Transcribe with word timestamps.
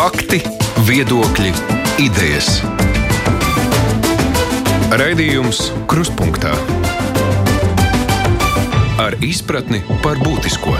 Fakti, 0.00 0.38
viedokļi, 0.88 1.50
idejas. 2.00 2.46
Raidījums 4.96 5.58
Krustpunktā 5.90 6.54
ar 9.04 9.18
izpratni 9.20 9.82
par 10.00 10.16
būtisko. 10.24 10.72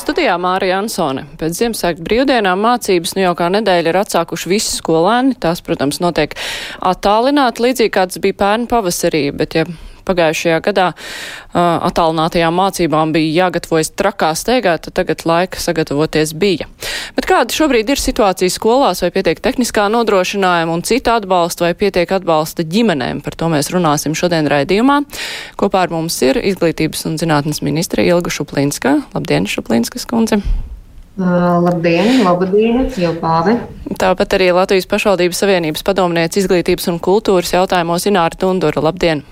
Studijā 0.00 0.38
Mārija 0.40 0.80
Ansone. 0.80 1.26
Pēc 1.36 1.60
Ziemassvētku 1.60 2.08
brīvdienām 2.08 2.64
mācības 2.64 3.12
nu 3.18 3.26
jau 3.26 3.36
kā 3.36 3.52
nedēļa 3.58 3.92
ir 3.92 4.02
atsākuši 4.06 4.54
visi 4.54 4.78
skolēni. 4.78 5.36
Tās, 5.36 5.60
protams, 5.60 6.00
notiek 6.00 6.32
attālināti, 6.80 7.66
līdzīgi 7.68 7.92
kā 7.92 8.08
tas 8.08 8.24
bija 8.24 8.40
pērn 8.40 8.64
pavasarī, 8.72 9.26
bet 9.36 9.60
ja 9.60 9.68
pagājušajā 10.08 10.60
gadā 10.64 10.90
uh, 10.94 11.60
attālinātajām 11.88 12.56
mācībām 12.58 13.14
bija 13.14 13.44
jāgatavojas 13.44 13.92
trakā 13.96 14.32
steigā, 14.38 14.76
tad 14.82 14.96
tagad 14.98 15.24
laika 15.28 15.60
sagatavoties 15.60 16.34
bija. 16.38 16.68
Bet 17.16 17.28
kāda 17.30 17.54
šobrīd 17.54 17.94
ir 17.94 18.02
situācija 18.02 18.52
skolās, 18.52 19.04
vai 19.04 19.12
pietiek 19.14 19.40
tehniskā 19.44 19.86
nodrošinājuma 19.92 20.74
un 20.74 20.84
cita 20.86 21.18
atbalsta, 21.20 21.68
vai 21.68 21.74
pietiek 21.78 22.10
atbalsta 22.18 22.66
ģimenēm? 22.66 23.24
Par 23.24 23.38
to 23.38 23.50
mēs 23.52 23.72
runāsim 23.74 24.16
šodien 24.18 24.50
raidījumā. 24.50 25.00
Kopā 25.60 25.86
ar 25.86 25.94
mums 25.94 26.20
ir 26.26 26.40
izglītības 26.42 27.06
un 27.10 27.18
zinātnes 27.20 27.64
ministre 27.64 28.06
Ilga 28.06 28.32
Šuplīnska. 28.34 29.00
Labdien, 29.16 29.48
Šuplīnskas 29.50 30.08
kundze! 30.10 30.42
Labdien, 31.14 32.24
labdien, 32.26 32.88
jau 32.98 33.12
pāvi. 33.22 33.54
Tāpat 34.02 34.34
arī 34.34 34.48
Latvijas 34.50 34.88
pašvaldības 34.90 35.44
savienības 35.44 35.86
padomniece 35.86 36.40
izglītības 36.40 36.90
un 36.90 36.98
kultūras 36.98 37.54
jautājumos 37.54 38.08
Ināra 38.10 38.34
Tundura. 38.34 38.82
Labdien! 38.82 39.22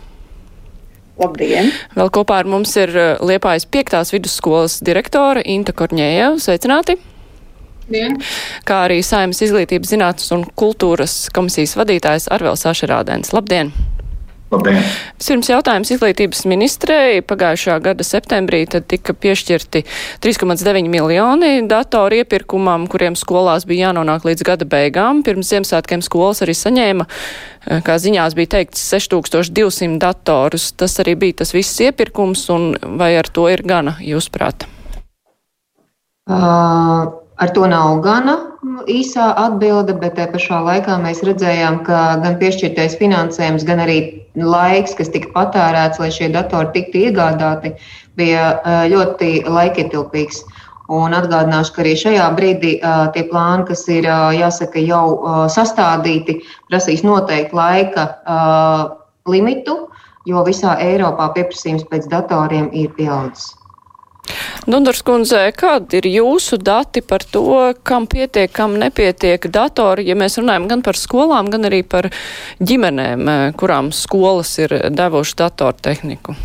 Labdien! 1.21 1.71
Vēl 1.97 2.11
kopā 2.15 2.41
ar 2.43 2.48
mums 2.48 2.73
ir 2.80 2.93
Liepājas 3.21 3.69
piektās 3.69 4.15
vidusskolas 4.15 4.79
direktore 4.84 5.45
Inta 5.45 5.75
Korņēja. 5.77 6.33
Sveicināti! 6.41 6.97
Dien. 7.93 8.16
Kā 8.65 8.85
arī 8.87 9.02
Saimas 9.05 9.43
izglītības 9.45 9.93
zinātnes 9.93 10.33
un 10.33 10.47
kultūras 10.57 11.27
komisijas 11.35 11.74
vadītājs 11.77 12.30
Arvēls 12.33 12.65
Ašerādens. 12.73 13.35
Labdien! 13.37 13.74
Labdien! 13.74 13.91
Pirms 14.53 15.49
jautājums 15.49 15.91
izglītības 15.95 16.43
ministrei 16.51 17.23
pagājušā 17.25 17.79
gada 17.85 18.05
septembrī 18.05 18.63
tad 18.69 18.85
tika 18.91 19.15
piešķirti 19.17 19.81
3,9 20.25 20.91
miljoni 20.93 21.53
datoru 21.71 22.19
iepirkumam, 22.21 22.85
kuriem 22.93 23.17
skolās 23.17 23.65
bija 23.69 23.89
jānonāk 23.89 24.27
līdz 24.29 24.45
gada 24.45 24.69
beigām. 24.69 25.23
Pirms 25.25 25.49
Ziemassvētkiem 25.55 26.05
skolas 26.05 26.45
arī 26.45 26.57
saņēma, 26.59 27.09
kā 27.87 27.97
ziņās 28.05 28.37
bija 28.37 28.53
teikts, 28.59 28.85
6200 28.93 29.97
datorus. 30.03 30.69
Tas 30.77 30.99
arī 31.01 31.17
bija 31.25 31.41
tas 31.41 31.55
viss 31.57 31.80
iepirkums, 31.80 32.45
un 32.53 32.75
vai 33.01 33.15
ar 33.17 33.33
to 33.33 33.49
ir 33.53 33.65
gana, 33.65 33.97
jūsuprāt? 34.05 34.69
Uh, 36.29 37.21
ar 37.37 37.52
to 37.57 37.66
nav 37.69 38.01
gana 38.05 38.37
īsā 38.91 39.33
atbilde, 39.38 39.95
bet 39.99 40.16
te 40.19 40.27
pašā 40.30 40.61
laikā 40.66 40.99
mēs 41.02 41.23
redzējām, 41.27 41.83
ka 41.87 42.01
gan 42.23 42.39
piešķirtais 42.41 42.99
finansējums, 43.01 43.65
gan 43.69 43.83
arī 43.85 43.99
laiks, 44.39 44.95
kas 44.99 45.11
tika 45.13 45.30
patērēts, 45.35 46.01
lai 46.02 46.11
šie 46.15 46.30
datori 46.33 46.73
tiktu 46.77 47.07
iegādāti, 47.09 47.74
bija 48.16 48.52
ļoti 48.93 49.45
laikietilpīgs. 49.49 50.45
Un 50.93 51.15
atgādināšu, 51.16 51.73
ka 51.73 51.80
arī 51.85 51.93
šajā 51.97 52.24
brīdī 52.37 52.73
uh, 52.83 53.07
tie 53.15 53.23
plāni, 53.30 53.65
kas 53.69 53.87
ir 53.89 54.05
uh, 54.05 54.33
jāsaka, 54.35 54.83
jau 54.83 55.05
uh, 55.15 55.45
sastādīti, 55.49 56.41
prasīs 56.69 57.05
noteikti 57.07 57.57
laika 57.57 58.09
uh, 58.27 58.83
limitu, 59.30 59.79
jo 60.29 60.43
visā 60.45 60.74
Eiropā 60.83 61.30
pieprasījums 61.39 61.87
pēc 61.89 62.11
datoriem 62.13 62.69
ir 62.77 62.91
pieaudzis. 62.99 63.55
Dundars 64.66 65.03
kundze, 65.06 65.41
kādi 65.59 65.99
ir 66.00 66.09
jūsu 66.12 66.59
dati 66.62 67.03
par 67.03 67.25
to, 67.27 67.72
kam 67.83 68.06
pietiek, 68.11 68.53
kam 68.55 68.78
nepietiek 68.81 69.50
datori, 69.53 70.06
ja 70.09 70.16
mēs 70.19 70.39
runājam 70.39 70.71
gan 70.71 70.87
par 70.87 70.99
skolām, 70.99 71.50
gan 71.53 71.66
arī 71.71 71.83
par 71.83 72.11
ģimenēm, 72.62 73.28
kurām 73.59 73.93
skolas 73.97 74.56
ir 74.62 74.78
devuši 74.94 75.39
datortehniku? 75.43 76.37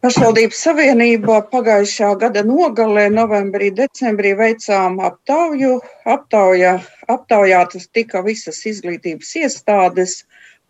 Pašvaldības 0.00 0.60
savienība 0.64 1.42
pagājušā 1.52 2.14
gada 2.22 2.40
nogalē, 2.48 3.02
novembrī, 3.12 3.66
decembrī 3.76 4.30
veicām 4.38 4.94
aptauju. 5.04 5.74
Aptaujā, 6.08 6.70
aptaujātas 7.12 7.84
tika 7.92 8.22
visas 8.24 8.62
izglītības 8.70 9.34
iestādes, 9.42 10.14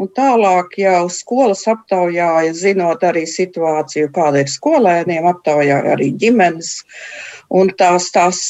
Un 0.01 0.09
tālāk 0.17 0.79
jau 0.81 1.09
skolas 1.13 1.67
aptaujāja, 1.69 2.55
zinot 2.57 3.03
arī 3.05 3.27
situāciju, 3.29 4.09
kāda 4.17 4.45
ir 4.45 4.49
skolēniem, 4.49 5.27
aptaujāja 5.29 5.97
arī 5.97 6.09
ģimenes. 6.23 6.71
Un 7.61 7.73
tās, 7.77 8.09
tās, 8.15 8.41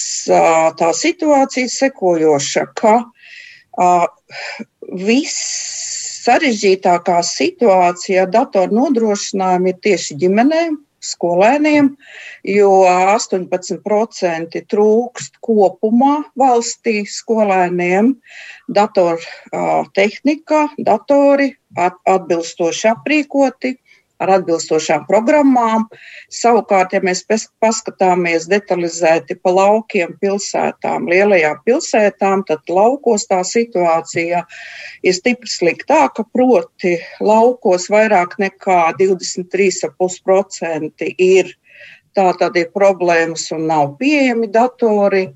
tā 0.78 0.90
situācija 0.94 1.72
sekojoša, 1.72 2.66
ka 2.78 2.94
uh, 3.02 4.06
viss 5.08 5.40
sarežģītākā 6.20 7.18
situācija 7.26 8.28
datoru 8.30 8.76
nodrošinājumu 8.76 9.72
ir 9.72 9.82
tieši 9.86 10.18
ģimenēm, 10.20 10.78
skolēniem, 11.00 11.94
jo 12.44 12.72
18% 12.84 14.60
trūkst 14.68 15.38
kopumā 15.44 16.16
valstī 16.38 17.00
skolēniem 17.08 18.12
datortehnika, 18.74 20.68
datori 20.78 21.54
atbilstoši 21.76 22.88
aprīkoti 22.94 23.76
ar 24.20 24.28
atbilstošām 24.36 25.06
programmām. 25.08 25.86
Savukārt, 26.34 26.92
ja 26.92 27.00
mēs 27.04 27.26
paskatāmies 27.62 28.48
detalizēti 28.50 29.34
pa 29.40 29.50
laukiem, 29.56 30.08
pilsētām, 30.20 31.08
lielajām 31.10 31.56
pilsētām, 31.64 32.44
tad 32.48 32.60
laukos 32.68 33.26
tā 33.30 33.40
situācija 33.46 34.38
ir 35.02 35.14
stipri 35.16 35.50
sliktāka. 35.50 36.24
Proti, 36.36 36.92
laukos 37.24 37.90
vairāk 37.92 38.30
nekā 38.42 38.80
23,5% 39.00 41.14
ir 41.16 41.46
Tā 42.18 42.32
tad 42.34 42.56
ir 42.58 42.72
problēmas 42.74 43.44
un 43.54 43.68
nav 43.70 43.92
pieejami 44.00 44.48
datori. 44.50 45.28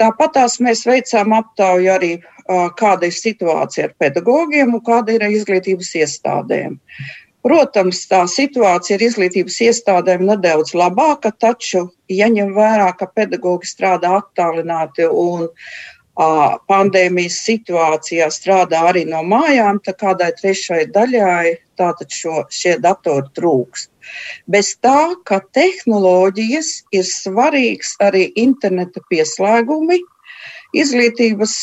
Tāpat 0.00 0.36
mēs 0.60 0.82
veicām 0.84 1.32
aptauju 1.32 1.92
arī, 1.94 2.10
kāda 2.48 3.08
ir 3.08 3.14
situācija 3.14 3.88
ar 3.88 3.96
pedagogiem 4.00 4.74
un 4.74 4.84
kāda 4.84 5.16
ir 5.16 5.24
ar 5.26 5.34
izglītības 5.34 5.94
iestādēm. 6.02 6.78
Protams, 7.44 8.00
tā 8.10 8.24
situācija 8.28 8.96
ar 8.98 9.04
izglītības 9.06 9.60
iestādēm 9.68 10.24
nedaudz 10.26 10.74
labāka, 10.76 11.30
taču 11.30 11.86
jaņem 12.10 12.50
vērā, 12.56 12.90
ka 12.98 13.06
pedagogi 13.14 13.68
strādā 13.70 14.16
attālināti 14.18 15.06
un 15.06 15.46
a, 15.46 16.58
pandēmijas 16.68 17.38
situācijā 17.46 18.26
strādā 18.34 18.82
arī 18.90 19.04
no 19.08 19.22
mājām, 19.22 19.78
tad 19.84 20.00
kādai 20.02 20.32
trešai 20.40 20.82
daļai 20.96 21.54
tātad 21.78 22.10
šo, 22.10 22.42
šie 22.50 22.74
datori 22.82 23.30
trūkst. 23.38 23.92
Bez 24.50 24.74
tā, 24.82 25.14
ka 25.28 25.38
tehnoloģijas 25.54 26.72
ir 26.96 27.06
svarīgs 27.06 27.94
arī 28.02 28.28
interneta 28.40 29.04
pieslēgumi, 29.12 30.00
izglītības 30.76 31.54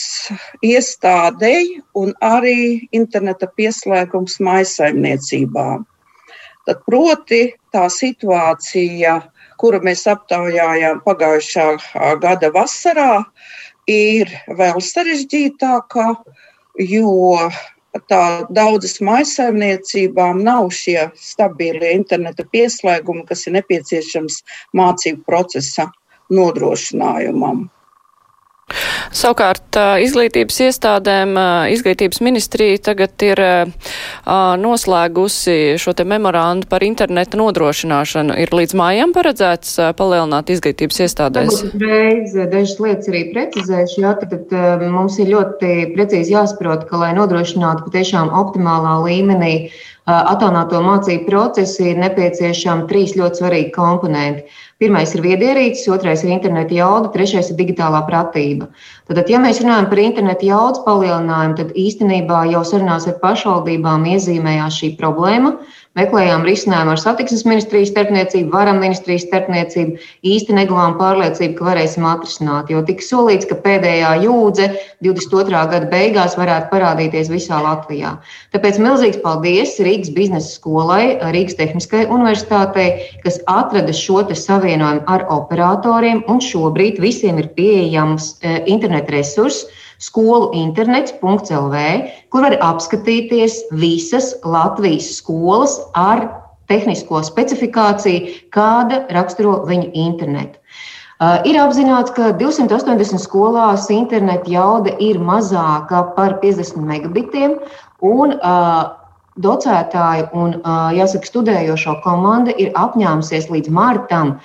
iestādēji 0.66 1.82
un 1.98 2.14
arī 2.26 2.88
interneta 2.96 3.50
pieslēgums 3.58 4.40
maisaimniecībām. 4.42 5.86
Tad, 6.66 6.82
proti, 6.90 7.44
tā 7.74 7.86
situācija, 7.94 9.20
kuru 9.62 9.84
mēs 9.86 10.08
aptaujājām 10.10 11.04
pagājušā 11.06 11.68
gada 12.24 12.50
vasarā, 12.56 13.22
ir 13.86 14.32
vēl 14.50 14.82
sarežģītāka, 14.82 16.08
jo 16.82 17.38
tā 18.10 18.24
daudzas 18.50 18.98
maisaimniecībām 19.06 20.42
nav 20.44 20.72
šie 20.74 21.12
stabilie 21.16 21.94
interneta 21.96 22.44
pieslēgumi, 22.52 23.28
kas 23.30 23.46
ir 23.46 23.56
nepieciešams 23.60 24.42
mācību 24.76 25.22
procesa 25.30 25.88
nodrošinājumam. 26.34 27.68
Savukārt 29.16 29.78
izglītības 30.04 30.58
iestādēm, 30.68 31.36
izglītības 31.72 32.22
ministrija 32.26 32.82
tagad 32.92 33.26
ir 33.26 33.42
noslēgusi 34.62 35.76
šo 35.82 35.94
te 35.98 36.06
memorandu 36.08 36.70
par 36.72 36.84
interneta 36.86 37.40
nodrošināšanu. 37.40 38.36
Ir 38.44 38.54
līdz 38.56 38.76
mājām 38.78 39.16
paredzēts 39.16 39.78
palielināt 39.98 40.52
izglītības 40.54 41.02
iestādēs? 41.08 41.64
Reiz 41.82 42.36
dažas 42.36 42.78
lietas 42.84 43.12
arī 43.12 43.26
precizēšu, 43.34 44.00
jā, 44.04 44.14
tad, 44.22 44.38
tad 44.52 44.86
mums 44.92 45.20
ir 45.24 45.32
ļoti 45.34 45.74
precīzi 45.96 46.36
jāsaprot, 46.36 46.88
ka, 46.90 47.02
lai 47.06 47.12
nodrošinātu 47.18 47.88
patiešām 47.88 48.34
optimālā 48.36 48.98
līmenī 49.08 49.56
attālināto 50.06 50.82
mācību 50.86 51.26
procesu, 51.30 51.90
ir 51.90 52.02
nepieciešami 52.02 52.86
trīs 52.90 53.16
ļoti 53.18 53.42
svarīgi 53.42 53.72
komponenti. 53.74 54.46
Pirmais 54.76 55.14
ir 55.16 55.22
viedierīces, 55.24 55.86
otrais 55.88 56.26
ir 56.26 56.34
interneta 56.36 56.76
jauda, 56.76 57.08
trešais 57.14 57.48
ir 57.52 57.56
digitālā 57.56 58.02
pratība. 58.10 58.68
Tad, 59.08 59.22
ja 59.32 59.40
mēs 59.40 59.62
runājam 59.64 59.88
par 59.88 60.02
interneta 60.04 60.44
jaudas 60.50 60.82
palielinājumu, 60.84 61.56
tad 61.62 61.72
īstenībā 61.80 62.42
jau 62.52 62.64
sarunās 62.68 63.08
ar 63.08 63.16
pašvaldībām 63.22 64.04
iezīmējās 64.12 64.82
šī 64.82 64.90
problēma. 65.00 65.54
Meklējām 65.96 66.44
risinājumu 66.44 66.92
ar 66.92 67.00
satiksmes 67.00 67.46
ministrijas 67.48 67.94
starpniecību, 67.94 68.50
varam 68.52 68.82
ministrijas 68.84 69.24
starpniecību. 69.30 69.94
Īsti 70.28 70.58
neguvām 70.58 70.98
pārliecību, 71.00 71.54
ka 71.56 71.68
varēsim 71.70 72.04
atrisināt, 72.10 72.74
jo 72.74 72.82
tika 72.84 73.06
solīts, 73.06 73.48
ka 73.48 73.56
pēdējā 73.64 74.10
jūdze 74.26 74.66
22. 75.06 75.62
gada 75.72 75.88
beigās 75.94 76.36
varētu 76.36 76.68
parādīties 76.74 77.32
visā 77.32 77.62
Latvijā. 77.64 78.12
Tāpēc 78.52 78.82
milzīgs 78.84 79.22
paldies 79.24 79.78
Rīgas 79.88 80.12
biznesa 80.18 80.52
skolai, 80.58 81.16
Rīgas 81.32 81.56
Tehniskai 81.62 82.04
universitātei, 82.12 82.90
kas 83.24 83.40
atrada 83.48 83.96
šo 83.96 84.20
savienojumu 84.36 85.08
ar 85.08 85.26
operatoriem, 85.32 86.26
un 86.28 86.44
šobrīd 86.44 87.00
visiem 87.00 87.40
ir 87.40 87.54
pieejams 87.56 88.34
eh, 88.42 88.60
internet 88.68 89.08
resurss 89.16 89.70
skolu 90.04 90.52
internets.lv, 90.58 91.84
kur 92.30 92.48
var 92.48 92.58
apskatīties 92.62 93.62
visas 93.80 94.34
Latvijas 94.44 95.14
skolas 95.20 95.78
ar 95.96 96.28
tehnisko 96.72 97.22
specifikāciju, 97.26 98.36
kāda 98.56 99.06
raksturo 99.14 99.62
viņu 99.70 99.92
internetu. 99.94 100.60
Uh, 101.16 101.40
ir 101.48 101.56
apzināts, 101.56 102.12
ka 102.12 102.34
280 102.36 103.22
skolās 103.24 103.86
interneta 103.94 104.52
jauda 104.52 104.92
ir 105.00 105.16
mazāka 105.24 106.02
par 106.18 106.42
50 106.42 106.82
megabitiem, 106.84 107.56
un 108.04 108.36
uh, 108.36 108.82
docētāju 109.40 110.28
un, 110.36 110.58
uh, 110.60 110.92
jāsaka, 110.96 111.30
studējošo 111.32 112.02
komanda 112.04 112.52
ir 112.60 112.76
apņēmusies 112.76 113.48
līdz 113.52 113.72
martam 113.72 114.36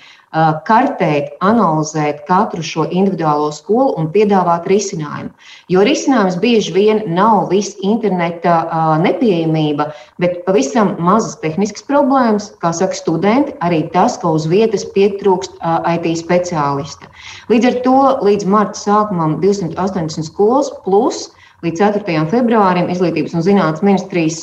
kartēt, 0.67 1.33
analizēt 1.43 2.23
katru 2.29 2.63
šo 2.63 2.85
individuālo 2.87 3.51
skolu 3.55 3.97
un 3.99 4.11
piedāvāt 4.15 4.69
risinājumu. 4.71 5.33
Jo 5.73 5.83
risinājums 5.87 6.39
bieži 6.43 6.75
vien 6.75 7.03
nav 7.11 7.49
viss 7.51 7.75
interneta 7.83 8.61
nepieejamība, 9.03 9.91
bet 10.23 10.45
pavisam 10.47 10.95
mazas 11.03 11.35
tehniskas 11.43 11.83
problēmas, 11.89 12.53
kā 12.63 12.71
saka 12.77 12.95
studenti, 12.95 13.57
arī 13.61 13.83
tas, 13.91 14.19
ka 14.23 14.31
uz 14.31 14.47
vietas 14.51 14.87
pietrūkst 14.95 15.59
IT 15.97 16.07
speciālista. 16.23 17.11
Līdz 17.51 17.73
ar 17.73 17.83
to 17.83 17.99
līdz 18.31 18.47
marta 18.47 18.79
sākumam 18.79 19.41
280 19.43 20.31
skolas 20.31 20.71
plus 20.87 21.31
līdz 21.65 21.83
4. 21.83 22.25
februārim 22.33 22.89
Izglītības 22.93 23.35
un 23.37 23.45
zinātnes 23.45 23.85
ministrijas 23.85 24.41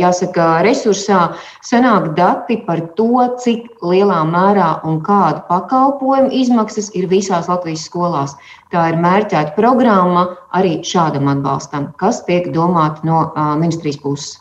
jāsaka, 0.00 0.48
resursā 0.66 1.20
sanāk 1.66 2.10
dati 2.18 2.58
par 2.66 2.82
to, 2.98 3.08
cik 3.44 3.68
lielā 3.86 4.20
mērā 4.28 4.72
un 4.88 5.00
kādu 5.06 5.44
pakalpojumu 5.48 6.32
izmaksas 6.42 6.90
ir 6.98 7.08
visās 7.12 7.48
Latvijas 7.50 7.86
skolās. 7.86 8.36
Tā 8.74 8.90
ir 8.92 9.00
mērķēta 9.02 9.56
programma 9.58 10.28
arī 10.56 10.78
šādam 10.86 11.30
atbalstam, 11.30 11.90
kas 12.02 12.24
tiek 12.26 12.50
domāta 12.54 13.06
no 13.06 13.26
ministrijas 13.62 14.02
puses. 14.02 14.38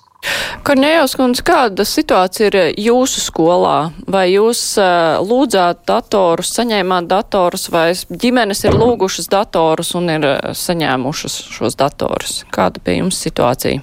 Kornējos 0.68 1.14
kundze, 1.16 1.44
kāda 1.48 1.86
situācija 1.88 2.50
ir 2.50 2.58
jūsu 2.84 3.22
skolā? 3.24 3.92
Vai 4.12 4.26
jūs 4.34 4.62
uh, 4.82 5.20
lūdzāt 5.24 5.86
datorus, 5.88 6.52
saņēmāt 6.58 7.08
datorus, 7.10 7.70
vai 7.72 7.94
ģimenes 7.96 8.66
ir 8.68 8.76
lūgušas 8.76 9.32
datorus 9.32 9.94
un 9.98 10.12
ir 10.12 10.28
uh, 10.28 10.52
saņēmušas 10.52 11.38
šos 11.56 11.80
datorus? 11.80 12.44
Kāda 12.52 12.84
bija 12.84 13.04
jums 13.04 13.22
situācija? 13.24 13.82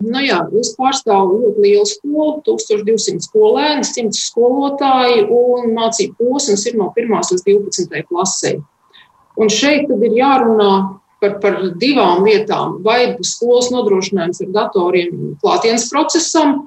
Nu 0.00 0.22
jā, 0.24 0.40
es 0.56 0.72
pārstāvu 0.78 1.38
ļoti 1.42 1.62
lielu 1.66 1.86
skolu, 1.88 2.40
1200 2.46 3.20
skolēni, 3.28 3.84
100 3.84 4.16
skolotāji, 4.16 5.26
un 5.28 5.74
mācību 5.76 6.16
posms 6.18 6.64
ir 6.70 6.78
no 6.80 6.88
1 6.96 7.12
līdz 7.20 7.44
12 7.46 8.08
klasē. 8.08 8.54
Un 9.40 9.52
šeit 9.52 9.86
tad 9.88 10.02
ir 10.08 10.16
jārunā 10.18 10.72
par, 11.20 11.36
par 11.42 11.60
divām 11.80 12.24
lietām. 12.26 12.80
Vai 12.84 13.14
skolas 13.26 13.70
nodrošinājums 13.74 14.42
ar 14.46 14.52
datoriem 14.56 15.34
klātienes 15.42 15.88
procesam, 15.92 16.66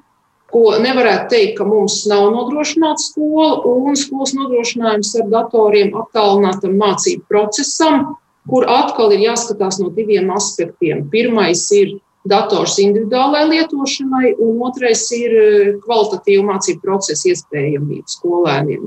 ko 0.53 0.75
nevarētu 0.81 1.31
teikt, 1.33 1.55
ka 1.57 1.65
mums 1.65 2.03
nav 2.09 2.27
nodrošināta 2.35 3.01
skola, 3.01 3.63
un 3.65 3.97
skolas 3.97 4.35
nodrošinājums 4.37 5.15
ar 5.21 5.29
datoriem 5.33 5.95
attālinātam 5.97 6.77
mācību 6.77 7.25
procesam, 7.31 8.13
kur 8.49 8.67
atkal 8.69 9.13
ir 9.15 9.23
jāskatās 9.31 9.79
no 9.81 9.89
diviem 9.95 10.29
aspektiem. 10.35 11.07
Pirmais 11.09 11.63
ir 11.73 11.97
dators 12.29 12.77
individuālai 12.79 13.47
lietošanai, 13.49 14.35
un 14.43 14.61
otrais 14.67 15.03
ir 15.15 15.33
kvalitatīva 15.83 16.45
mācību 16.53 16.83
procesa 16.85 17.31
iespējamība 17.33 18.13
skolēniem. 18.13 18.85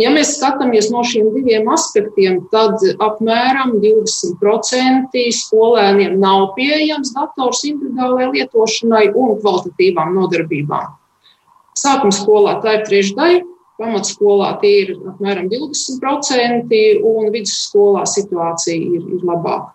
Ja 0.00 0.08
mēs 0.08 0.38
skatāmies 0.38 0.88
no 0.88 1.02
šiem 1.04 1.28
diviem 1.34 1.66
aspektiem, 1.68 2.38
tad 2.52 2.80
apmēram 2.96 3.74
20% 3.82 5.24
skolēniem 5.36 6.16
nav 6.20 6.54
pieejams 6.56 7.12
dators 7.12 7.60
individuālajai 7.68 8.30
lietošanai 8.38 9.04
un 9.12 9.36
kvalitatīvām 9.42 10.14
nodarbībām. 10.16 10.94
Sākuma 11.76 12.14
skolā 12.16 12.56
tā 12.64 12.78
ir 12.78 12.86
trešdaļa, 12.88 13.42
pamatskolā 13.82 14.54
tie 14.62 14.72
ir 14.82 14.92
apmēram 15.12 15.48
20%, 15.52 16.72
un 17.08 17.30
vidusskolā 17.34 18.06
situācija 18.08 18.76
ir, 18.76 19.06
ir 19.16 19.26
labāka. 19.28 19.72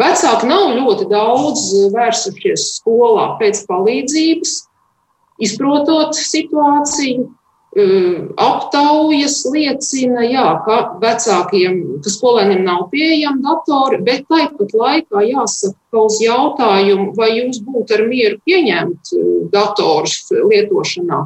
Vecāki 0.00 0.48
nav 0.48 0.72
ļoti 0.78 1.08
daudz 1.12 1.66
vērsušies 1.94 2.68
skolā 2.78 3.34
pēc 3.40 3.64
palīdzības, 3.68 4.54
izprotot 5.44 6.16
situāciju, 6.18 7.28
aptaujas 8.38 9.40
liecina, 9.52 10.24
jā, 10.26 10.44
ka 10.66 10.76
vecākiem, 11.02 11.80
ka 12.04 12.12
skolēniem 12.12 12.62
nav 12.66 12.86
pieejami 12.92 13.42
datori, 13.44 14.00
bet 14.04 14.26
tāpat 14.30 14.74
laikā 14.74 15.24
jāsaka, 15.28 15.76
ka 15.92 16.04
uz 16.08 16.20
jautājumu, 16.22 17.10
vai 17.18 17.32
jūs 17.38 17.62
būtu 17.64 17.98
ar 17.98 18.06
mieru 18.10 18.38
pieņemt 18.46 19.12
datorus 19.54 20.20
lietošanā, 20.32 21.24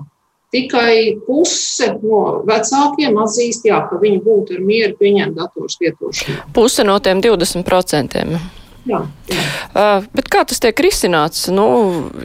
tikai 0.52 1.18
puse 1.26 1.92
no 2.02 2.24
vecākiem 2.48 3.20
atzīst, 3.24 3.68
jā, 3.68 3.82
ka 3.88 4.00
viņi 4.02 4.22
būtu 4.24 4.58
ar 4.58 4.66
mieru 4.66 4.98
pieņemt 5.00 5.38
datorus 5.38 5.78
lietošanā. 5.82 6.50
Puse 6.56 6.84
no 6.86 6.98
tiem 7.02 7.22
20%. 7.24 8.61
Jā, 8.88 8.98
jā. 9.30 9.42
Uh, 9.72 10.04
bet 10.12 10.26
kā 10.32 10.42
tas 10.48 10.58
tiek 10.62 10.80
risināts? 10.82 11.46
Nu, 11.54 11.66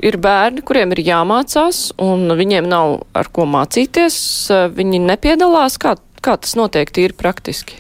ir 0.04 0.18
bērni, 0.22 0.64
kuriem 0.66 0.96
ir 0.96 1.04
jāmācās, 1.06 1.92
un 2.02 2.26
viņiem 2.36 2.66
nav 2.68 3.04
ar 3.18 3.30
ko 3.34 3.46
mācīties. 3.50 4.18
Uh, 4.50 4.66
viņi 4.74 5.04
nepiedalās. 5.06 5.78
Kā, 5.82 5.96
kā 6.24 6.38
tas 6.42 6.58
notiek 6.60 6.90
tīri 6.92 7.16
praktiski? 7.18 7.78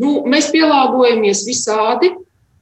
Nu, 0.00 0.20
mēs 0.28 0.52
pielāgojamies 0.54 1.44
visādi. 1.48 2.12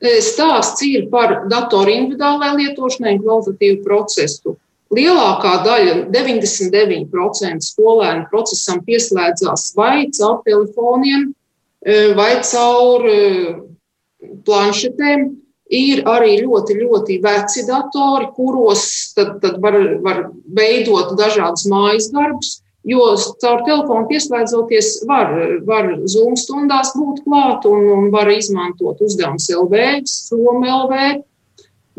Stāsts 0.04 0.82
ir 0.84 1.06
par 1.08 1.46
datoru 1.48 1.92
individuālajai 1.92 2.58
lietošanai 2.58 3.14
un 3.14 3.20
kvalitatīvu 3.22 3.78
procesu. 3.86 4.56
Lielākā 4.94 5.54
daļa, 5.64 5.94
99% 6.12 7.64
skolēnu 7.64 8.26
procesam 8.28 8.82
pieslēdzās 8.84 9.70
vai 9.78 10.10
caur 10.12 10.42
telefoniem, 10.44 11.30
vai 12.18 12.28
caur 12.44 13.06
planšetēm. 14.46 15.32
Ir 15.74 16.02
arī 16.06 16.34
ļoti, 16.44 16.74
ļoti 16.76 17.14
veci 17.24 17.62
datori, 17.64 18.28
kuros 18.36 18.84
tad, 19.16 19.38
tad 19.40 19.56
var, 19.64 19.78
var 20.04 20.18
veidot 20.54 21.14
dažādas 21.16 21.64
mājas 21.72 22.10
darbus, 22.12 22.58
jo 22.84 23.06
caur 23.40 23.62
telefonu 23.64 24.04
pieslēdzoties 24.10 24.90
var, 25.08 25.32
var 25.64 25.88
Zoom 26.04 26.36
stundās 26.36 26.92
būt 26.98 27.22
klāt 27.24 27.64
un, 27.70 27.88
un 27.96 28.10
var 28.12 28.28
izmantot 28.34 29.00
uzdevumus 29.04 29.48
LV, 29.56 29.86
Soma 30.10 30.82
LV. 30.82 31.24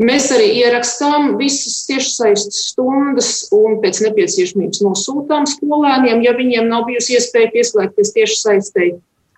Mēs 0.06 0.28
arī 0.36 0.50
ierakstām 0.60 1.38
visas 1.40 1.86
tiešsaistes 1.88 2.58
stundas 2.70 3.30
un 3.56 3.78
pēc 3.80 4.02
nepieciešamības 4.04 4.82
nosūtām 4.84 5.48
skolēniem, 5.48 6.20
ja 6.26 6.36
viņiem 6.36 6.68
nav 6.68 6.84
bijusi 6.90 7.16
iespēja 7.16 7.54
pieslēgties 7.54 8.12
tiešsaistei. 8.18 8.90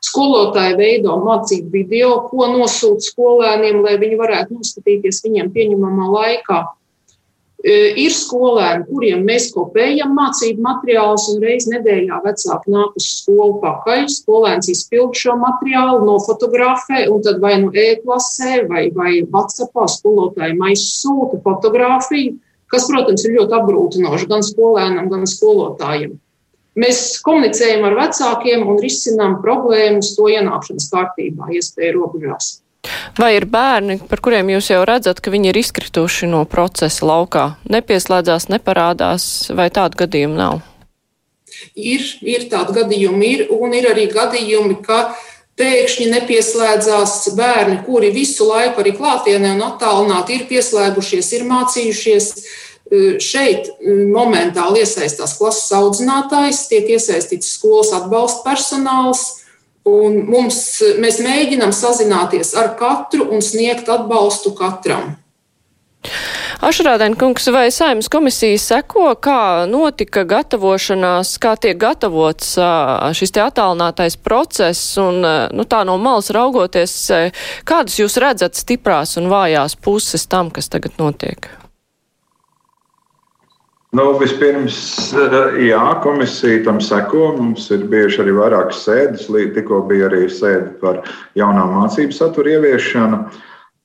Skolotāji 0.03 0.75
veido 0.77 1.15
mācību 1.25 1.71
video, 1.73 2.09
ko 2.29 2.49
nosūta 2.51 3.01
skolēniem, 3.07 3.81
lai 3.81 3.95
viņi 3.97 4.19
varētu 4.19 4.57
noskatīties 4.59 5.23
viņiem 5.25 5.53
pieņemamā 5.55 6.09
laikā. 6.13 6.59
E, 7.57 7.73
ir 8.03 8.13
skolēni, 8.13 8.85
kuriem 8.85 9.23
mēs 9.25 9.47
kopējam 9.55 10.11
mācību 10.13 10.61
materiālus, 10.61 11.25
un 11.33 11.41
reizē 11.41 11.71
nedēļā 11.73 12.19
vecāki 12.21 12.73
nāk 12.75 12.99
uz 12.99 13.07
skolu 13.23 13.57
pakaļ. 13.63 14.05
Skolēns 14.13 14.69
izpild 14.69 15.17
šo 15.17 15.33
materiālu, 15.41 16.03
nofotografē, 16.05 17.07
un 17.09 17.25
tad 17.25 17.41
vai 17.41 17.55
nu 17.63 17.73
e-klasē, 17.73 18.67
vai, 18.69 18.85
vai 18.93 19.15
WhatsAppā 19.25 19.87
skolotājiem 19.95 20.61
aizsūta 20.69 21.41
fotografiju, 21.41 22.37
kas, 22.69 22.85
protams, 22.91 23.25
ir 23.25 23.39
ļoti 23.39 23.59
apgrūtinoši 23.63 24.29
gan 24.29 24.45
skolēnam, 24.45 25.09
gan 25.09 25.25
skolotājiem. 25.25 26.13
Mēs 26.77 27.17
komunicējam 27.25 27.87
ar 27.87 27.97
vecākiem 27.97 28.67
un 28.69 28.77
risinām 28.81 29.39
problēmas 29.41 30.13
to 30.17 30.29
ienākšanas 30.29 30.89
kārtībā, 30.93 31.49
iespēju 31.57 31.95
robežās. 31.97 32.57
Vai 33.17 33.33
ir 33.35 33.47
bērni, 33.49 33.97
par 34.07 34.21
kuriem 34.23 34.51
jūs 34.53 34.69
jau 34.71 34.83
redzat, 34.87 35.19
ka 35.23 35.33
viņi 35.33 35.49
ir 35.51 35.59
izkrituši 35.59 36.29
no 36.29 36.43
procesa 36.49 37.07
laukā, 37.09 37.45
nepieslēdzās, 37.67 38.47
neparādās, 38.53 39.25
vai 39.57 39.71
tādu 39.73 40.03
gadījumu 40.03 40.37
nav? 40.37 40.61
Ir, 41.73 42.03
ir 42.21 42.45
tādi 42.51 42.77
gadījumi, 42.77 43.31
ir, 43.33 43.43
un 43.57 43.73
ir 43.73 43.89
arī 43.89 44.05
gadījumi, 44.13 44.77
ka 44.85 45.07
pēkšņi 45.57 46.07
nepieslēdzās 46.13 47.31
bērni, 47.37 47.81
kuri 47.87 48.11
visu 48.13 48.45
laiku 48.51 48.83
arī 48.83 48.93
klātienē 48.97 49.55
un 49.55 49.65
attālināti 49.65 50.37
ir 50.37 50.45
pieslēgušies, 50.51 51.31
ir 51.33 51.47
mācījušies 51.49 52.29
Šeit 53.23 53.71
momentāli 54.13 54.83
iesaistās 54.85 55.35
klases 55.39 55.73
audzinātājs, 55.75 56.65
tiek 56.71 56.87
iesaistīts 56.95 57.57
skolas 57.57 57.91
atbalsta 57.97 58.45
personāls. 58.47 59.25
Mums, 59.87 60.57
mēs 60.99 61.21
mēģinām 61.23 61.71
sazināties 61.75 62.51
ar 62.59 62.73
katru 62.79 63.29
un 63.31 63.43
sniegt 63.43 63.87
atbalstu 63.91 64.51
katram. 64.55 65.15
Ašrādēn 66.57 67.13
kungs, 67.19 67.45
vai 67.53 67.67
saimnes 67.73 68.09
komisija 68.09 68.57
seko, 68.57 69.11
kā 69.21 69.67
notika 69.69 70.23
gatavošanās, 70.25 71.35
kā 71.41 71.53
tiek 71.61 71.77
gatavots 71.77 72.55
šis 73.19 73.35
te 73.35 73.43
attālinātais 73.43 74.17
process 74.17 74.97
un, 75.01 75.21
nu, 75.53 75.67
tā 75.69 75.83
no 75.85 75.99
malas 76.01 76.31
raugoties, 76.33 76.97
kādas 77.67 77.99
jūs 78.01 78.17
redzat 78.23 78.57
stiprās 78.57 79.17
un 79.21 79.29
vājās 79.31 79.77
puses 79.77 80.25
tam, 80.31 80.49
kas 80.53 80.71
tagad 80.73 80.97
notiek? 81.01 81.51
Nu, 83.95 84.09
vispirms, 84.19 84.77
jā, 85.63 85.83
komisija 86.03 86.59
tam 86.65 86.81
seko. 86.83 87.29
Mums 87.37 87.69
ir 87.71 87.85
bijuši 87.87 88.25
arī 88.25 88.33
vairākas 88.35 88.81
sēdes. 88.83 89.29
Tikko 89.55 89.85
bija 89.87 90.09
arī 90.09 90.25
sēde 90.27 90.73
par 90.81 91.05
jaunā 91.39 91.63
mācību 91.71 92.15
satura 92.15 92.57
ieviešanu. 92.57 93.21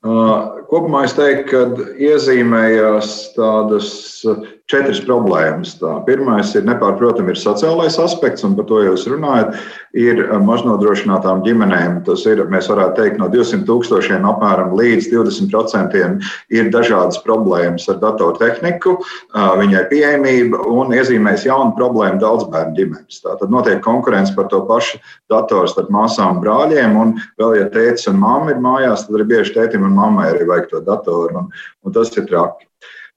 Uh, 0.02 0.62
Kopumā 0.73 1.04
es 1.06 1.12
teiktu, 1.14 1.44
ka 1.52 1.85
iezīmējās 2.00 3.11
tādas 3.37 3.90
četras 4.73 5.02
problēmas. 5.05 5.76
Tā. 5.81 5.99
Pirmais 6.07 6.52
ir 6.57 6.64
nepārprotami 6.67 7.35
ir 7.35 7.41
sociālais 7.41 7.99
aspekts, 8.00 8.45
un 8.47 8.57
par 8.57 8.67
to 8.71 8.81
jūs 8.87 9.05
runājat. 9.11 9.59
Ir 9.99 10.23
maznodrošinātām 10.41 11.43
ģimenēm, 11.45 11.99
tas 12.07 12.25
ir, 12.25 12.41
mēs 12.52 12.71
varētu 12.73 12.97
teikt, 12.97 13.19
no 13.21 13.29
200 13.33 13.67
tūkstošiem 13.69 14.25
apmēram 14.29 14.73
līdz 14.79 15.11
20% 15.12 15.99
ir 16.57 16.71
dažādas 16.73 17.21
problēmas 17.26 17.85
ar 17.93 18.00
datortehniku, 18.00 18.97
viņai 19.61 19.85
pieejamība 19.93 20.62
un 20.73 20.97
iezīmēs 20.97 21.45
jaunu 21.49 21.76
problēmu 21.76 22.23
daudz 22.23 22.49
bērnu 22.52 22.76
ģimenes. 22.79 23.21
Tātad 23.26 23.52
notiek 23.52 23.85
konkurence 23.85 24.33
par 24.37 24.49
to 24.52 24.62
pašu 24.69 25.02
datoru 25.33 25.69
starp 25.69 25.93
māsām 25.93 26.38
un 26.38 26.43
brāļiem, 26.45 26.97
un 26.97 27.14
vēl, 27.41 27.59
ja 27.61 27.69
tētis 27.73 28.09
un 28.09 28.21
mamma 28.23 28.55
ir 28.55 28.64
mājās, 28.64 29.05
tad 29.07 29.21
arī 29.21 29.29
bieži 29.37 29.57
tētim 29.59 29.85
un 29.85 29.97
mammai 29.99 30.31
arī 30.33 30.49
vajag 30.49 30.71
to 30.73 30.85
datoru, 30.88 31.45
un, 31.45 31.57
un 31.85 31.97
tas 31.97 32.12
ir 32.17 32.29
traki. 32.31 32.69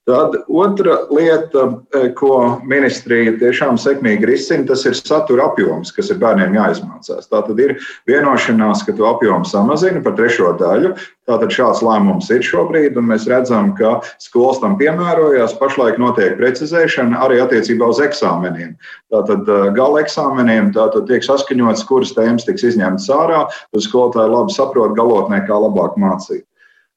Tad 0.05 0.35
otra 0.47 0.99
lieta, 1.09 1.63
e, 1.97 2.11
ko 2.13 2.59
ministrija 2.61 3.31
tiešām 3.41 3.79
sekmīgi 3.81 4.27
risina, 4.29 4.67
tas 4.69 4.83
ir 4.85 4.93
satura 4.93 5.47
apjoms, 5.49 5.89
kas 5.95 6.11
ir 6.13 6.19
bērniem 6.21 6.53
jāizmācās. 6.53 7.25
Tā 7.31 7.41
tad 7.47 7.61
ir 7.63 7.73
vienošanās, 8.05 8.83
ka 8.85 8.93
to 8.93 9.07
apjomu 9.09 9.49
samazina 9.49 10.03
par 10.05 10.13
trešo 10.19 10.53
daļu. 10.61 10.93
Tātad 11.25 11.49
šāds 11.49 11.81
lēmums 11.81 12.29
ir 12.29 12.45
šobrīd, 12.45 13.01
un 13.01 13.09
mēs 13.09 13.25
redzam, 13.25 13.73
ka 13.79 13.97
skolas 14.21 14.61
tam 14.61 14.77
piemērojās. 14.77 15.57
Pašlaik 15.57 15.97
notiek 15.97 16.37
precizēšana 16.37 17.25
arī 17.25 17.41
attiecībā 17.41 17.89
uz 17.89 18.03
eksāmeniem. 18.05 18.75
Tātad 19.09 19.49
e, 19.49 19.61
gala 19.73 20.05
eksāmeniem 20.05 20.69
tātad 20.77 21.09
tiek 21.09 21.25
saskaņots, 21.25 21.87
kuras 21.89 22.13
tēmas 22.13 22.45
tiks 22.45 22.69
izņemtas 22.75 23.09
ārā, 23.09 23.47
tad 23.73 23.89
skolotāji 23.89 24.37
labi 24.37 24.53
saprot 24.53 24.93
galotnē, 25.01 25.41
kā 25.49 25.57
labāk 25.65 25.97
mācīt. 25.97 26.45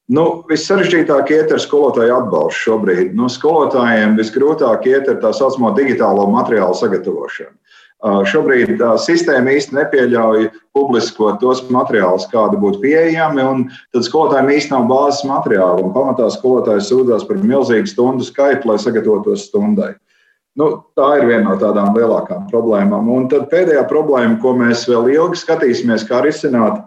Nu, 0.09 0.23
Vissarežģītāk 0.49 1.29
iet 1.37 1.51
ar 1.53 1.61
skolotāju 1.61 2.15
atbalstu 2.17 2.63
šobrīd. 2.63 3.11
Nu, 3.17 3.27
skolotājiem 3.29 4.15
visgrūtāk 4.17 4.87
iet 4.89 5.11
ar 5.13 5.19
tā 5.21 5.35
saucamo 5.37 5.75
digitālo 5.77 6.25
materiālu 6.33 6.77
sagatavošanu. 6.79 7.53
Uh, 7.99 8.23
šobrīd 8.31 8.79
uh, 8.79 8.95
sistēma 9.03 9.57
īsti 9.59 9.75
nepieļauj 9.75 10.47
publiskot 10.77 11.41
tos 11.43 11.65
materiālus, 11.75 12.29
kādi 12.31 12.57
būtu 12.63 12.81
pieejami, 12.85 13.43
un 13.43 13.65
tad 13.93 14.07
skolotājiem 14.07 14.53
īsti 14.55 14.73
nav 14.77 14.87
bāzes 14.89 15.25
materiāli. 15.29 15.89
Pamatā 15.93 16.31
skolotājs 16.33 16.89
sūdzās 16.89 17.27
par 17.29 17.43
milzīgu 17.43 17.91
stundu 17.91 18.25
skaitu, 18.25 18.71
lai 18.71 18.79
sagatavotos 18.81 19.49
stundai. 19.51 19.97
Nu, 20.57 20.71
tā 20.97 21.17
ir 21.19 21.27
viena 21.29 21.51
no 21.51 21.59
tādām 21.61 21.91
lielākām 21.99 22.47
problēmām. 22.49 23.11
Un 23.13 23.27
tad 23.29 23.51
pēdējā 23.51 23.83
problēma, 23.91 24.39
ko 24.41 24.55
mēs 24.57 24.87
vēl 24.89 25.11
ilgi 25.19 25.43
skatīsimies, 25.43 26.07
kā 26.09 26.23
risināt, 26.25 26.87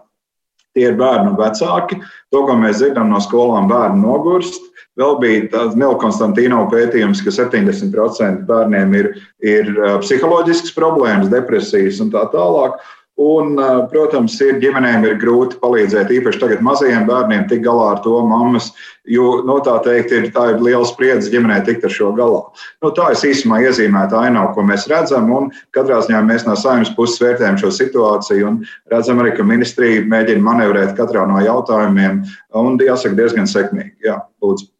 Tie 0.71 0.87
ir 0.87 0.95
bērnu 0.99 1.33
vecāki. 1.39 1.99
To, 2.31 2.45
ko 2.47 2.55
mēs 2.59 2.79
zinām 2.79 3.11
no 3.11 3.19
skolām, 3.23 3.67
bērnu 3.71 4.01
nogurst. 4.05 4.71
Vēl 4.99 5.17
bija 5.21 5.43
tāds 5.53 5.75
Nela 5.79 5.95
Konstantīno 5.99 6.65
pētījums, 6.71 7.21
ka 7.23 7.31
70% 7.31 8.43
bērniem 8.47 8.95
ir, 8.99 9.11
ir 9.43 9.71
psiholoģiskas 10.03 10.73
problēmas, 10.75 11.31
depresijas 11.31 12.01
un 12.03 12.11
tā 12.11 12.25
tālāk. 12.33 12.79
Un, 13.21 13.53
protams, 13.91 14.37
ir 14.41 14.57
ģimenēm 14.61 15.03
ir 15.05 15.17
grūti 15.21 15.59
palīdzēt, 15.61 16.09
īpaši 16.15 16.39
tagad 16.41 16.63
mazajiem 16.65 17.03
bērniem, 17.05 17.43
tikt 17.49 17.65
galā 17.67 17.91
ar 17.93 17.99
to 18.05 18.15
mammas, 18.25 18.71
jo, 19.05 19.43
nu, 19.45 19.59
tā 19.65 19.75
teikt, 19.85 20.13
ir, 20.15 20.27
tā 20.33 20.47
ir 20.53 20.63
liela 20.63 20.87
spriedze 20.87 21.29
ģimenē 21.33 21.59
tikt 21.67 21.85
ar 21.85 21.93
šo 21.93 22.09
galā. 22.17 22.41
Nu, 22.81 22.93
tā 22.97 23.11
ir 23.13 23.21
īsumā 23.29 23.61
iezīmēta 23.67 24.23
ainav, 24.25 24.51
ko 24.55 24.65
mēs 24.65 24.87
redzam, 24.89 25.29
un 25.37 25.51
katrā 25.75 26.01
ziņā 26.07 26.23
mēs 26.25 26.47
no 26.47 26.57
saimnes 26.57 26.93
puses 26.97 27.21
vērtējam 27.21 27.61
šo 27.61 27.73
situāciju 27.77 28.49
un 28.49 28.59
redzam 28.93 29.21
arī, 29.21 29.35
ka 29.37 29.45
ministrija 29.45 30.05
mēģina 30.09 30.47
manevrēt 30.47 30.97
katrā 30.97 31.27
no 31.29 31.43
jautājumiem, 31.45 32.23
un 32.57 32.81
jāsaka 32.81 33.19
diezgan 33.19 33.49
sekmīgi. 33.49 33.99
Jā, 34.07 34.21
lūdzu. 34.41 34.71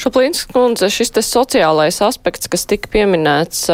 Šuplīns 0.00 0.44
kundze, 0.52 0.90
šis 0.92 1.12
te 1.16 1.22
sociālais 1.24 2.00
aspekts, 2.04 2.50
kas 2.50 2.66
tika 2.70 2.90
pieminēts, 2.92 3.66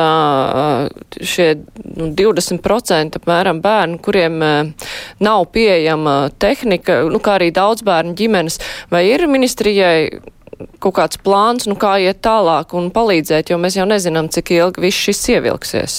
šie 1.34 1.48
nu, 1.94 2.10
20% 2.16 3.20
apmēram 3.20 3.62
bērnu, 3.64 4.00
kuriem 4.04 4.40
nav 5.24 5.46
pieejama 5.54 6.16
tehnika, 6.42 7.02
nu, 7.10 7.22
kā 7.22 7.38
arī 7.38 7.50
daudz 7.54 7.84
bērnu 7.86 8.16
ģimenes, 8.18 8.60
vai 8.92 9.06
ir 9.10 9.26
ministrijai 9.30 10.22
kaut 10.82 10.96
kāds 10.98 11.20
plāns, 11.22 11.68
nu, 11.70 11.76
kā 11.80 11.96
iet 12.02 12.22
tālāk 12.24 12.74
un 12.78 12.90
palīdzēt, 12.94 13.50
jo 13.50 13.60
mēs 13.60 13.78
jau 13.78 13.86
nezinām, 13.88 14.30
cik 14.32 14.54
ilgi 14.54 14.84
viss 14.84 15.06
šis 15.08 15.24
ievilksies? 15.36 15.96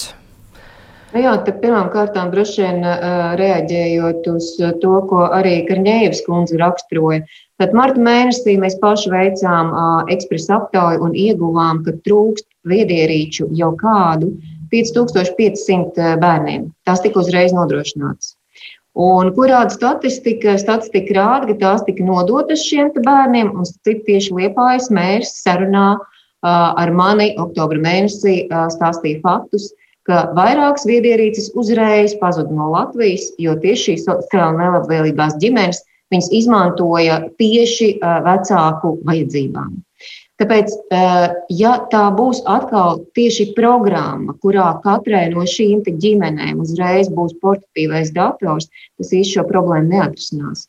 Nu 1.14 1.22
jā, 1.22 1.32
te 1.46 1.52
pirmām 1.56 1.88
kārtām 1.92 2.28
droši 2.32 2.62
vien 2.64 2.82
reaģējot 3.40 4.26
uz 4.34 4.50
to, 4.82 4.96
ko 5.08 5.22
arī 5.32 5.62
Karņēvs 5.68 6.24
kundze 6.26 6.58
raksturoja. 6.60 7.22
Tad 7.56 7.72
marta 7.72 8.00
mēnesī 8.04 8.58
mēs 8.60 8.74
paši 8.82 9.08
veicām 9.12 9.70
ekspresa 10.12 10.58
aptauju 10.58 11.06
un 11.06 11.14
ieguvām, 11.16 11.80
ka 11.86 11.94
trūkst 12.04 12.44
viedierīču 12.68 13.48
jau 13.56 13.70
kādu 13.80 14.34
5500 14.72 16.16
bērniem. 16.20 16.66
Tās 16.84 17.00
tika 17.04 17.22
uzreiz 17.22 17.54
nodrošināts. 17.56 18.34
Un 18.96 19.30
kurāda 19.36 19.72
statistika? 19.72 20.58
Statistika 20.60 21.16
rāda, 21.16 21.48
ka 21.50 21.56
tās 21.62 21.86
tika 21.88 22.04
nodotas 22.04 22.64
šiem 22.64 22.92
bērniem, 22.96 23.54
un 23.56 23.64
cik 23.64 24.04
tieši 24.04 24.36
liepājas 24.36 24.90
mērs 24.92 25.34
sarunā 25.40 25.88
ar 26.44 26.92
mani 26.92 27.32
oktobra 27.40 27.80
mēnesī 27.80 28.38
stāstīja 28.72 29.20
faktus, 29.24 29.70
ka 30.06 30.28
vairākas 30.36 30.84
viedierīces 30.88 31.50
uzreiz 31.58 32.14
pazuda 32.20 32.52
no 32.52 32.70
Latvijas, 32.72 33.30
jo 33.42 33.56
tieši 33.64 33.90
šīs 33.90 34.08
sociāli 34.08 34.60
nelabvēlīgās 34.60 35.40
ģimenes 35.42 35.82
viņas 36.12 36.30
izmantoja 36.38 37.22
tieši 37.40 37.96
vecāku 38.00 38.96
vajadzībām. 39.06 39.74
Tāpēc, 40.36 40.72
ja 41.56 41.70
tā 41.88 42.02
būs 42.12 42.42
atkal 42.44 42.98
tieši 43.16 43.54
programma, 43.56 44.34
kurā 44.44 44.74
katrai 44.84 45.30
no 45.32 45.46
šīm 45.48 45.80
ģimenēm 45.86 46.60
uzreiz 46.60 47.08
būs 47.08 47.32
portatīvais 47.40 48.12
dators, 48.12 48.68
tas 49.00 49.14
īsti 49.16 49.38
šo 49.38 49.46
problēmu 49.48 49.94
neatrisinās. 49.94 50.66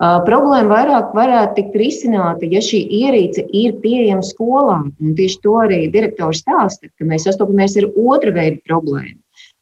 Problēma 0.00 0.72
vairāk 0.72 1.10
varētu 1.12 1.58
tikt 1.58 1.74
risināta, 1.76 2.48
ja 2.48 2.62
šī 2.64 2.80
ierīce 3.02 3.44
ir 3.52 3.74
pieejama 3.82 4.24
skolā. 4.24 4.78
Un 4.96 5.16
tieši 5.18 5.42
to 5.44 5.58
arī 5.60 5.82
direktors 5.92 6.40
stāsta, 6.40 6.88
ka 6.88 7.04
mēs 7.04 7.28
sastopamies 7.28 7.76
ar 7.76 7.90
otra 7.92 8.32
veida 8.32 8.56
problēmu. 8.64 9.18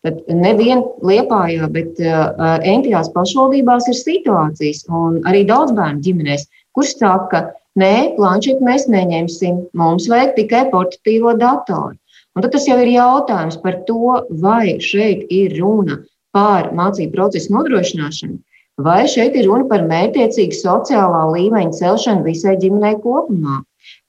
Tad 0.07 0.19
nevien 0.31 0.85
Liepājā, 1.03 1.67
bet 1.75 1.99
uh, 1.99 2.59
entajās 2.63 3.09
pašvaldībās 3.15 3.89
ir 3.91 3.97
situācijas, 3.99 4.85
un 4.95 5.17
arī 5.27 5.43
daudz 5.49 5.75
bērnu 5.75 6.05
ģimenēs, 6.05 6.45
kurš 6.77 6.93
saka, 7.01 7.41
nē, 7.79 7.95
planšetu 8.19 8.63
mēs 8.67 8.87
neņemsim, 8.93 9.65
mums 9.79 10.07
vajag 10.11 10.37
tikai 10.37 10.69
portatīvo 10.71 11.35
datoru. 11.41 11.97
Un 12.37 12.45
tad 12.45 12.55
tas 12.55 12.69
jau 12.69 12.77
ir 12.79 12.93
jautājums 12.93 13.59
par 13.65 13.81
to, 13.89 14.21
vai 14.43 14.77
šeit 14.79 15.27
ir 15.35 15.57
runa 15.59 15.99
par 16.37 16.71
mācību 16.79 17.17
procesu 17.17 17.51
nodrošināšanu, 17.57 18.39
vai 18.87 19.01
šeit 19.11 19.35
ir 19.35 19.49
runa 19.51 19.67
par 19.73 19.83
mērķiecīgu 19.91 20.55
sociālā 20.61 21.25
līmeņa 21.33 21.75
celšanu 21.81 22.23
visai 22.29 22.55
ģimenei 22.63 23.01
kopumā. 23.03 23.65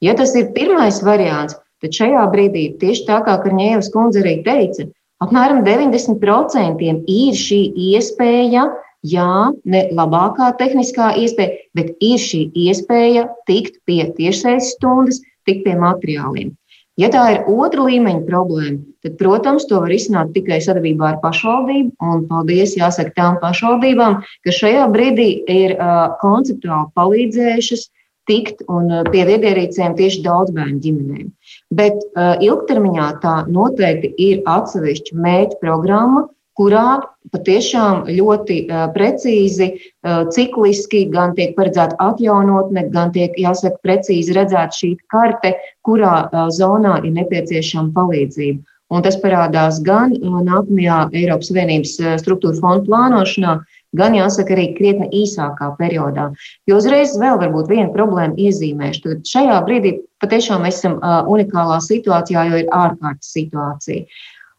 Ja 0.06 0.14
tas 0.14 0.36
ir 0.38 0.52
pirmais 0.54 1.02
variants, 1.02 1.58
tad 1.82 1.98
šajā 1.98 2.22
brīdī, 2.30 2.68
tieši 2.78 3.06
tā 3.10 3.18
kā 3.26 3.34
Karņēvas 3.42 3.90
kundze 3.90 4.22
arī 4.22 4.36
teica, 4.46 4.86
apmēram 5.24 5.64
90% 5.66 6.92
ir 7.14 7.40
šī 7.40 7.60
iespēja, 7.90 8.68
jā, 9.06 9.32
ne 9.64 9.82
labākā 9.96 10.52
tehniskā 10.60 11.14
iespēja, 11.22 11.58
bet 11.76 11.92
ir 12.04 12.20
šī 12.20 12.46
iespēja 12.68 13.28
tikt 13.48 13.80
pie 13.88 14.02
tiešsaistes 14.16 14.76
stundas, 14.76 15.20
tikt 15.48 15.64
pie 15.66 15.76
materiāliem. 15.80 16.56
Ja 17.00 17.08
tā 17.08 17.22
ir 17.32 17.46
otra 17.48 17.86
līmeņa 17.86 18.26
problēma, 18.26 18.80
tad, 19.00 19.14
protams, 19.16 19.64
to 19.70 19.78
var 19.80 19.92
izsnākt 19.94 20.34
tikai 20.34 20.58
sadarbībā 20.60 21.14
ar 21.14 21.20
pašvaldību. 21.22 21.94
Un 22.04 22.26
paldies 22.28 22.74
jāsaka 22.76 23.14
tām 23.16 23.38
pašvaldībām, 23.40 24.18
kas 24.44 24.58
šajā 24.58 24.84
brīdī 24.92 25.30
ir 25.48 25.78
uh, 25.78 26.10
konceptuāli 26.20 26.90
palīdzējušas 26.98 27.86
tikt 28.30 28.64
un 28.70 28.90
pie 29.10 29.26
viedierīcēm 29.28 29.96
tieši 29.98 30.24
daudz 30.24 30.54
bērnu 30.56 30.80
ģimenēm. 30.84 31.30
Bet 31.74 31.98
uh, 32.00 32.36
ilgtermiņā 32.42 33.08
tā 33.24 33.36
noteikti 33.50 34.14
ir 34.30 34.44
atsevišķa 34.48 35.18
mērķa 35.26 35.58
programma, 35.62 36.28
kurā 36.60 37.00
patiešām 37.32 38.04
ļoti 38.10 38.56
uh, 38.66 38.88
precīzi, 38.94 39.70
uh, 39.76 40.26
cikliski 40.34 41.06
gan 41.12 41.34
tiek 41.38 41.54
paredzēta 41.56 41.96
atjaunotne, 42.02 42.88
gan 42.94 43.14
tiek, 43.14 43.36
jāsaka, 43.38 43.80
precīzi 43.86 44.36
redzēta 44.36 44.76
šī 44.76 44.92
karte, 45.12 45.54
kurā 45.86 46.16
uh, 46.26 46.50
zonā 46.54 46.98
ir 47.04 47.14
nepieciešama 47.16 47.94
palīdzība. 47.96 48.62
Un 48.90 49.04
tas 49.06 49.14
parādās 49.22 49.76
gan 49.86 50.16
nākamajā 50.18 50.96
Eiropas 51.14 51.52
Savienības 51.52 51.92
struktūra 52.18 52.58
fonda 52.58 52.82
plānošanā, 52.88 53.52
gan 53.96 54.14
jāsaka 54.14 54.54
arī 54.54 54.66
krietni 54.76 55.08
īsākā 55.22 55.72
periodā. 55.78 56.30
Jo 56.70 56.78
uzreiz 56.78 57.16
vēl 57.18 57.40
varbūt 57.42 57.70
viena 57.70 57.88
problēma 57.94 58.38
iezīmēšu. 58.38 59.02
Tad 59.06 59.32
šajā 59.32 59.56
brīdī 59.66 59.96
patiešām 60.22 60.66
mēs 60.66 60.82
esam 60.82 60.98
unikālā 61.02 61.80
situācijā, 61.84 62.46
jo 62.50 62.62
ir 62.62 62.70
ārkārtas 62.74 63.32
situācija. 63.34 64.06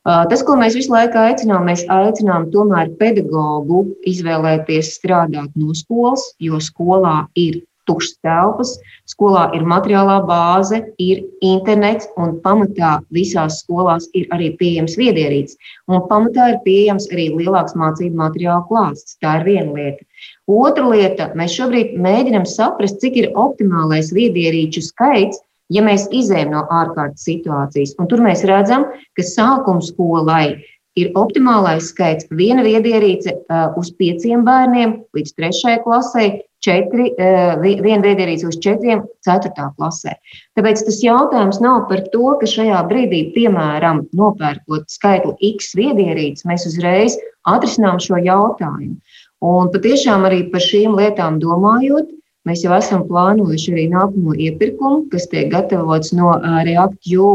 Tas, 0.01 0.41
ko 0.41 0.55
mēs 0.57 0.73
visu 0.73 0.89
laiku 0.89 1.19
aicinām, 1.21 1.67
mēs 1.69 1.83
aicinām 1.93 2.47
tomēr 2.53 2.89
pedagogu 2.97 3.83
izvēlēties 4.09 4.95
strādāt 4.97 5.53
no 5.53 5.75
skolas, 5.77 6.23
jo 6.41 6.57
skolā 6.57 7.27
ir 7.37 7.61
tukšas 7.91 8.15
telpas, 8.23 8.71
skolā 9.11 9.49
ir 9.57 9.67
materiālā 9.67 10.21
bāze, 10.27 10.79
ir 11.03 11.25
internets, 11.43 12.07
un 12.15 12.37
pamatā 12.45 12.97
visās 13.11 13.59
skolās 13.65 14.07
ir 14.15 14.31
arī 14.31 14.53
pieejams 14.59 14.95
viedierīts. 14.99 15.59
Un 15.91 16.07
pamatā 16.07 16.53
ir 16.55 16.59
pieejams 16.65 17.09
arī 17.11 17.29
lielāks 17.35 17.75
mācību 17.75 18.23
materiālu 18.23 18.65
klāsts. 18.71 19.19
Tā 19.21 19.41
ir 19.41 19.47
viena 19.49 19.75
lieta. 19.75 20.07
Otra 20.47 20.87
lieta, 20.87 21.31
mēs 21.37 21.55
šobrīd 21.59 21.95
mēģinam 22.01 22.47
saprast, 22.47 23.01
cik 23.03 23.19
ir 23.19 23.31
optimālais 23.35 24.11
viedierīču 24.15 24.83
skaits, 24.87 25.41
ja 25.71 25.83
mēs 25.85 26.07
izējām 26.11 26.53
no 26.55 26.65
ārkārtas 26.71 27.25
situācijas. 27.27 27.95
Un 27.99 28.09
tur 28.11 28.23
mēs 28.23 28.45
redzam, 28.47 28.87
ka 29.17 29.25
sākuma 29.25 29.83
skolai 29.85 30.61
ir 30.99 31.11
optimālais 31.15 31.91
skaits 31.93 32.27
viena 32.35 32.63
viedierīce 32.65 33.37
uz 33.79 33.91
pieciem 33.99 34.43
bērniem 34.47 34.97
līdz 35.15 35.35
trešajai 35.37 35.83
klasē, 35.85 36.25
četri, 36.65 37.09
uh, 37.15 37.57
viena 37.61 38.01
viedierīce 38.05 38.47
uz 38.49 38.59
četriem 38.63 39.03
ceturtā 39.25 39.69
klasē. 39.77 40.15
Tāpēc 40.57 40.85
tas 40.87 41.01
jautājums 41.03 41.61
nav 41.63 41.85
par 41.89 42.05
to, 42.13 42.35
ka 42.41 42.49
šajā 42.49 42.83
brīdī, 42.91 43.25
piemēram, 43.35 44.05
nopērkot 44.17 44.87
skaitli 44.93 45.53
X 45.53 45.75
viedierīces, 45.79 46.47
mēs 46.49 46.67
uzreiz 46.69 47.19
atrisinām 47.49 48.01
šo 48.03 48.21
jautājumu. 48.21 48.97
Un 49.41 49.71
patiešām 49.73 50.27
arī 50.29 50.43
par 50.53 50.61
šīm 50.61 50.97
lietām 50.99 51.41
domājot, 51.41 52.11
Mēs 52.49 52.63
jau 52.65 52.71
esam 52.73 53.03
plānojuši 53.05 53.73
arī 53.75 53.83
nākamo 53.91 54.33
iepirkumu, 54.33 55.03
kas 55.11 55.27
tiek 55.29 55.51
gatavots 55.51 56.09
no 56.17 56.31
REACT-U 56.41 57.27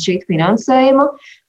šī 0.00 0.14
finansējuma. 0.24 1.04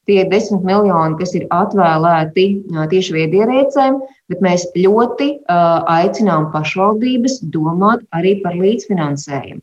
Tie 0.06 0.20
ir 0.22 0.30
desmit 0.30 0.66
miljoni, 0.68 1.18
kas 1.20 1.34
ir 1.38 1.48
atvēlēti 1.54 2.46
tieši 2.92 3.16
viedierēcēm, 3.16 4.00
bet 4.30 4.44
mēs 4.46 4.68
ļoti 4.78 5.32
aicinām 5.50 6.52
pašvaldības 6.54 7.40
domāt 7.56 8.06
arī 8.14 8.38
par 8.46 8.58
līdzfinansējumu. 8.60 9.62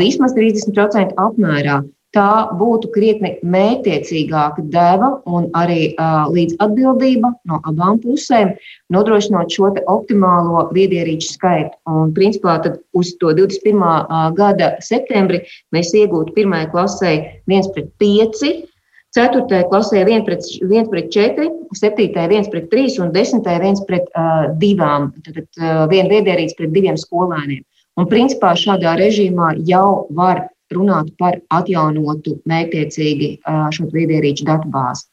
Vismaz 0.00 0.36
30% 0.36 1.16
apmērā 1.20 1.82
tā 2.14 2.50
būtu 2.58 2.90
krietni 2.94 3.36
mētiecīgāka 3.46 4.64
deva 4.72 5.12
un 5.30 5.46
arī 5.58 5.92
uh, 5.92 6.26
līdz 6.30 6.56
atbildība 6.62 7.32
no 7.46 7.60
abām 7.70 8.00
pusēm, 8.02 8.54
nodrošinot 8.90 9.52
šo 9.54 9.70
optimālo 9.86 10.66
viedierīču 10.74 11.34
skaitu. 11.36 11.74
Un, 11.90 12.10
principā, 12.16 12.58
tad 12.64 12.80
uz 12.96 13.14
to 13.22 13.34
21. 13.36 14.34
gada 14.38 14.74
septembri 14.82 15.44
mēs 15.74 15.94
iegūtu 15.94 16.34
pirmajai 16.38 16.70
klasē 16.74 17.14
1 17.46 17.72
pret 17.76 17.94
5. 18.02 18.69
4. 19.16 19.64
klasē 19.70 20.04
1 20.06 20.22
pret, 20.26 20.46
1 20.62 20.90
pret 20.92 21.10
4, 21.10 21.48
7. 21.74 22.06
1 22.14 22.50
pret 22.52 22.70
3 22.70 23.00
un 23.02 23.10
10. 23.14 23.42
1 23.42 23.82
pret 23.88 24.06
uh, 24.14 24.46
2. 24.62 24.78
Tad 25.26 25.40
uh, 25.42 25.84
viena 25.90 26.08
viedierīce 26.12 26.56
pret 26.58 26.72
diviem 26.76 26.98
skolēniem. 27.00 27.64
Un 27.98 28.06
principā 28.08 28.54
šādā 28.54 28.94
režīmā 29.00 29.56
jau 29.66 30.06
var 30.14 30.46
runāt 30.70 31.10
par 31.18 31.40
atjaunotu 31.50 32.38
mērķtiecīgi 32.46 33.30
šo 33.74 33.88
viedierīču 33.90 34.46
datubāzi. 34.46 35.09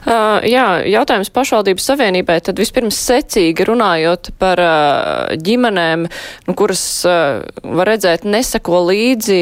Uh, 0.00 0.40
jā, 0.48 0.64
jautājums 0.88 1.28
pašvaldības 1.34 1.84
savienībai. 1.90 2.38
Tad 2.44 2.58
vispirms 2.60 2.96
secīgi 3.04 3.66
runājot 3.68 4.32
par 4.40 4.62
uh, 4.64 5.34
ģimenēm, 5.36 6.06
nu, 6.48 6.54
kuras 6.56 6.82
uh, 7.08 7.42
var 7.76 7.90
redzēt 7.92 8.24
nesako 8.24 8.80
līdzi 8.88 9.40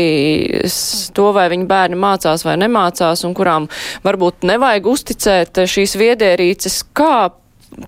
to, 1.15 1.29
vai 1.37 1.47
viņu 1.55 1.69
bērni 1.71 2.01
mācās 2.03 2.43
vai 2.47 2.59
nemācās, 2.59 3.23
un 3.29 3.37
kurām 3.39 3.71
varbūt 4.07 4.49
nevajag 4.51 4.91
uzticēt 4.91 5.63
šīs 5.71 5.95
viedierīces, 6.01 6.83
kā 6.91 7.31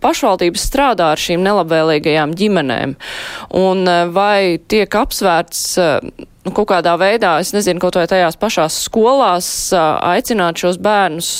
pašvaldības 0.01 0.65
strādā 0.71 1.11
ar 1.17 1.21
šīm 1.21 1.43
nelabvēlīgajām 1.43 2.37
ģimenēm, 2.39 2.95
un 3.59 3.95
vai 4.15 4.61
tiek 4.71 4.95
apsvērts 5.03 5.65
nu, 6.47 6.53
kaut 6.57 6.71
kādā 6.71 6.95
veidā, 7.01 7.35
es 7.43 7.53
nezinu, 7.57 7.81
kaut 7.83 7.99
vai 7.99 8.07
tajās 8.11 8.39
pašās 8.41 8.79
skolās 8.87 9.51
aicināt 9.77 10.61
šos 10.63 10.81
bērnus 10.83 11.31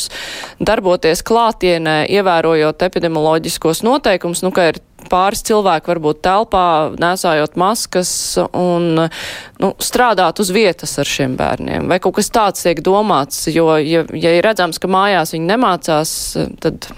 darboties 0.61 1.25
klātienē, 1.27 2.03
ievērojot 2.13 2.85
epidemioloģiskos 2.89 3.85
noteikumus, 3.87 4.45
nu, 4.45 4.53
ka 4.55 4.71
ir 4.73 4.81
pāris 5.11 5.43
cilvēki 5.49 5.91
varbūt 5.91 6.21
telpā, 6.25 6.67
nesājot 7.01 7.57
maskas 7.61 8.13
un 8.53 9.07
nu, 9.07 9.73
strādāt 9.81 10.43
uz 10.43 10.53
vietas 10.55 10.99
ar 11.01 11.09
šiem 11.09 11.37
bērniem. 11.41 11.89
Vai 11.91 12.01
kaut 12.03 12.19
kas 12.21 12.31
tāds 12.35 12.67
tiek 12.67 12.83
domāts, 12.85 13.47
jo, 13.53 13.73
ja, 13.81 14.05
ja 14.13 14.37
ir 14.37 14.45
redzams, 14.47 14.79
ka 14.83 14.91
mājās 14.93 15.35
viņi 15.37 15.53
nemācās, 15.55 16.15
tad 16.61 16.91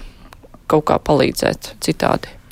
kaut 0.67 0.87
kā 0.91 0.99
palīdzēt 0.99 1.75
citādi. 1.83 2.42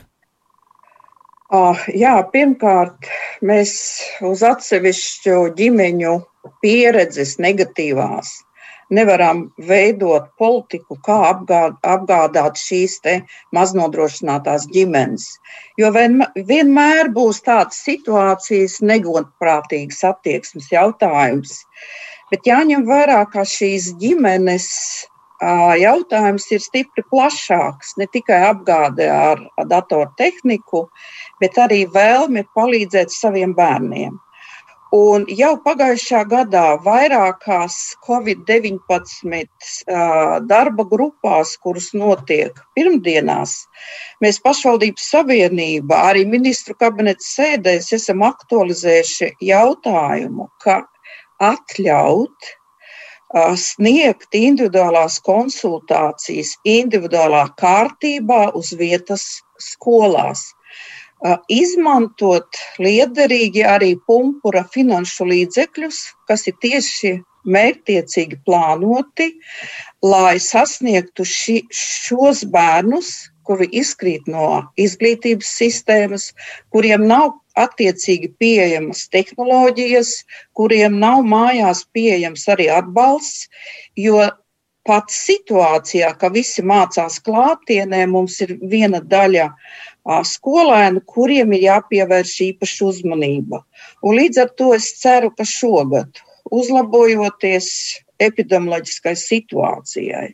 Jā, 1.51 2.13
pirmkārt, 2.31 3.09
mēs 3.43 3.73
uz 4.23 4.43
atsevišķu 4.47 5.41
ģimeņu 5.57 6.13
pieredzes 6.63 7.35
negatīvās 7.43 8.31
nevaram 8.91 9.45
veidot 9.67 10.27
politiku, 10.39 10.97
kā 11.05 11.17
apgād, 11.31 11.77
apgādāt 11.87 12.59
šīs 12.59 12.99
maznodrošinātās 13.55 14.67
ģimenes. 14.75 15.27
Jo 15.79 15.91
vien, 15.95 16.21
vienmēr 16.35 17.11
būs 17.15 17.41
tādas 17.47 17.79
situācijas, 17.87 18.79
negodprātīgas 18.83 20.03
attieksmes 20.11 20.71
jautājums. 20.73 21.61
Bet 22.31 22.47
jāņem 22.47 22.85
vērā, 22.87 23.23
ka 23.31 23.43
šīs 23.47 23.93
ģimenes 23.99 24.67
jautājums 25.41 26.45
ir 26.51 26.61
stipri 26.61 27.03
plašāks. 27.09 27.95
Ne 27.97 28.07
tikai 28.07 28.41
apgāde 28.51 29.09
ar 29.09 29.41
datortehniku, 29.67 30.87
bet 31.41 31.57
arī 31.57 31.85
vēlme 31.89 32.45
palīdzēt 32.55 33.09
saviem 33.11 33.55
bērniem. 33.57 34.19
Un 34.91 35.23
jau 35.31 35.53
pagājušā 35.63 36.25
gadā 36.27 36.75
vairākās 36.83 37.95
Covid-19 38.03 39.87
darba 40.49 40.83
grupās, 40.83 41.53
kuras 41.63 41.93
notiek 41.95 42.59
pirmdienās, 42.75 43.53
mēs 44.19 44.41
pašvaldības 44.43 45.07
savienība, 45.13 45.95
arī 46.11 46.25
ministru 46.27 46.75
kabineta 46.75 47.23
sēdēs 47.23 47.87
esam 47.95 48.19
aktualizējuši 48.27 49.31
jautājumu, 49.47 50.51
ka 50.59 50.81
atļaut 51.39 52.51
sniegt 53.57 54.35
individuālās 54.35 55.19
konsultācijas 55.23 56.55
individuālā 56.67 57.45
kārtībā 57.59 58.51
uz 58.57 58.73
vietas 58.77 59.23
skolās. 59.59 60.51
Izmantot 61.53 62.57
liederīgi 62.81 63.63
arī 63.63 63.93
pumpura 64.09 64.63
finanšu 64.73 65.27
līdzekļus, 65.29 65.99
kas 66.27 66.47
ir 66.49 66.55
tieši 66.61 67.11
mērķtiecīgi 67.45 68.39
plānoti, 68.45 69.31
lai 70.05 70.37
sasniegtu 70.41 71.25
ši, 71.25 71.57
šos 71.73 72.43
bērnus, 72.53 73.30
kuri 73.51 73.67
izkrīt 73.75 74.29
no 74.31 74.61
izglītības 74.79 75.49
sistēmas, 75.59 76.29
kuriem 76.71 77.03
nav 77.09 77.33
attiecīgi 77.59 78.31
pieejamas 78.39 79.09
tehnoloģijas, 79.11 80.13
kuriem 80.55 81.01
nav 81.03 81.25
mājās 81.27 81.83
pieejams 81.91 82.47
arī 82.53 82.69
atbalsts, 82.71 83.49
jo 83.99 84.23
pat 84.87 85.11
situācijā, 85.13 86.13
ka 86.17 86.31
visi 86.33 86.63
mācās 86.65 87.19
klātienē, 87.25 88.05
mums 88.09 88.39
ir 88.45 88.55
viena 88.71 89.01
daļa 89.03 89.49
skolēnu, 90.31 91.03
kuriem 91.05 91.51
ir 91.57 91.67
jāpievērš 91.67 92.35
īpaša 92.47 92.87
uzmanība. 92.87 93.61
Un 94.01 94.17
līdz 94.17 94.45
ar 94.45 94.55
to 94.57 94.71
es 94.77 94.87
ceru, 95.01 95.29
ka 95.35 95.45
šogad, 95.45 96.23
uzlabojoties 96.49 97.67
epidemioloģiskai 98.21 99.13
situācijai, 99.17 100.31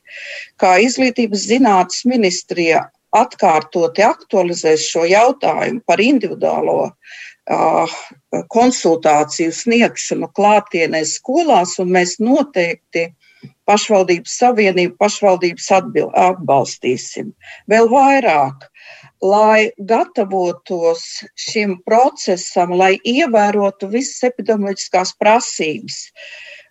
kā 0.61 0.77
izglītības 0.83 1.47
zinātnes 1.49 2.05
ministrija 2.07 2.85
atkārtoti 3.15 4.03
aktualizēs 4.03 4.87
šo 4.91 5.05
jautājumu 5.07 5.81
par 5.87 6.01
individuālo 6.03 6.79
uh, 6.87 7.97
konsultāciju 8.53 9.53
sniegšanu 9.55 10.29
klātienē 10.35 11.03
skolās, 11.07 11.77
un 11.79 11.93
mēs 11.95 12.17
noteikti 12.19 13.07
pašvaldības 13.67 14.33
savienību, 14.41 14.95
pašvaldības 14.99 15.69
atbil, 15.79 16.09
atbalstīsim. 16.17 17.31
Vēl 17.71 17.87
vairāk, 17.91 18.67
lai 19.23 19.71
gatavotos 19.89 21.05
šim 21.39 21.77
procesam, 21.87 22.75
lai 22.77 22.95
ievērotu 23.03 23.89
visas 23.91 24.23
epidemioloģiskās 24.31 25.15
prasības. 25.19 26.01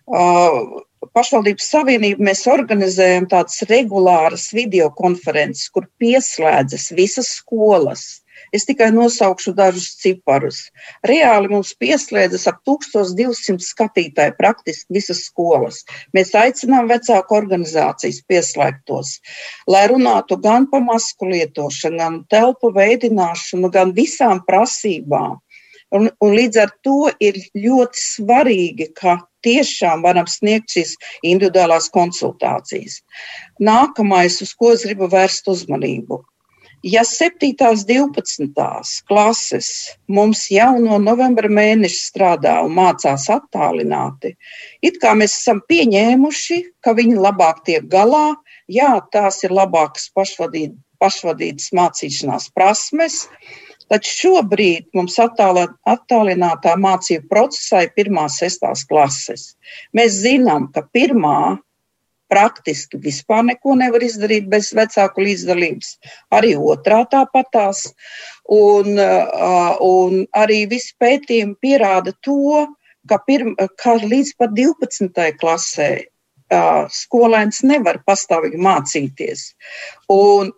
Uh, 0.07 0.85
pašvaldības 1.17 1.71
savienība 1.71 2.29
mēs 2.29 2.45
organizējam 2.51 3.27
tādas 3.31 3.63
regulāras 3.69 4.49
videokonferences, 4.55 5.69
kur 5.73 5.89
pieslēdzas 6.01 6.91
visas 6.97 7.35
skolas. 7.39 8.07
Es 8.53 8.67
tikai 8.67 8.91
nosaukšu 8.93 9.51
dažus 9.57 9.87
ciparus. 10.01 10.59
Reāli 11.09 11.49
mums 11.51 11.73
pieslēdzas 11.81 12.45
ap 12.51 12.59
1200 12.69 13.65
skatītāji 13.65 14.35
praktiski 14.37 14.97
visas 14.99 15.23
skolas. 15.27 15.81
Mēs 16.15 16.35
aicinām 16.37 16.87
vecāku 16.91 17.35
organizācijas 17.39 18.21
pieslēgtos, 18.29 19.17
lai 19.67 19.87
runātu 19.91 20.37
gan 20.43 20.69
par 20.71 20.85
masku 20.85 21.31
lietošanu, 21.33 21.97
gan 21.97 22.21
telpu 22.31 22.71
veidināšanu, 22.77 23.73
gan 23.73 23.93
visām 23.97 24.43
prasībām. 24.47 25.41
Un, 25.95 26.09
un 26.19 26.33
līdz 26.35 26.59
ar 26.59 26.71
to 26.83 27.11
ir 27.23 27.37
ļoti 27.55 28.01
svarīgi, 28.01 28.89
ka 28.97 29.17
tiešām 29.47 30.03
varam 30.03 30.27
sniegt 30.27 30.73
šīs 30.75 30.95
individuālās 31.23 31.87
konsultācijas. 31.93 33.01
Nākamais, 33.63 34.41
uz 34.43 34.51
ko 34.57 34.73
es 34.75 34.83
gribu 34.87 35.07
vērst 35.11 35.47
uzmanību. 35.47 36.19
Ja 36.85 37.01
7. 37.03 37.55
un 37.65 37.79
12. 37.89 39.01
klases 39.07 39.69
mums 40.07 40.43
jau 40.53 40.75
no 40.79 40.99
novembra 41.01 41.49
mēneša 41.49 42.01
strādā 42.03 42.53
un 42.63 42.75
mācās 42.77 43.25
attālināti, 43.33 44.35
it 44.85 44.99
kā 45.01 45.15
mēs 45.17 45.39
esam 45.39 45.63
pieņēmuši, 45.71 46.59
ka 46.85 46.93
viņi 46.99 47.17
labāk 47.17 47.63
tiek 47.65 47.87
galā, 47.89 48.35
jā, 48.69 48.91
tās 49.11 49.41
ir 49.43 49.55
labākas 49.57 50.11
pašvadīt, 50.13 50.77
pašvadītas 51.01 51.73
mācīšanās 51.73 52.51
prasmes, 52.53 53.23
Taču 53.91 54.15
šobrīd 54.21 54.89
mums 54.97 55.15
attālinātā 55.21 56.73
mācību 56.81 57.29
procesā 57.31 57.85
ir 57.85 57.93
pirmās, 57.95 58.39
sestās 58.41 58.83
klases. 58.87 59.53
Mēs 59.95 60.19
zinām, 60.25 60.67
ka 60.73 60.83
pirmā 60.93 61.57
praktiski 62.27 62.99
vispār 62.99 63.45
neko 63.47 63.77
nevar 63.79 64.03
izdarīt 64.03 64.49
bez 64.51 64.73
vecāku 64.75 65.23
līdzdalības. 65.23 65.93
Arī 66.35 66.55
otrā 66.59 67.03
tāpatās. 67.11 67.85
Un, 68.51 68.99
un 68.99 70.25
arī 70.35 70.59
visi 70.71 70.93
pētījumi 70.99 71.55
pierāda 71.63 72.13
to, 72.27 72.67
ka, 73.07 73.21
pirm, 73.27 73.55
ka 73.79 73.95
līdz 74.03 74.35
pat 74.39 74.55
12. 74.57 75.25
klasē 75.39 75.91
skolēns 76.95 77.63
nevar 77.67 77.99
pastāvīgi 78.07 78.59
mācīties. 78.63 79.49
Un 80.11 80.53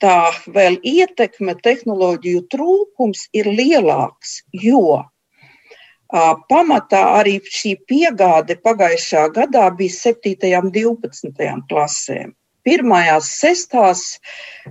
tā 0.00 0.32
vēl 0.54 0.76
ietekme, 0.84 1.54
tehnoloģiju 1.64 2.42
trūkums 2.52 3.26
ir 3.32 3.48
lielāks, 3.48 4.40
jo 4.52 4.82
uh, 5.00 6.34
pamatā 6.52 7.00
arī 7.20 7.38
šī 7.44 7.76
piegāde 7.88 8.58
pagājušā 8.60 9.30
gadā 9.36 9.70
bija 9.76 9.96
7. 9.96 10.36
un 10.60 10.70
12. 10.76 11.48
klasēm. 11.70 12.36
Pirmajās 12.60 13.28
sestās 13.40 14.00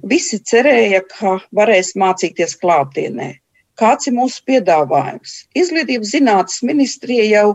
visi 0.06 0.38
cerēja, 0.46 1.02
ka 1.10 1.40
varēs 1.58 1.96
mācīties 1.98 2.54
klātienē. 2.62 3.34
Kāds 3.80 4.10
ir 4.10 4.14
mūsu 4.14 4.44
piedāvājums? 4.46 5.46
Izglītības 5.58 6.12
zinātnes 6.12 6.60
ministrija 6.68 7.24
jau 7.30 7.46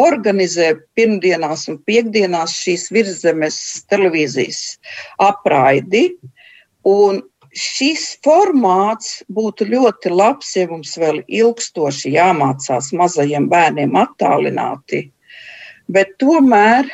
organizē 0.00 0.70
pirmdienās 0.96 1.66
un 1.68 1.76
piekdienās 1.86 2.54
šīs 2.64 2.88
virszemes 2.96 3.58
televīzijas 3.92 4.62
apraidi, 5.20 6.08
Un 6.86 7.22
šis 7.56 8.04
formāts 8.24 9.22
būtu 9.32 9.66
ļoti 9.70 10.12
labs, 10.12 10.52
ja 10.58 10.66
mums 10.70 10.94
vēl 11.00 11.22
ilgstoši 11.26 12.12
jāmācās 12.14 12.92
mazajiem 12.96 13.48
bērniem 13.52 13.96
attālināti. 13.96 15.06
Bet 15.88 16.16
tomēr, 16.20 16.88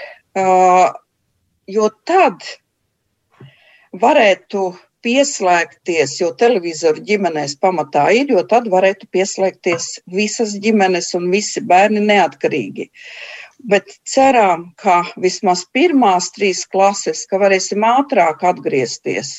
jo 1.66 1.90
tad 2.08 2.46
varētu 3.92 4.70
pieslēgties, 5.02 6.14
jo 6.20 6.30
televizoru 6.38 7.02
ģimenēs 7.08 7.56
pamatā 7.62 8.06
ir, 8.14 8.30
jo 8.30 8.42
tad 8.48 8.68
varētu 8.70 9.08
pieslēgties 9.12 9.88
visas 10.14 10.54
ģimenes 10.62 11.10
un 11.18 11.28
visi 11.32 11.62
bērni 11.72 12.04
neatkarīgi. 12.06 12.88
Bet 13.70 13.92
ceram, 14.08 14.64
ka 14.80 15.02
vismaz 15.22 15.62
pirmās 15.74 16.32
trīs 16.34 16.64
klases, 16.66 17.22
ka 17.30 17.38
varēsim 17.38 17.84
ātrāk 17.86 18.42
atgriezties. 18.48 19.30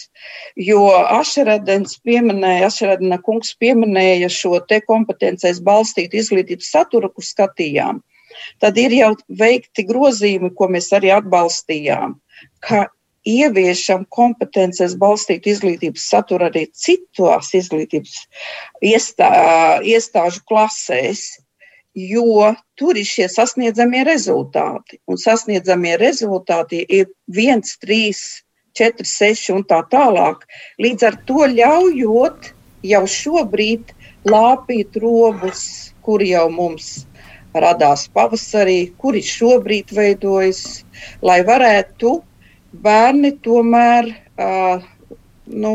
Jo 0.56 0.86
Ašeradens 0.96 1.98
pieminēja, 2.08 2.70
Ašeradena 2.70 3.20
kungs 3.26 3.52
pieminēja 3.60 4.32
šo 4.32 4.62
te 4.70 4.80
kompetencijas 4.88 5.60
balstītu 5.68 6.22
izglītības 6.22 6.72
saturu, 6.72 7.12
kur 7.12 7.28
skatījām. 7.28 8.00
Tad 8.64 8.80
ir 8.80 8.96
jau 8.96 9.12
veikti 9.44 9.84
grozījumi, 9.92 10.54
ko 10.56 10.72
mēs 10.72 10.90
arī 10.96 11.12
atbalstījām, 11.18 12.16
ka 12.64 12.88
ieviešam 13.28 14.06
kompetences 14.12 14.96
balstītu 15.00 15.52
izglītības 15.52 16.08
saturu 16.12 16.48
arī 16.50 16.66
citās 16.72 17.54
izglītības 17.60 18.16
iestā, 18.84 19.30
iestāžu 19.84 20.44
klasēs, 20.50 21.28
jo 21.94 22.54
tur 22.76 22.98
ir 22.98 23.06
šie 23.06 23.28
sasniedzamie 23.30 24.04
rezultāti. 24.08 25.00
Un 25.08 25.20
sasniedzamie 25.22 25.96
rezultāti 26.02 26.82
ir 26.90 27.08
1, 27.30 27.62
3, 27.82 28.14
4, 28.74 29.06
6 29.06 29.54
un 29.54 29.64
tā 29.70 29.84
tālāk. 29.92 30.46
Līdz 30.82 31.08
ar 31.10 31.18
to 31.28 31.48
ļaujot 31.54 32.54
jau 32.84 33.04
šobrīd 33.08 33.94
lāpīt 34.26 34.98
robus, 35.04 35.94
kuri 36.04 36.34
jau 36.34 36.48
mums 36.52 37.06
radās 37.54 38.08
pavasarī, 38.10 38.94
kuri 38.98 39.22
šobrīd 39.22 39.94
veidojas, 39.94 40.84
lai 41.22 41.44
varētu 41.46 42.16
bērni 42.74 43.36
tomēr 43.46 44.10
uh, 44.10 44.82
nu, 45.46 45.74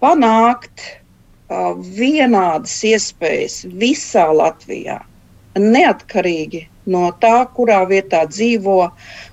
panākt 0.00 0.80
uh, 0.80 1.76
vienādas 1.76 2.78
iespējas 2.88 3.60
visā 3.68 4.24
Latvijā 4.32 5.02
neatkarīgi 5.58 6.66
no 6.90 7.10
tā, 7.22 7.46
kurā 7.56 7.80
vietā 7.90 8.24
dzīvo, 8.30 8.76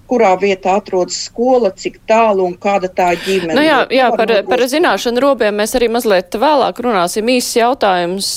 kurā 0.08 0.34
vietā 0.39 0.78
atrodas 0.80 1.17
skola, 1.28 1.72
cik 1.76 2.00
tālu 2.10 2.46
un 2.48 2.56
kāda 2.60 2.89
tā 2.93 3.12
ģimene. 3.20 3.56
Nu 3.58 3.63
jā, 3.65 3.80
jā 3.93 4.08
par, 4.15 4.32
par 4.48 4.63
zināšanu 4.70 5.24
robiem 5.24 5.58
mēs 5.60 5.76
arī 5.78 5.89
mazliet 5.91 6.36
vēlāk 6.39 6.80
runāsim. 6.84 7.28
Īsts 7.38 7.58
jautājums 7.60 8.30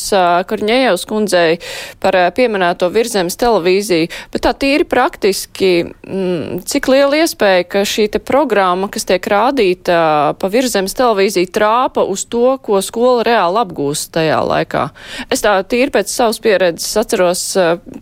Karņējevs 0.51 1.07
kundzei 1.09 1.61
par 2.03 2.17
pieminēto 2.37 2.91
virzemes 2.93 3.39
televīziju, 3.41 4.11
bet 4.33 4.45
tā 4.47 4.55
tīri 4.59 4.87
praktiski, 4.89 5.73
m, 6.07 6.61
cik 6.67 6.91
liela 6.91 7.23
iespēja, 7.23 7.67
ka 7.71 7.85
šī 7.87 8.09
te 8.15 8.23
programma, 8.23 8.91
kas 8.93 9.07
tiek 9.09 9.31
rādīta 9.31 10.01
pa 10.41 10.51
virzemes 10.53 10.97
televīziju, 10.99 11.53
trāpa 11.55 12.05
uz 12.09 12.27
to, 12.31 12.57
ko 12.65 12.83
skola 12.85 13.25
reāli 13.27 13.63
apgūst 13.63 14.13
tajā 14.17 14.43
laikā. 14.51 14.89
Es 15.31 15.45
tā 15.45 15.57
tīri 15.63 15.95
pēc 15.95 16.13
savas 16.13 16.41
pieredzes 16.43 16.99
atceros, 17.01 17.47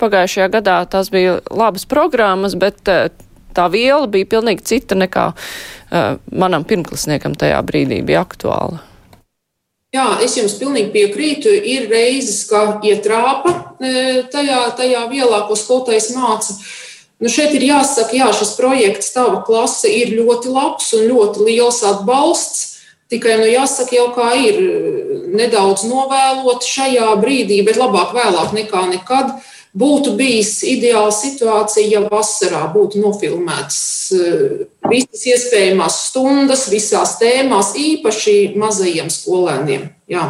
pagājušajā 0.01 0.51
gadā 0.59 0.81
tās 0.91 1.13
bija 1.13 1.39
labas 1.51 1.87
programmas, 1.89 2.57
bet 2.59 2.89
tā 3.59 3.67
viela 3.73 4.07
bija 4.11 4.29
pilnīgi 4.37 4.67
cita 4.73 4.99
nekā 4.99 5.31
uh, 5.35 6.15
manam 6.31 6.67
pirmklasniekam 6.69 7.35
tajā 7.39 7.59
brīdī 7.67 8.01
bija 8.07 8.23
aktuāla. 8.27 8.85
Jā, 9.97 10.19
es 10.21 10.35
jums 10.37 10.59
pilnīgi 10.61 10.93
piekrītu. 10.93 11.49
Ir 11.49 11.87
reizes, 11.89 12.43
ka 12.51 12.79
ietrāpa 12.85 13.55
tajā, 14.35 14.59
tajā 14.77 15.07
vielā, 15.09 15.47
ko 15.49 15.57
skolotājs 15.57 16.11
māca. 16.13 16.59
Nu 17.19 17.31
šeit 17.33 17.55
ir 17.57 17.65
jāsaka, 17.67 18.13
jā, 18.15 18.29
šis 18.37 18.53
projekts, 18.59 19.15
tava 19.15 19.41
klase 19.47 19.89
ir 19.91 20.13
ļoti 20.15 20.53
labs 20.53 20.93
un 20.95 21.09
ļoti 21.09 21.47
liels 21.49 21.81
atbalsts. 21.89 22.67
Tikai 23.09 23.39
nu, 23.41 23.49
jāsaka, 23.49 23.97
jau 23.97 24.11
kā 24.13 24.29
ir 24.37 24.61
nedaudz 25.33 25.87
novēlot 25.89 26.69
šajā 26.69 27.09
brīdī, 27.23 27.63
bet 27.65 27.81
labāk 27.81 28.13
vēlāk 28.13 28.53
nekā 28.61 28.85
nekad. 28.93 29.33
Uh, 29.33 29.55
Būtu 29.77 30.15
bijis 30.17 30.63
ideāla 30.65 31.11
situācija, 31.13 31.89
ja 31.93 32.01
vasarā 32.09 32.63
būtu 32.73 33.03
nofilmēts 33.03 33.81
eh, 34.17 34.63
visas 34.89 35.27
iespējamās 35.29 35.99
stundas, 36.09 36.69
visās 36.73 37.19
tēmās, 37.21 37.75
īpaši 37.77 38.55
mazajiem 38.59 39.13
skolēniem. 39.13 39.91
Jā, 40.09 40.25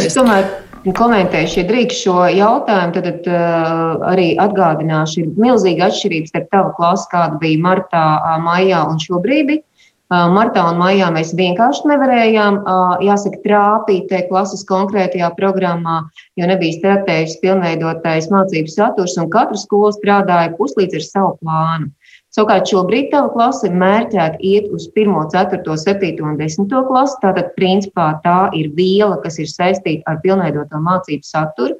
es 0.00 0.16
tomēr 0.16 0.48
komentēšu, 0.96 1.60
ja 1.60 1.68
drīkst 1.68 2.04
šo 2.06 2.16
jautājumu, 2.32 2.94
tad, 2.96 3.06
tad 3.08 3.28
uh, 3.28 4.04
arī 4.08 4.30
atgādināšu, 4.40 5.20
ir 5.22 5.40
milzīga 5.40 5.90
atšķirība 5.90 6.30
starp 6.30 6.48
tavu 6.54 6.74
klasi, 6.78 7.08
kāda 7.12 7.40
bija 7.42 7.60
martā, 7.66 8.04
maijā 8.44 8.84
un 8.88 9.02
šobrīd. 9.02 9.58
Martā 10.08 10.62
un 10.70 10.78
maijā 10.80 11.10
mēs 11.12 11.34
vienkārši 11.36 11.88
nevarējām, 11.90 12.62
jāsaka, 13.04 13.40
trāpīt 13.44 14.12
klases 14.30 14.64
konkrētajā 14.64 15.28
programmā, 15.36 15.98
jo 16.40 16.48
nebija 16.48 16.78
startējis 16.78 17.36
pilnveidotais 17.42 18.30
mācību 18.32 18.72
saturs, 18.72 19.18
un 19.20 19.28
katra 19.28 19.60
skola 19.60 19.92
strādāja 19.92 20.54
puslīdz 20.56 20.96
ar 20.96 21.04
savu 21.04 21.34
plānu. 21.42 21.90
Savukārt 22.32 22.70
šobrīd 22.72 23.10
tava 23.12 23.28
klase 23.34 23.68
mērķēta 23.68 24.40
iet 24.44 24.72
uz 24.72 24.86
1, 24.94 25.12
4, 25.32 25.76
7 25.84 26.24
un 26.24 26.40
10 26.40 26.72
klasi. 26.88 27.20
Tātad, 27.20 27.52
principā, 27.56 28.08
tā 28.24 28.38
ir 28.56 28.72
viela, 28.76 29.16
kas 29.20 29.38
ir 29.42 29.48
saistīta 29.48 30.08
ar 30.08 30.20
pilnveidoto 30.24 30.80
mācību 30.88 31.24
saturu. 31.24 31.76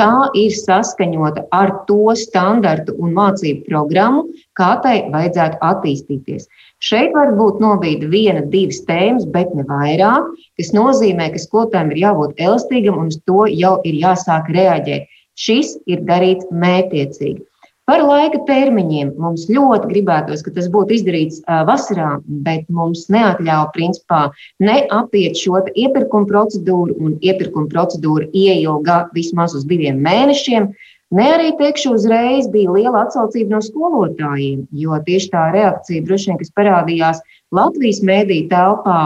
Tā 0.00 0.30
ir 0.32 0.54
saskaņota 0.56 1.42
ar 1.52 1.70
to 1.84 2.14
standartu 2.16 2.94
un 3.04 3.10
mācību 3.18 3.66
programmu, 3.66 4.22
kā 4.56 4.70
tai 4.84 4.94
vajadzētu 5.12 5.60
attīstīties. 5.60 6.46
Šeit 6.80 7.12
var 7.12 7.34
būt 7.36 7.58
nobīde 7.60 8.08
viena, 8.08 8.40
divas 8.54 8.80
tēmas, 8.88 9.26
bet 9.34 9.52
ne 9.52 9.66
vairāk, 9.68 10.30
kas 10.56 10.72
nozīmē, 10.72 11.28
ka 11.34 11.42
skolotājiem 11.42 11.92
ir 11.92 12.00
jābūt 12.06 12.40
elastīgam 12.40 13.02
un 13.02 13.12
uz 13.12 13.20
to 13.28 13.44
jau 13.52 13.74
ir 13.84 14.00
jāsāk 14.00 14.48
reaģēt. 14.56 15.12
Šis 15.36 15.76
ir 15.84 16.00
darīts 16.08 16.48
mētiecīgi. 16.48 17.44
Par 17.90 18.04
laika 18.06 18.38
termiņiem 18.46 19.08
mums 19.18 19.48
ļoti 19.50 19.88
gribētos, 19.90 20.44
ka 20.46 20.52
tas 20.54 20.68
būtu 20.70 20.94
izdarīts 20.94 21.40
vasarā, 21.66 22.20
bet 22.46 22.68
mums 22.70 23.08
neatļauj 23.10 23.64
principā 23.74 24.20
neapiet 24.62 25.40
šo 25.40 25.64
iepirkuma 25.74 26.28
procedūru, 26.30 26.94
un 27.02 27.16
iepirkuma 27.18 27.66
procedūra 27.72 28.28
ieilga 28.30 29.00
vismaz 29.16 29.56
uz 29.58 29.66
diviem 29.66 29.98
mēnešiem. 30.06 30.68
Ne 31.18 31.26
arī 31.32 31.50
teikšu, 31.58 31.96
uzreiz 31.98 32.46
bija 32.54 32.70
liela 32.76 33.02
atsaucība 33.08 33.56
no 33.56 33.60
skolotājiem, 33.66 34.62
jo 34.84 35.02
tieši 35.10 35.32
tā 35.34 35.48
reakcija, 35.56 36.06
droši 36.06 36.30
vien, 36.30 36.38
kas 36.44 36.54
parādījās 36.60 37.24
Latvijas 37.58 37.98
mēdīņu 38.06 38.46
telpā, 38.54 39.00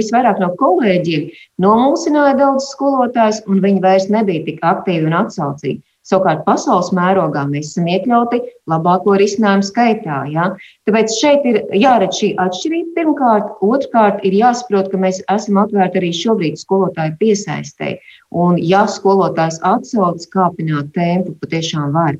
visvairāk 0.00 0.40
no 0.40 0.48
kolēģiem, 0.64 1.28
nomulsināja 1.60 2.40
daudzus 2.40 2.72
skolotājus, 2.72 3.44
un 3.52 3.60
viņi 3.60 3.84
vairs 3.84 4.08
nebija 4.08 4.48
tik 4.48 4.64
aktīvi 4.64 5.12
un 5.12 5.20
atsaucīgi. 5.20 5.82
Savukārt 6.10 6.40
pasaules 6.42 6.88
mērogā 6.96 7.44
mēs 7.46 7.68
esam 7.70 7.86
iekļauti 7.90 8.40
labāko 8.70 9.14
risinājumu 9.20 9.66
skaitā. 9.66 10.22
Ja? 10.32 10.48
Tāpēc 10.88 11.14
šeit 11.14 11.44
ir 11.46 11.60
jāredz 11.78 12.18
šī 12.18 12.32
atšķirība 12.44 12.96
pirmkārt. 12.96 13.52
Otrkārt, 13.62 14.24
ir 14.26 14.34
jāsaprot, 14.40 14.90
ka 14.90 14.98
mēs 14.98 15.22
esam 15.30 15.60
atvērti 15.62 16.02
arī 16.02 16.10
šobrīd 16.18 16.58
skolotāju 16.58 17.14
piesaistē. 17.20 17.92
Un, 18.30 18.58
ja 18.58 18.86
skolotājs 18.90 19.60
atsauc 19.66 20.26
kāpināt 20.34 20.90
tempu, 20.96 21.36
patiešām 21.44 21.94
var. 21.94 22.18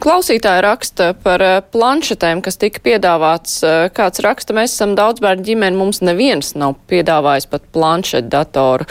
Klausītāja 0.00 0.62
raksta 0.64 1.10
par 1.20 1.42
planšetēm, 1.74 2.40
kas 2.44 2.56
tika 2.60 2.80
piedāvāts. 2.86 3.58
Kāds 3.96 4.22
raksta, 4.24 4.56
mēs 4.56 4.72
esam 4.72 4.94
daudz 4.96 5.20
bērnu 5.24 5.44
ģimeni, 5.44 5.76
mums 5.76 6.00
neviens 6.06 6.54
nav 6.56 6.78
piedāvājis 6.88 7.50
pat 7.50 7.66
planšetu 7.74 8.30
datoru. 8.32 8.88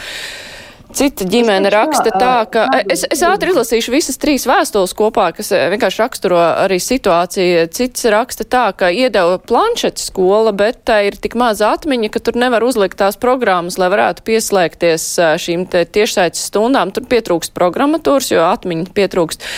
Cita 0.94 1.26
ģimene 1.26 1.72
raksta 1.74 2.12
tā, 2.14 2.34
ka 2.46 2.68
es, 2.86 3.00
es 3.10 3.22
ātri 3.26 3.50
izlasīšu 3.50 3.90
visas 3.90 4.18
trīs 4.22 4.44
vēstules 4.46 4.92
kopā, 4.94 5.32
kas 5.34 5.48
vienkārši 5.50 5.98
raksturo 5.98 6.38
arī 6.38 6.76
situāciju. 6.78 7.64
Cits 7.74 8.06
raksta 8.14 8.46
tā, 8.46 8.68
ka 8.78 8.92
iedeva 8.94 9.40
planšetes 9.42 10.06
skola, 10.12 10.52
bet 10.54 10.84
tā 10.86 11.00
ir 11.08 11.16
tik 11.18 11.34
maza 11.40 11.72
atmiņa, 11.74 12.10
ka 12.14 12.22
tur 12.22 12.38
nevar 12.38 12.62
uzlikt 12.62 13.00
tās 13.00 13.18
programmas, 13.18 13.74
lai 13.80 13.88
varētu 13.90 14.22
pieslēgties 14.28 15.08
šīm 15.42 15.64
tiešsaites 15.66 16.44
stundām. 16.52 16.94
Tur 16.94 17.08
pietrūkst 17.10 17.56
programmatūras, 17.58 18.30
jo 18.30 18.46
atmiņa 18.46 18.94
pietrūkst. 18.94 19.48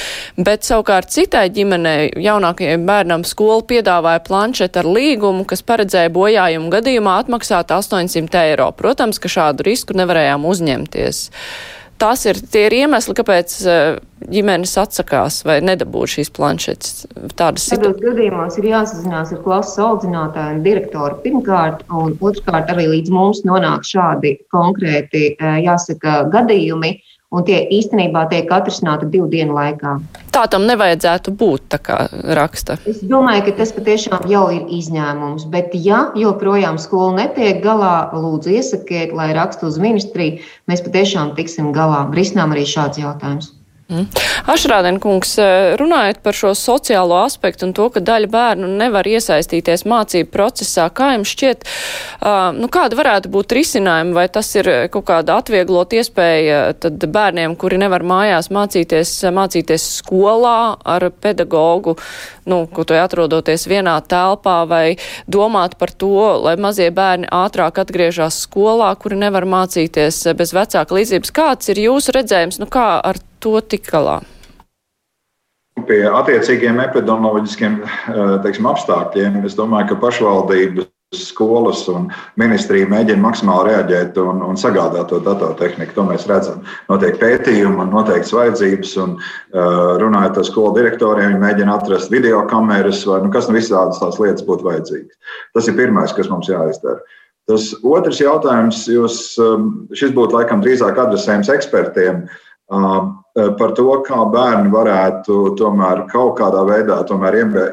Bet 0.40 0.64
savukārt 0.64 1.12
citai 1.12 1.50
ģimenei, 1.52 2.14
jaunākajai 2.16 2.80
bērnam, 2.88 3.26
skola 3.28 3.60
piedāvāja 3.68 4.24
planšeti 4.24 4.80
ar 4.80 4.88
līgumu, 4.88 5.44
kas 5.44 5.60
paredzēja 5.68 6.16
bojājumu 6.16 6.72
gadījumā 6.78 7.20
atmaksāt 7.26 7.76
800 7.76 8.42
eiro. 8.46 8.72
Protams, 8.80 9.20
ka 9.20 9.28
šādu 9.36 9.68
risku 9.68 10.00
nevarējām 10.00 10.48
uzņemties. 10.48 11.25
Tas 11.96 12.26
ir 12.28 12.36
tie 12.52 12.66
ir 12.66 12.74
iemesli, 12.76 13.14
kāpēc 13.16 13.52
eh, 13.64 13.86
ģimenes 14.28 14.74
atsakās 14.82 15.38
vai 15.48 15.62
nedabū 15.64 16.02
šīs 16.12 16.28
planšetes. 16.36 17.06
Tādas 17.38 17.70
Tādos 17.72 17.96
gadījumos 18.02 18.58
ir 18.60 18.68
jāsazinās 18.68 19.32
ar 19.32 19.40
klases 19.46 19.80
audzinātāju 19.80 20.58
un 20.58 20.62
direktoru 20.66 21.16
pirmkārt, 21.24 21.86
un 21.88 22.12
otrkārt 22.20 22.72
arī 22.74 22.90
līdz 22.92 23.12
mums 23.16 23.40
nonāk 23.48 23.88
šādi 23.88 24.34
konkrēti, 24.52 25.30
eh, 25.40 25.60
jāsaka, 25.64 26.26
gadījumi, 26.34 26.98
un 27.34 27.44
tie 27.46 27.58
īstenībā 27.74 28.26
tiek 28.30 28.50
atrisināti 28.52 29.08
divu 29.10 29.26
dienu 29.32 29.56
laikā. 29.56 29.96
Tā 30.34 30.44
tam 30.52 30.66
nevajadzētu 30.68 31.32
būt, 31.40 31.66
tā 31.72 31.80
kā 31.82 31.98
raksta. 32.38 32.78
Es 32.88 33.02
domāju, 33.02 33.46
ka 33.48 33.56
tas 33.62 33.72
patiešām 33.76 34.28
jau 34.30 34.46
ir 34.54 34.68
izņēmums, 34.78 35.48
bet 35.52 35.74
ja 35.74 36.06
joprojām 36.18 36.78
skola 36.82 37.22
netiek 37.22 37.62
galā, 37.64 38.10
lūdzu 38.14 38.54
iesakiet, 38.58 39.16
lai 39.16 39.32
rakstu 39.36 39.70
uz 39.70 39.80
ministriju, 39.82 40.42
mēs 40.70 40.84
patiešām 40.86 41.34
tiksim 41.38 41.72
galā. 41.76 42.04
Risinām 42.16 42.54
arī 42.54 42.66
šāds 42.68 43.00
jautājums. 43.02 43.55
Mm. 43.86 44.08
Ašrādien 44.50 44.96
kungs, 44.98 45.36
eh, 45.38 45.76
runājot 45.78 46.18
par 46.22 46.34
šo 46.34 46.50
sociālo 46.58 47.20
aspektu 47.22 47.68
un 47.68 47.72
to, 47.72 47.84
ka 47.94 48.00
daļa 48.02 48.26
bērnu 48.26 48.70
nevar 48.80 49.06
iesaistīties 49.06 49.84
mācību 49.86 50.26
procesā, 50.32 50.88
kā 50.90 51.12
jums 51.14 51.30
šķiet, 51.30 51.62
uh, 51.62 52.50
nu 52.56 52.66
kāda 52.66 52.98
varētu 52.98 53.30
būt 53.30 53.54
risinājuma, 53.54 54.12
vai 54.14 54.26
tas 54.28 54.50
ir 54.58 54.88
kaut 54.90 55.06
kāda 55.06 55.36
atvieglot 55.38 55.94
iespēja 55.94 56.74
tad 56.82 56.98
bērniem, 56.98 57.54
kuri 57.54 57.78
nevar 57.78 58.02
mājās 58.02 58.50
mācīties, 58.50 59.12
mācīties 59.30 59.86
skolā 60.00 60.76
ar 60.82 61.06
pedagogu, 61.10 61.94
nu, 62.50 62.66
ko 62.66 62.82
to 62.82 62.98
atrodoties 62.98 63.68
vienā 63.70 64.00
telpā, 64.02 64.66
vai 64.66 64.98
domāt 65.30 65.78
par 65.78 65.94
to, 65.94 66.42
lai 66.42 66.56
mazie 66.58 66.90
bērni 66.90 67.30
ātrāk 67.30 67.78
atgriežas 67.78 68.42
skolā, 68.48 68.90
kuri 68.98 69.22
nevar 69.22 69.46
mācīties 69.46 70.24
bez 70.34 70.54
vecāka 70.58 70.98
līdzības. 70.98 71.30
Kāds 71.30 71.70
ir 71.70 71.84
jūsu 71.86 72.18
redzējums, 72.18 72.58
nu 72.58 72.66
kā 72.66 72.88
ar 72.98 73.22
to 73.40 73.60
tik 73.60 73.88
galā? 73.92 74.20
Pie 75.86 76.02
attiecīgiem 76.08 76.80
epidemioloģiskiem 76.86 77.80
eh, 77.84 78.36
teiksim, 78.44 78.68
apstākļiem 78.70 79.42
es 79.44 79.56
domāju, 79.58 79.92
ka 79.92 80.02
pašvaldības 80.06 80.88
skolas 81.14 81.84
un 81.92 82.08
ministrija 82.40 82.88
mēģina 82.90 83.22
maksimāli 83.22 83.70
reaģēt 83.70 84.16
un, 84.18 84.40
un 84.42 84.58
sagādāt 84.58 85.06
to 85.12 85.20
datortehniku. 85.22 85.94
To 85.94 86.04
mēs 86.08 86.24
redzam. 86.26 86.64
Notiek 86.90 87.20
pētījumi 87.20 87.84
un 87.84 87.92
noteikts 87.94 88.34
vajadzības. 88.34 88.96
Un, 89.04 89.12
uh, 89.54 89.92
runājot 90.02 90.40
ar 90.42 90.48
skolu 90.48 90.72
direktoriem, 90.80 91.36
viņi 91.36 91.44
mēģina 91.44 91.76
atrast 91.78 92.10
video 92.10 92.42
kameras 92.50 93.04
vai 93.06 93.20
nu, 93.22 93.30
kas 93.30 93.46
no 93.46 93.54
nu 93.54 93.60
visādas 93.60 94.02
tās 94.02 94.18
lietas 94.18 94.48
būtu 94.48 94.66
vajadzīgas. 94.66 95.38
Tas 95.54 95.70
ir 95.70 95.78
pirmais, 95.78 96.16
kas 96.16 96.32
mums 96.32 96.50
jāizdara. 96.50 96.98
Tas 97.46 97.68
otrs 97.86 98.18
jautājums, 98.18 98.82
jūs, 98.90 99.20
um, 99.38 99.70
šis 99.94 100.10
būtu 100.16 100.40
laikam 100.40 100.64
drīzāk 100.64 100.98
adresējams 100.98 101.52
ekspertiem. 101.54 102.24
Uh, 102.26 102.42
par 102.70 103.74
to, 103.76 103.88
kā 104.06 104.22
bērni 104.32 104.72
varētu 104.72 105.56
tomēr 105.60 106.06
kaut 106.12 106.38
kādā 106.40 106.64
veidā 106.66 107.02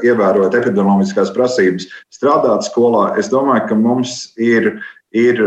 ievērot 0.05 0.57
epidemioloģiskās 0.59 1.31
prasības, 1.35 1.87
strādāt 2.13 2.67
skolā. 2.67 3.13
Es 3.17 3.31
domāju, 3.31 3.69
ka 3.71 3.79
mums 3.79 4.33
ir, 4.37 4.75
ir 5.15 5.41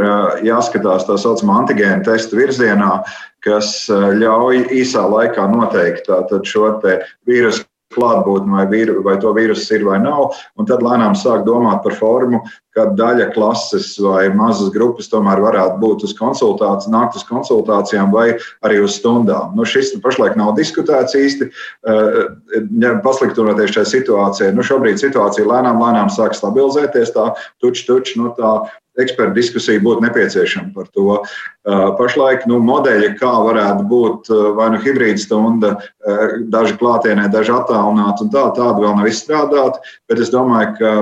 jāskatās 0.47 1.07
tā 1.07 1.19
saucamā 1.21 1.61
antigēna 1.63 2.03
testu 2.07 2.41
virzienā, 2.41 3.05
kas 3.45 3.87
ļauj 3.91 4.67
īsā 4.75 5.07
laikā 5.07 5.47
noteikt 5.53 6.11
šo 6.49 6.73
vīrusu 7.29 7.67
klātbūtni, 7.95 8.51
vai, 8.53 8.67
vīru, 8.71 9.01
vai 9.05 9.17
to 9.23 9.33
vīrusu 9.37 9.77
ir 9.77 9.85
vai 9.87 9.99
nav. 10.03 10.35
Un 10.59 10.69
tad 10.69 10.83
lēnām 10.85 11.15
sāk 11.19 11.45
domāt 11.47 11.83
par 11.85 11.95
formu, 11.99 12.43
ka 12.77 12.89
daļa 12.99 13.31
klases 13.33 13.95
vai 14.03 14.27
mazas 14.37 14.73
grupas 14.75 15.09
tomēr 15.13 15.41
varētu 15.41 15.79
būt 15.81 16.05
uz 16.09 16.13
konsultācijām, 16.19 16.93
nākt 16.93 17.17
uz 17.17 17.25
konsultācijām 17.29 18.13
vai 18.13 18.27
arī 18.67 18.83
uz 18.85 18.99
stundām. 18.99 19.55
Nu, 19.57 19.65
šis 19.69 19.95
pašlaik 20.05 20.37
nav 20.37 20.55
diskutēts 20.59 21.17
īsti, 21.17 21.49
ja 22.83 22.97
pasliktinoties 23.05 23.77
šai 23.79 23.87
situācijai. 23.95 24.53
Nu, 24.57 24.67
šobrīd 24.67 25.01
situācija 25.01 25.49
lēnām, 25.49 25.81
lēnām 25.81 26.13
sāk 26.13 26.37
stabilizēties, 26.37 27.15
tā 27.17 27.31
tuč, 27.63 27.87
tuč, 27.89 28.17
nu, 28.21 28.35
tā 28.37 28.59
ekspertu 29.03 29.37
diskusija 29.37 29.83
būtu 29.85 30.05
nepieciešama 30.07 30.73
par 30.75 30.89
to. 30.95 31.21
Uh, 31.21 31.91
pašlaik 31.99 32.47
nu, 32.51 32.61
modeļi, 32.65 33.13
kā 33.21 33.33
varētu 33.47 33.87
būt 33.91 34.33
uh, 34.33 34.49
vai 34.57 34.71
nu 34.75 34.81
hibrīda 34.83 35.23
stunda, 35.23 35.75
uh, 35.77 36.25
daži 36.53 36.79
klātienē, 36.81 37.29
daži 37.33 37.55
attālināti, 37.57 38.27
un 38.27 38.33
tā, 38.35 38.49
tāda 38.57 38.81
vēl 38.81 38.99
nav 38.99 39.11
izstrādāta. 39.11 39.83
Bet 40.11 40.23
es 40.23 40.33
domāju, 40.35 40.75
ka 40.81 40.97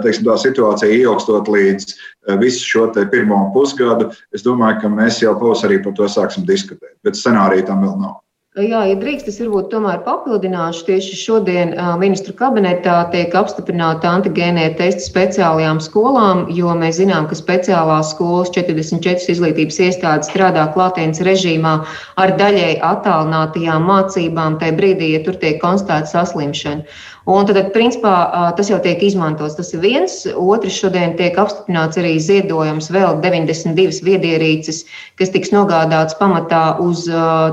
teiksim, 0.00 0.24
tā 0.24 0.38
situācija 0.40 0.96
ilgstot 0.96 1.50
līdz 1.52 1.94
visu 2.40 2.64
šo 2.64 2.86
pirmo 3.12 3.42
pusgadu, 3.52 4.08
es 4.32 4.46
domāju, 4.46 4.80
ka 4.80 4.92
mēs 4.92 5.20
jau 5.20 5.34
pavasarī 5.36 5.82
par 5.84 5.92
to 5.98 6.08
sāksim 6.08 6.46
diskutēt. 6.48 6.96
Bet 7.04 7.20
scenārija 7.20 7.68
tam 7.68 7.84
vēl 7.84 7.98
nav. 8.00 8.23
Jā, 8.54 8.84
ja 8.86 8.94
drīkst, 8.94 9.26
es 9.26 9.40
varbūt 9.42 9.72
tomēr 9.72 10.04
papildināšu. 10.06 10.84
Tieši 10.86 11.16
šodien 11.18 11.72
ministru 11.98 12.36
kabinetā 12.38 13.00
tiek 13.10 13.32
apstiprināta 13.34 14.12
antigēnē 14.14 14.68
testi 14.78 15.02
speciālajām 15.08 15.80
skolām, 15.82 16.44
jo 16.54 16.70
mēs 16.78 17.00
zinām, 17.00 17.26
ka 17.26 17.34
speciālās 17.34 18.12
skolas 18.14 18.52
44 18.54 19.26
izglītības 19.34 19.80
iestādes 19.88 20.30
strādā 20.30 20.68
klātienes 20.76 21.18
režīmā 21.26 21.72
ar 22.14 22.34
daļai 22.38 22.76
attālinātajām 22.92 23.90
mācībām 23.90 24.60
tajā 24.62 24.78
brīdī, 24.78 25.10
ja 25.16 25.24
tur 25.26 25.40
tiek 25.42 25.58
konstatēta 25.58 26.12
saslimšana. 26.12 26.86
Un 27.24 27.46
tad, 27.48 27.56
principā, 27.72 28.12
tas 28.56 28.68
jau 28.68 28.76
tiek 28.84 29.00
izmantots. 29.00 29.56
Tas 29.56 29.72
ir 29.72 29.80
viens. 29.80 30.16
Otrs 30.36 30.76
šodien 30.76 31.14
tiek 31.16 31.38
apstiprināts 31.40 31.96
arī 32.00 32.18
ziedojums 32.20 32.90
vēl 32.92 33.16
92 33.24 34.04
viedierīces, 34.04 34.82
kas 35.16 35.32
tiks 35.32 35.54
nogādāts 35.54 36.18
pamatā 36.20 36.76
uz 36.84 37.06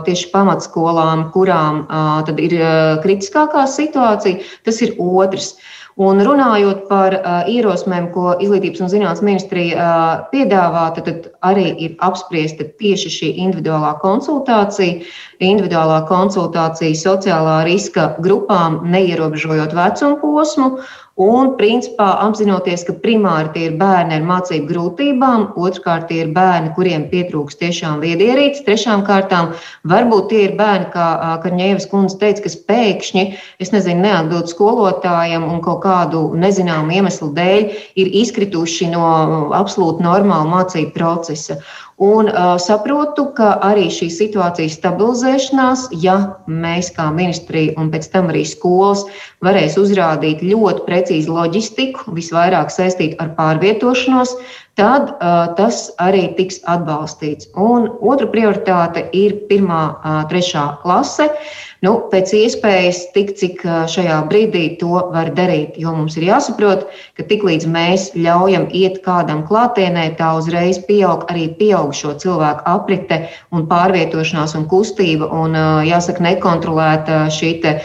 tieši 0.07 0.31
pamatskolām, 0.33 1.29
kurām 1.31 1.85
tad 2.27 2.41
ir 2.43 2.57
kritiskākā 3.05 3.63
situācija. 3.71 4.43
Tas 4.67 4.83
ir 4.83 4.97
otrs. 4.99 5.53
Un 5.99 6.21
runājot 6.23 6.85
par 6.87 7.13
uh, 7.17 7.49
ierosmēm, 7.51 8.07
ko 8.13 8.31
Izglītības 8.39 8.79
un 8.85 8.91
zinātnes 8.93 9.23
ministrija 9.25 9.75
uh, 9.75 10.21
piedāvā, 10.31 10.85
tad, 10.95 11.09
tad 11.09 11.27
arī 11.43 11.67
ir 11.83 11.97
apspriesta 11.99 12.63
tieši 12.79 13.11
šī 13.11 13.31
individuālā 13.43 13.97
konsultācija. 13.99 15.01
Individuālā 15.43 15.99
konsultācija 16.07 16.95
sociālā 16.95 17.61
riska 17.67 18.13
grupām, 18.23 18.79
neierobežojot 18.93 19.75
vecuma 19.75 20.19
posmu, 20.23 20.69
Un, 21.19 21.49
principā, 21.59 22.05
apzinoties, 22.23 22.85
ka 22.87 22.93
primāri 23.03 23.49
tie 23.51 23.63
ir 23.67 23.73
bērni 23.75 24.15
ar 24.15 24.23
mācību 24.23 24.69
grūtībām, 24.69 25.41
otrkārt, 25.59 26.05
tie 26.07 26.21
ir 26.23 26.29
bērni, 26.31 26.71
kuriem 26.77 27.03
pietrūks 27.11 27.59
tiešām 27.59 27.99
viedierīces, 27.99 28.63
trešām 28.63 29.03
kārtām, 29.03 29.51
varbūt 29.91 30.29
tie 30.31 30.45
ir 30.45 30.55
bērni, 30.55 30.87
kā 30.93 31.35
Karņēvis 31.43 31.89
kundze 31.91 32.15
teica, 32.21 32.45
kas 32.47 32.55
pēkšņi, 32.63 33.25
es 33.59 33.73
nezinu, 33.75 34.05
neatbild 34.07 34.47
skolotājiem 34.53 35.43
un 35.51 35.59
kaut 35.65 35.83
kādu 35.83 36.29
nezināmu 36.31 36.95
iemeslu 36.95 37.33
dēļ 37.35 37.75
ir 37.99 38.15
izkrituši 38.23 38.93
no 38.95 39.05
absolūti 39.51 40.07
normāla 40.07 40.47
mācību 40.47 40.95
procesa. 40.95 41.59
Un 42.01 42.31
uh, 42.31 42.55
saprotu, 42.57 43.27
ka 43.37 43.51
arī 43.61 43.83
šī 43.93 44.07
situācijas 44.09 44.79
stabilizēšanās, 44.79 45.83
ja 46.01 46.15
mēs 46.49 46.89
kā 46.95 47.05
ministrija 47.13 47.75
un 47.77 47.91
pēc 47.93 48.07
tam 48.09 48.31
arī 48.33 48.41
skolas 48.49 49.03
varēs 49.45 49.77
uzrādīt 49.77 50.41
ļoti 50.41 50.81
precīzu 50.87 51.35
loģistiku, 51.35 52.15
visvairāk 52.17 52.73
saistītu 52.73 53.21
ar 53.21 53.35
pārvietošanos, 53.37 54.33
tad 54.79 55.11
uh, 55.13 55.51
tas 55.57 55.89
arī 56.01 56.29
tiks 56.37 56.61
atbalstīts. 56.69 57.49
Un 57.55 57.89
otra 58.01 58.29
prioritāte 58.31 59.07
ir 59.15 59.41
pirmā, 59.49 59.83
uh, 59.97 60.21
trešā 60.31 60.67
klase. 60.85 61.27
Uh, 61.31 61.71
nu, 61.85 61.93
pēc 62.11 62.31
iespējas 62.37 63.01
tik, 63.15 63.33
cik 63.37 63.63
šajā 63.91 64.19
brīdī 64.29 64.63
to 64.81 65.01
var 65.13 65.31
darīt. 65.37 65.77
Jo 65.81 65.93
mums 65.95 66.17
ir 66.19 66.27
jāsaprot, 66.29 66.85
ka 67.17 67.25
tiklīdz 67.29 67.67
mēs 67.71 68.09
ļaujam 68.17 68.67
iet 68.77 69.01
kādam 69.05 69.43
klātienē, 69.47 70.11
tā 70.19 70.31
uzreiz 70.37 70.81
pieaug 70.87 71.25
arī 71.33 71.47
pieaugušo 71.59 72.15
cilvēku 72.21 72.65
aprite 72.69 73.21
un 73.55 73.65
pārvietošanās 73.71 74.55
un 74.59 74.67
kustība. 74.71 75.29
Un, 75.41 75.57
jāsaka, 75.87 76.23
nekontrolēta 76.27 77.23
šī 77.33 77.53
te, 77.63 77.77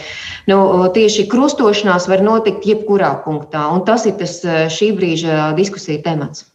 nu, 0.51 0.61
tieši 0.97 1.29
krustošanās 1.33 2.11
var 2.13 2.25
notikt 2.27 2.69
jebkurā 2.69 3.15
punktā. 3.25 3.69
Un 3.73 3.87
tas 3.89 4.05
ir 4.09 4.19
tas 4.21 4.43
šī 4.77 4.93
brīža 4.99 5.55
diskusija 5.57 6.05
temats. 6.05 6.47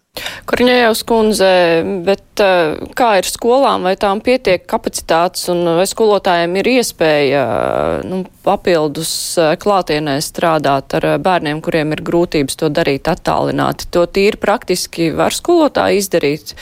Korņējos 0.51 1.01
kundze, 1.07 1.49
bet 2.03 2.41
uh, 2.43 2.73
kā 2.99 3.13
ir 3.21 3.27
skolām, 3.29 3.85
vai 3.87 3.93
tām 3.99 4.19
pietiek 4.23 4.65
kapacitātes 4.67 5.47
un 5.53 5.63
vai 5.77 5.85
skolotājiem 5.87 6.57
ir 6.59 6.69
iespēja 6.73 7.43
nu, 8.03 8.19
papildus 8.43 9.13
uh, 9.39 9.53
klātienē 9.61 10.17
strādāt 10.25 10.97
ar 10.99 11.07
bērniem, 11.23 11.63
kuriem 11.63 11.95
ir 11.95 12.03
grūtības 12.11 12.59
to 12.59 12.71
darīt 12.73 13.07
attālināti? 13.07 13.87
To 13.95 14.03
tīri 14.03 14.41
praktiski 14.41 15.13
var 15.15 15.31
skolotāji 15.31 16.03
izdarīt, 16.03 16.55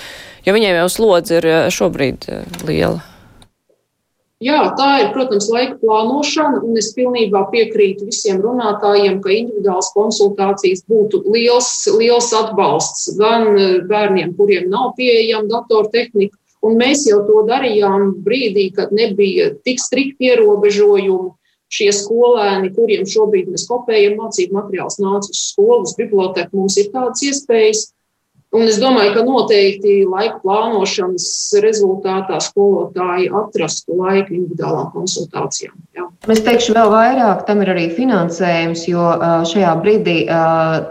jo 0.46 0.54
viņiem 0.54 0.84
jau 0.84 0.90
slodze 1.00 1.42
ir 1.42 1.50
šobrīd 1.74 2.30
liela. 2.70 3.02
Jā, 4.40 4.60
tā 4.80 4.88
ir, 5.02 5.08
protams, 5.12 5.50
laika 5.52 5.74
plānošana, 5.82 6.62
un 6.64 6.78
es 6.80 6.94
pilnībā 6.96 7.42
piekrītu 7.52 8.06
visiem 8.08 8.38
runātājiem, 8.40 9.18
ka 9.20 9.34
individuāls 9.36 9.90
konsultācijas 9.92 10.86
būtu 10.88 11.26
liels, 11.28 11.68
liels 12.00 12.30
atbalsts 12.38 13.18
gan 13.20 13.50
e, 13.52 13.66
bērniem, 13.90 14.32
kuriem 14.38 14.70
nav 14.72 14.94
pieejama 14.96 15.52
datortehnika, 15.52 16.40
un 16.64 16.80
mēs 16.80 17.04
jau 17.10 17.20
to 17.28 17.44
darījām 17.52 18.14
brīdī, 18.24 18.70
kad 18.78 18.96
nebija 18.96 19.52
tik 19.68 19.84
strikti 19.84 20.32
ierobežojumi. 20.32 21.36
Šie 21.70 21.92
skolēni, 21.94 22.72
kuriem 22.74 23.04
šobrīd 23.06 23.52
mēs 23.52 23.68
kopējam 23.70 24.16
mācību 24.24 24.56
materiālus, 24.56 24.98
nāca 25.04 25.30
uz 25.30 25.42
skolas, 25.52 25.92
biblioteku, 26.00 26.64
mums 26.64 26.80
ir 26.82 26.88
tādas 26.96 27.22
iespējas. 27.28 27.90
Un 28.50 28.64
es 28.66 28.80
domāju, 28.82 29.12
ka 29.14 29.22
noteikti 29.28 29.92
laika 30.10 30.40
plānošanas 30.42 31.26
rezultātā 31.62 32.40
skolotāji 32.42 33.28
atrastu 33.30 33.94
laiku 34.00 34.34
individuālām 34.34 34.88
konsultācijām. 34.96 35.76
Jā. 35.94 36.08
Es 36.34 36.42
teikšu 36.48 36.74
vēl 36.74 36.90
vairāk, 36.90 37.44
tam 37.46 37.62
ir 37.62 37.70
arī 37.76 37.84
finansējums, 37.94 38.88
jo 38.90 39.06
šajā 39.52 39.76
brīdī 39.84 40.16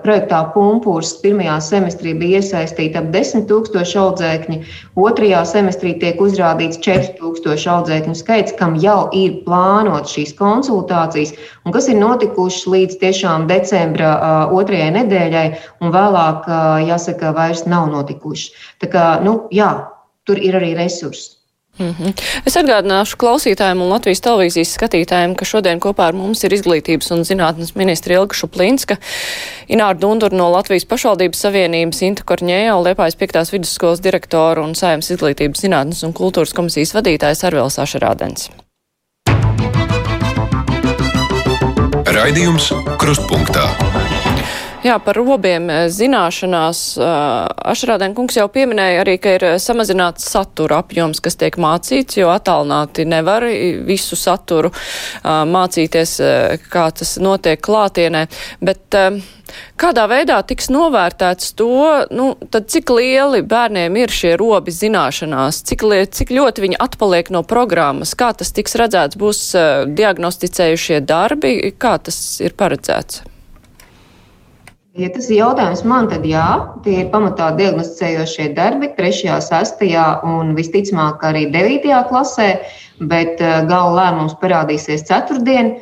projektā 0.05 0.45
Pumpūrs 0.55 1.17
pirmajā 1.25 1.57
semestrī 1.67 2.15
bija 2.21 2.39
iesaistīta 2.39 3.03
ap 3.03 3.11
10 3.17 3.49
tūkstoši 3.51 3.99
audzēkņi, 4.05 4.61
otrajā 5.09 5.43
semestrī 5.51 5.97
tiek 5.99 6.23
uzrādīts 6.23 6.79
4 6.87 7.17
tūkstoši 7.19 7.69
audzēkņu 7.75 8.17
skaits, 8.23 8.55
kam 8.61 8.79
jau 8.79 9.09
ir 9.11 9.43
plānot 9.49 10.07
šīs 10.07 10.37
konsultācijas 10.39 11.35
un 11.67 11.75
kas 11.75 11.91
ir 11.91 11.99
notikušas 11.99 12.71
līdz 12.71 13.03
tiešām 13.03 13.51
decembra 13.51 14.15
otrajai 14.55 14.95
nedēļai 15.01 15.47
un 15.83 15.93
vēlāk, 15.93 16.49
jāsaka, 16.87 17.35
vai 17.37 17.48
vairs 17.49 17.65
nav 17.67 17.89
notikuši. 17.95 18.53
Tā 18.85 18.93
kā, 18.93 19.09
nu, 19.25 19.41
jā, 19.55 19.73
tur 20.29 20.39
ir 20.39 20.61
arī 20.61 20.75
resursi. 20.77 21.39
Mm 21.79 21.95
-hmm. 21.99 22.13
Es 22.45 22.57
atgādināšu 22.57 23.17
klausītājiem 23.17 23.83
un 23.83 23.89
Latvijas 23.89 24.21
televīzijas 24.21 24.75
skatītājiem, 24.77 25.35
ka 25.35 25.45
šodien 25.45 25.81
kopā 25.81 26.09
ar 26.09 26.15
mums 26.15 26.45
ir 26.45 26.53
izglītības 26.53 27.13
un 27.15 27.21
zinātnes 27.25 27.75
ministra 27.75 28.15
Ilga 28.15 28.35
Šuplinska, 28.35 28.97
Ināra 29.69 29.99
Dundur 29.99 30.33
no 30.33 30.51
Latvijas 30.51 30.85
pašvaldības 30.85 31.39
savienības, 31.39 32.03
Inta 32.03 32.23
Korņēja, 32.23 32.83
Liepājas 32.83 33.17
5. 33.17 33.53
vidusskolas 33.53 34.01
direktora 34.01 34.63
un 34.63 34.75
Saimnes 34.75 35.11
izglītības 35.11 35.61
zinātnes 35.61 36.03
un 36.05 36.13
kultūras 36.13 36.55
komisijas 36.55 36.95
vadītājs 36.95 37.45
Arvēls 37.45 37.79
Ašarādens. 37.79 38.51
Raidījums 42.07 42.73
Krustpunktā. 42.99 43.88
Jā, 44.79 44.95
par 45.03 45.17
robiem 45.19 45.65
eh, 45.73 45.79
zināšanās. 45.91 46.81
Eh, 47.03 47.07
Ašrādēn 47.73 48.13
kungs 48.15 48.37
jau 48.39 48.45
pieminēja 48.53 49.01
arī, 49.03 49.17
ka 49.19 49.33
ir 49.35 49.45
eh, 49.49 49.55
samazināts 49.59 50.29
satura 50.31 50.79
apjoms, 50.85 51.19
kas 51.25 51.35
tiek 51.41 51.57
mācīts, 51.59 52.21
jo 52.21 52.29
attālināti 52.31 53.03
nevar 53.09 53.43
visu 53.89 54.15
saturu 54.19 54.71
mācīties, 55.25 56.13
kā 56.71 56.85
tas 56.95 57.17
notiek 57.23 57.61
klātienē. 57.65 58.25
Bet 58.63 58.95
kādā 59.81 60.05
veidā 60.11 60.37
tiks 60.47 60.71
novērtēts 60.71 61.57
to, 61.59 61.71
nu, 62.15 62.29
tad 62.53 62.69
cik 62.71 62.93
lieli 62.95 63.43
bērniem 63.43 63.97
ir 63.99 64.15
šie 64.15 64.37
robi 64.39 64.75
zināšanās, 64.75 65.63
cik, 65.71 65.87
li, 65.91 66.03
cik 66.21 66.31
ļoti 66.35 66.67
viņi 66.67 66.79
atpaliek 66.87 67.33
no 67.35 67.43
programmas, 67.43 68.15
kā 68.19 68.31
tas 68.37 68.55
tiks 68.55 68.79
redzēts, 68.79 69.19
būs 69.19 69.43
diagnosticējušie 69.99 71.03
darbi, 71.09 71.57
kā 71.75 71.97
tas 71.99 72.21
ir 72.45 72.55
paredzēts? 72.59 73.25
Ja 74.99 75.07
tas 75.15 75.29
ir 75.31 75.39
jautājums 75.39 75.85
man, 75.87 76.09
tad 76.11 76.25
jā, 76.27 76.45
tie 76.83 77.05
ir 77.05 77.11
pamatā 77.13 77.53
diagnosticējošie 77.55 78.49
darbi 78.57 78.89
3., 78.97 79.37
6. 79.47 79.85
un 80.27 80.57
visticamāk 80.57 81.23
arī 81.29 81.45
9. 81.55 81.93
klasē, 82.09 82.49
bet 83.07 83.39
eh, 83.39 83.61
gala 83.71 83.93
lēmums 83.95 84.35
parādīsies 84.41 85.07
ceturtdien. 85.07 85.77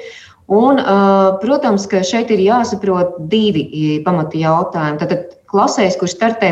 Un, 0.52 0.82
eh, 0.82 1.30
protams, 1.40 1.86
ka 1.88 2.02
šeit 2.04 2.28
ir 2.34 2.42
jāsaprot 2.44 3.16
divi 3.32 3.64
pamati 4.04 4.42
jautājumi. 4.44 5.00
Tad 5.00 5.16
klasēs, 5.48 5.96
kur 5.96 6.12
startē 6.12 6.50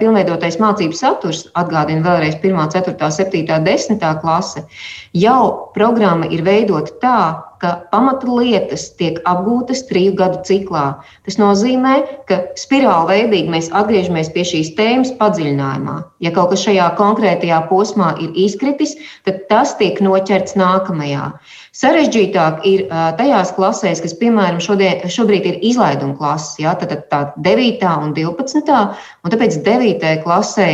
pilnveidotais 0.00 0.58
mācību 0.58 0.96
saturs, 0.96 1.44
atgādina 1.54 2.02
vēlreiz 2.08 2.40
1, 2.40 2.58
4, 2.74 2.96
7, 3.20 3.44
10 3.68 4.02
klase, 4.24 4.64
jau 5.14 5.70
programma 5.76 6.26
ir 6.26 6.42
veidota 6.42 6.98
tā, 7.04 7.20
ka 7.60 7.74
pamata 7.92 8.26
lietas 8.26 8.86
tiek 8.96 9.18
apgūtas 9.28 9.84
triju 9.88 10.14
gadu 10.18 10.40
ciklā. 10.48 10.84
Tas 11.28 11.36
nozīmē, 11.40 11.94
ka 12.28 12.40
spirāli 12.60 13.20
veidīgi 13.20 13.52
mēs 13.52 13.68
atgriežamies 13.76 14.32
pie 14.34 14.44
šīs 14.48 14.72
tēmas 14.78 15.12
padziļinājumā. 15.20 15.96
Ja 16.24 16.32
kaut 16.36 16.54
kas 16.54 16.64
šajā 16.64 16.88
konkrētajā 16.98 17.60
posmā 17.68 18.14
ir 18.24 18.32
izkritis, 18.46 18.96
tad 19.28 19.44
tas 19.52 19.74
tiek 19.80 20.00
noķerts 20.04 20.56
nākamajā. 20.60 21.30
Sarežģītāk 21.76 22.64
ir 22.66 22.86
tajās 23.20 23.52
klasēs, 23.54 24.00
kas, 24.02 24.16
piemēram, 24.18 24.58
šodien, 24.64 25.04
šobrīd 25.06 25.46
ir 25.46 25.60
izlaiduma 25.70 26.16
klases, 26.18 26.56
ja, 26.64 26.74
tad 26.80 26.96
tā 27.12 27.20
9. 27.44 27.84
un 28.08 28.16
12. 28.16 28.80
un 29.24 29.34
tāpēc 29.36 29.60
9. 29.68 30.10
klasē, 30.24 30.68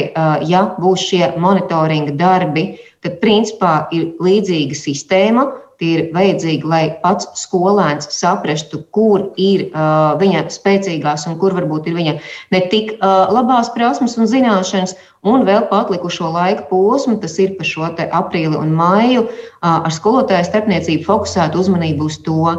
ja 0.49 0.65
būs 0.81 1.11
šie 1.11 1.35
monitoringa 1.43 2.17
darbi, 2.17 2.71
tad 3.05 3.21
principā 3.21 3.85
ir 3.95 4.15
līdzīga 4.23 4.79
sistēma, 4.79 5.47
ir 5.85 6.07
vajadzīgi, 6.15 6.67
lai 6.69 6.85
pats 7.03 7.29
skolēns 7.41 8.09
saprastu, 8.15 8.83
kur 8.95 9.31
ir 9.37 9.69
uh, 9.69 10.15
viņa 10.21 10.47
spēcīgās 10.55 11.27
un 11.31 11.39
kur 11.41 11.57
varbūt 11.57 11.91
ir 11.91 11.99
viņa 11.99 12.17
ne 12.55 12.63
tik 12.73 12.97
uh, 12.97 13.27
labās 13.33 13.73
prasmes 13.75 14.17
un 14.21 14.31
zināšanas, 14.31 14.97
Un 15.27 15.43
vēl 15.43 15.65
patlikušo 15.67 16.29
laika 16.31 16.69
posmu, 16.71 17.17
tas 17.23 17.35
ir 17.43 17.57
pa 17.59 17.67
šo 17.67 17.89
aprīli 17.89 18.55
un 18.55 18.71
maiju, 18.79 19.25
ar 19.67 19.91
skolotāju 19.91 20.47
starpniecību 20.47 21.03
fokusētu 21.03 21.59
uzmanību 21.59 22.07
uz 22.07 22.21
to. 22.23 22.53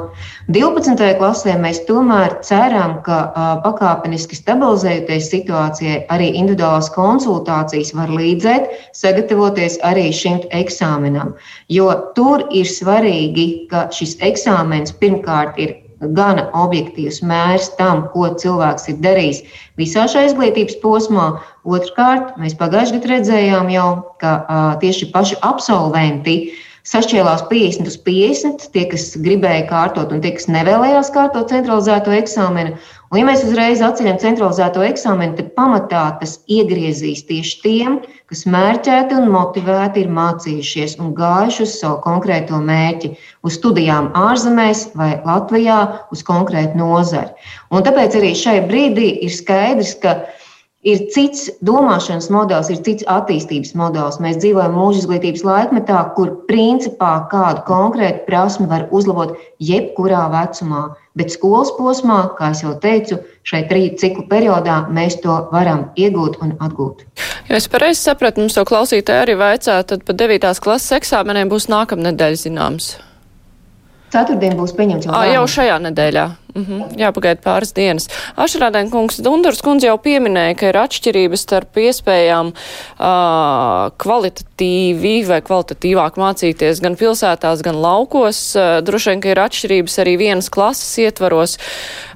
12. 0.52 1.06
klasē 1.22 1.56
mēs 1.64 1.80
tomēr 1.88 2.36
ceram, 2.44 2.98
ka 3.08 3.22
pakāpeniski 3.64 4.36
stabilizējoties 4.36 5.32
situācijai, 5.32 6.04
arī 6.12 6.34
individuālās 6.42 6.92
konsultācijas 6.98 7.94
var 7.96 8.12
līdzēt, 8.12 8.68
sagatavoties 9.00 9.80
arī 9.88 10.10
šim 10.12 10.44
eksāmenam. 10.52 11.38
Jo 11.72 11.90
tur 12.20 12.50
ir 12.52 12.68
svarīgi, 12.68 13.68
ka 13.72 13.88
šis 13.96 14.18
eksāmens 14.28 14.92
pirmkārt 15.00 15.56
ir 15.64 15.78
gana 16.02 16.48
objektīvs 16.54 17.22
mērs 17.26 17.72
tam, 17.80 18.06
ko 18.14 18.30
cilvēks 18.42 18.90
ir 18.92 19.00
darījis 19.04 19.42
visā 19.80 20.06
šajā 20.12 20.32
izglītības 20.32 20.78
posmā. 20.84 21.28
Otrkārt, 21.68 22.36
mēs 22.42 22.56
pagājušajā 22.60 23.02
gadā 23.02 23.14
redzējām 23.16 23.72
jau, 23.74 23.90
ka 24.22 24.34
tieši 24.84 25.10
paši 25.14 25.40
absolventi 25.42 26.38
sašķēlās 26.88 27.44
50 27.50 27.90
uz 27.90 27.98
50, 28.06 28.68
tie, 28.72 28.86
kas 28.92 29.10
gribēja 29.20 29.66
kārtot 29.68 30.14
un 30.16 30.22
tie, 30.24 30.32
kas 30.38 30.48
nevēlējās 30.52 31.12
kārtot 31.16 31.52
centralizēto 31.52 32.14
eksāmenu. 32.16 32.78
Un, 33.08 33.20
ja 33.20 33.26
mēs 33.28 33.44
uzreiz 33.44 33.82
atceļam 33.84 34.20
centralizēto 34.20 34.84
eksāmenu, 34.84 35.36
tad 35.38 35.52
pamatā 35.56 36.04
tas 36.22 36.38
iegriezīs 36.52 37.26
tieši 37.28 37.60
tiem, 37.64 38.00
kas 38.32 38.46
mērķēti 38.52 39.16
un 39.20 39.30
motivēti 39.32 40.04
ir 40.04 40.16
mācījušies 40.16 40.98
un 41.04 41.14
gājuši 41.16 41.64
uz 41.68 41.76
savu 41.82 42.02
konkrēto 42.04 42.60
mērķi, 42.64 43.14
uz 43.48 43.60
studijām 43.60 44.10
ārzemēs 44.16 44.90
vai 45.00 45.14
Latvijā, 45.28 45.80
uz 46.12 46.24
konkrētu 46.28 46.80
nozari. 46.80 47.32
Un 47.72 47.84
tāpēc 47.88 48.20
arī 48.20 48.34
šai 48.36 48.60
brīdī 48.68 49.14
ir 49.28 49.36
skaidrs, 49.36 49.96
ka 50.04 50.20
ir 50.88 51.04
cits 51.12 51.48
domāšanas 51.68 52.30
modelis, 52.32 52.70
ir 52.72 52.80
cits 52.86 53.06
attīstības 53.12 53.74
modelis. 53.78 54.20
Mēs 54.24 54.40
dzīvojam 54.42 54.76
mūža 54.78 55.04
izglītības 55.04 55.44
laikmetā, 55.48 56.04
kur 56.16 56.32
principā 56.50 57.12
kādu 57.32 57.66
konkrētu 57.68 58.24
prasmi 58.30 58.70
var 58.72 58.88
uzlabot 58.96 59.36
jebkurā 59.64 60.28
vecumā. 60.34 60.86
Bet 61.18 61.34
skolas 61.34 61.74
posmā, 61.76 62.20
kā 62.38 62.52
jau 62.56 62.76
teicu, 62.82 63.20
šai 63.48 63.64
trīs 63.70 63.98
ciklu 64.02 64.28
periodā 64.30 64.84
mēs 64.94 65.18
to 65.24 65.40
varam 65.52 65.90
iegūt 65.98 66.40
un 66.46 66.56
atgūt. 66.62 67.04
Ja 67.50 67.58
es 67.58 67.68
pareizi 67.72 68.04
sapratu, 68.06 68.44
mums 68.44 68.56
to 68.56 68.64
klausītāji 68.68 69.26
arī 69.26 69.38
vaicā, 69.40 69.82
tad 69.88 70.06
par 70.08 70.20
9. 70.20 70.48
klases 70.64 71.00
eksāmeniem 71.00 71.52
būs 71.52 71.68
nākamnedēļ 71.74 72.40
zināms. 72.46 72.96
Ceturtdien 74.14 74.56
būs 74.56 74.72
pieņemts 74.78 75.10
jau. 75.10 75.16
À, 75.16 75.26
jau 75.34 75.44
šajā 75.52 75.82
nedēļā. 75.90 76.28
Mm 76.58 76.66
-hmm. 76.66 76.98
Jāpagaida 76.98 77.42
pāris 77.44 77.74
dienas. 77.74 78.08
Ašrādēn 78.36 78.90
kungs 78.90 79.20
Dundars 79.22 79.62
kundze 79.62 79.88
jau 79.88 79.98
pieminēja, 79.98 80.56
ka 80.58 80.70
ir 80.72 80.78
atšķirības 80.82 81.44
starp 81.46 81.78
iespējām 81.78 82.48
uh, 82.50 83.92
kvalitatīvi 84.02 85.28
vai 85.28 85.42
kvalitatīvāk 85.42 86.18
mācīties 86.18 86.82
gan 86.82 86.96
pilsētās, 86.96 87.62
gan 87.62 87.76
laukos. 87.76 88.56
Uh, 88.56 88.82
droši 88.82 89.10
vien, 89.10 89.22
ka 89.22 89.30
ir 89.30 89.40
atšķirības 89.44 90.00
arī 90.02 90.18
vienas 90.18 90.50
klases 90.50 90.98
ietvaros. 90.98 91.58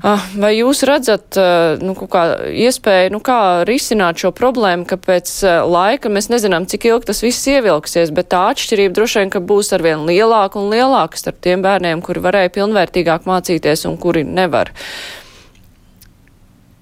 Uh, 0.04 0.20
vai 0.36 0.56
jūs 0.58 0.82
redzat 0.90 1.38
uh, 1.38 1.78
nu, 1.86 1.94
kā 1.94 2.24
iespēju, 2.50 3.12
nu, 3.12 3.20
kā 3.20 3.64
risināt 3.70 4.18
šo 4.18 4.32
problēmu, 4.32 4.86
ka 4.90 4.98
pēc 4.98 5.44
uh, 5.46 5.70
laika 5.70 6.10
mēs 6.10 6.30
nezinām, 6.34 6.66
cik 6.66 6.86
ilgi 6.86 7.06
tas 7.06 7.22
viss 7.22 7.48
ievilksies, 7.48 8.10
bet 8.10 8.34
tā 8.34 8.42
atšķirība 8.56 8.94
droši 8.94 9.20
vien, 9.20 9.30
ka 9.30 9.40
būs 9.40 9.74
arvien 9.74 10.00
lielāka 10.10 10.58
un 10.58 10.74
lielāka 10.74 11.18
starp 11.18 11.42
tiem 11.42 11.62
bērniem, 11.62 12.02
kuri 12.02 12.20
varēja 12.20 12.50
pilnvērtīgāk 12.50 13.30
mācīties 13.30 13.86
un 13.86 13.98
kuri 14.02 14.31
nevar. 14.32 14.72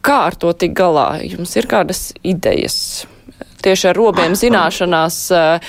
Kā 0.05 0.19
ar 0.29 0.37
to 0.39 0.53
tik 0.55 0.75
galā? 0.77 1.19
Jums 1.27 1.55
ir 1.59 1.67
kādas 1.69 2.09
idejas? 2.23 3.05
Tieši 3.59 3.89
ar 3.89 3.97
robiem 3.99 4.35
zināšanās, 4.39 5.17
eh, 5.35 5.59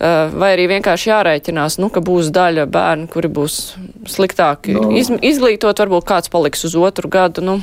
eh, 0.00 0.30
vai 0.36 0.52
arī 0.56 0.68
vienkārši 0.68 1.08
jārēķinās, 1.08 1.78
nu, 1.80 1.88
ka 1.88 2.00
būs 2.04 2.28
daļa 2.28 2.66
bērnu, 2.68 3.08
kuri 3.08 3.28
būs 3.28 3.56
sliktāki. 4.04 4.76
Nu. 4.76 4.92
izglītot, 4.92 5.80
varbūt 5.80 6.04
kāds 6.04 6.28
paliks 6.28 6.64
uz 6.64 6.76
otru 6.76 7.08
gadu. 7.08 7.40
Nu. 7.40 7.60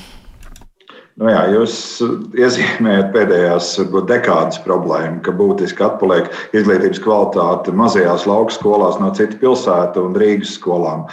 Nu 1.16 1.30
jā, 1.32 1.46
jūs 1.48 1.76
iezīmējat 2.36 3.14
pēdējās 3.14 3.70
varbūt, 3.80 4.10
dekādas 4.10 4.58
problēmu, 4.66 5.22
ka 5.24 5.32
būtiski 5.32 5.86
atpaliek 5.86 6.28
izglītības 6.52 7.00
kvalitāte 7.00 7.72
mazajās 7.72 8.26
lauku 8.28 8.52
skolās 8.52 9.00
no 9.00 9.14
citu 9.16 9.40
pilsētu 9.40 10.04
un 10.10 10.18
Rīgas 10.20 10.58
skolām. 10.58 11.06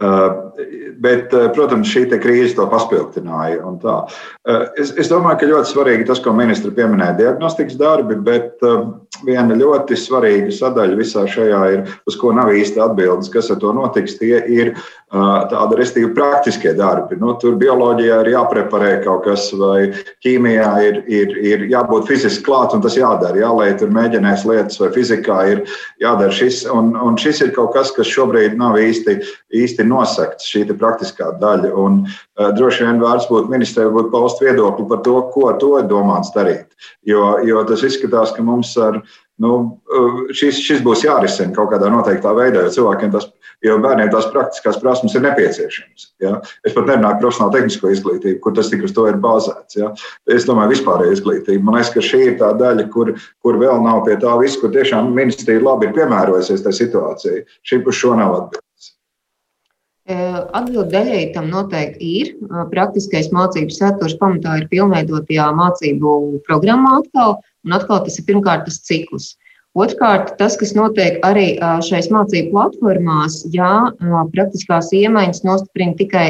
Uh, 0.00 0.50
bet, 1.00 1.32
eh, 1.34 1.48
protams, 1.54 1.88
šī 1.90 2.06
krīze 2.20 2.54
to 2.58 2.66
paspildināja. 2.70 3.60
Eh, 3.60 4.66
es, 4.80 4.92
es 5.00 5.10
domāju, 5.10 5.40
ka 5.40 5.50
ļoti 5.50 5.72
svarīgi 5.72 6.06
tas, 6.08 6.20
ko 6.22 6.34
ministra 6.36 6.72
pieminēja, 6.76 7.18
diagnostikas 7.20 7.78
darbi, 7.80 8.18
bet 8.20 8.60
eh, 8.66 8.86
viena 9.26 9.56
ļoti 9.56 9.98
svarīga 9.98 10.52
sadaļa 10.54 10.98
visā 10.98 11.26
šajā 11.28 11.60
ir, 11.74 11.84
uz 12.08 12.16
ko 12.20 12.32
nav 12.36 12.52
īsti 12.56 12.80
atbildes, 12.84 13.32
kas 13.32 13.50
ar 13.52 13.60
to 13.62 13.72
notiks. 13.76 14.18
Tie 14.20 14.36
ir 14.48 14.74
tādi 15.10 15.76
restīvi 15.76 16.12
praktiskie 16.14 16.70
darbi. 16.78 17.16
Nu, 17.18 17.32
tur 17.42 17.56
bioloģijā 17.58 18.20
ir 18.22 18.30
jāpreparē 18.30 18.92
kaut 19.02 19.24
kas, 19.26 19.48
vai 19.58 19.90
ķīmijā 20.22 20.68
ir, 20.86 21.00
ir, 21.10 21.34
ir 21.42 21.64
jābūt 21.72 22.06
fiziski 22.12 22.46
klāt, 22.46 22.76
un 22.76 22.84
tas 22.84 22.94
jādara. 22.96 23.42
Jālai 23.42 23.72
tur 23.80 23.90
mēģinās 23.92 24.46
lietas, 24.46 24.78
vai 24.80 24.92
fizikā 24.94 25.40
ir 25.50 25.64
jādara 26.00 26.30
šis. 26.30 26.62
Un, 26.70 26.94
un 26.94 27.18
šis 27.20 27.42
ir 27.42 27.50
kaut 27.58 27.74
kas, 27.74 27.90
kas 27.96 28.08
šobrīd 28.08 28.54
nav 28.60 28.78
īsti, 28.78 29.18
īsti 29.58 29.89
nosakts 29.90 30.48
šī 30.50 30.66
praktiskā 30.70 31.32
daļa. 31.40 31.72
Un, 31.84 32.02
uh, 32.06 32.50
droši 32.56 32.86
vien 32.86 33.02
vērts 33.02 33.30
būtu 33.30 33.52
ministrijai 33.52 33.90
būt 33.94 34.12
paust 34.14 34.42
viedokli 34.44 34.86
par 34.90 35.02
to, 35.06 35.16
ko 35.34 35.50
to 35.60 35.74
ir 35.80 35.90
domāts 35.90 36.32
darīt. 36.36 36.70
Jo, 37.06 37.36
jo 37.46 37.64
tas 37.68 37.84
izskatās, 37.86 38.32
ka 38.36 38.44
mums 38.46 38.72
ar, 38.80 39.02
nu, 39.40 39.52
šis, 40.36 40.60
šis 40.60 40.82
būs 40.84 41.04
jārisina 41.06 41.54
kaut 41.56 41.72
kādā 41.72 41.90
noteiktā 41.92 42.32
veidā, 42.36 42.66
jo 42.66 42.74
cilvēkiem 42.78 43.12
tas, 43.14 43.28
jo 43.64 43.76
bērniem 43.82 44.10
tās 44.12 44.28
praktiskās 44.32 44.78
prasmes 44.80 45.14
ir 45.16 45.24
nepieciešamas. 45.24 46.06
Ja? 46.22 46.38
Es 46.66 46.76
pat 46.76 46.88
nerunāju 46.88 47.16
par 47.16 47.20
profesionālu 47.24 47.56
tehnisko 47.56 47.92
izglītību, 47.94 48.38
kur 48.44 48.56
tas 48.56 48.70
tik 48.72 48.84
uz 48.86 48.94
to 48.96 49.06
ir 49.10 49.20
bāzēts. 49.20 49.76
Ja? 49.80 49.92
Es 50.30 50.48
domāju, 50.48 50.74
vispārēja 50.74 51.18
izglītība. 51.18 51.64
Man 51.66 51.78
liekas, 51.78 51.92
ka 51.96 52.04
šī 52.04 52.22
ir 52.30 52.38
tā 52.40 52.52
daļa, 52.60 52.88
kur, 52.94 53.12
kur 53.44 53.60
vēl 53.60 53.84
nav 53.84 54.04
pie 54.08 54.16
tā 54.22 54.36
viss, 54.40 54.60
kur 54.60 54.72
tiešām 54.74 55.12
ministrija 55.16 55.64
labi 55.64 55.88
ir 55.88 55.94
piemērojusies 55.98 56.64
tajā 56.64 56.82
situācijā. 56.84 57.44
Šī 57.66 57.82
puš 57.84 58.04
šo 58.04 58.16
nav 58.20 58.36
atbildīga. 58.38 58.66
Atbildi 60.10 60.90
daļai 60.92 61.20
tam 61.34 61.50
noteikti 61.52 62.08
ir. 62.20 62.32
Praktiskais 62.72 63.30
mācību 63.34 63.74
saturs 63.74 64.16
pamatā 64.20 64.56
ir 64.60 64.66
pilnveidotajā 64.72 65.50
mācību 65.58 66.14
programmā 66.48 66.98
atkal, 67.00 67.38
un 67.66 67.76
atkal 67.76 68.02
tas 68.06 68.18
ir 68.18 68.26
pirmkārt 68.28 68.66
tas 68.66 68.80
cikls. 68.86 69.34
Otrkārt, 69.78 70.32
tas, 70.40 70.56
kas 70.58 70.74
notiek 70.74 71.20
arī 71.22 71.54
šais 71.86 72.08
mācību 72.10 72.50
platformās, 72.50 73.44
jā, 73.54 73.74
praktiskās 74.34 74.90
iemaņas 74.98 75.44
nostiprina 75.46 75.94
tikai 76.00 76.26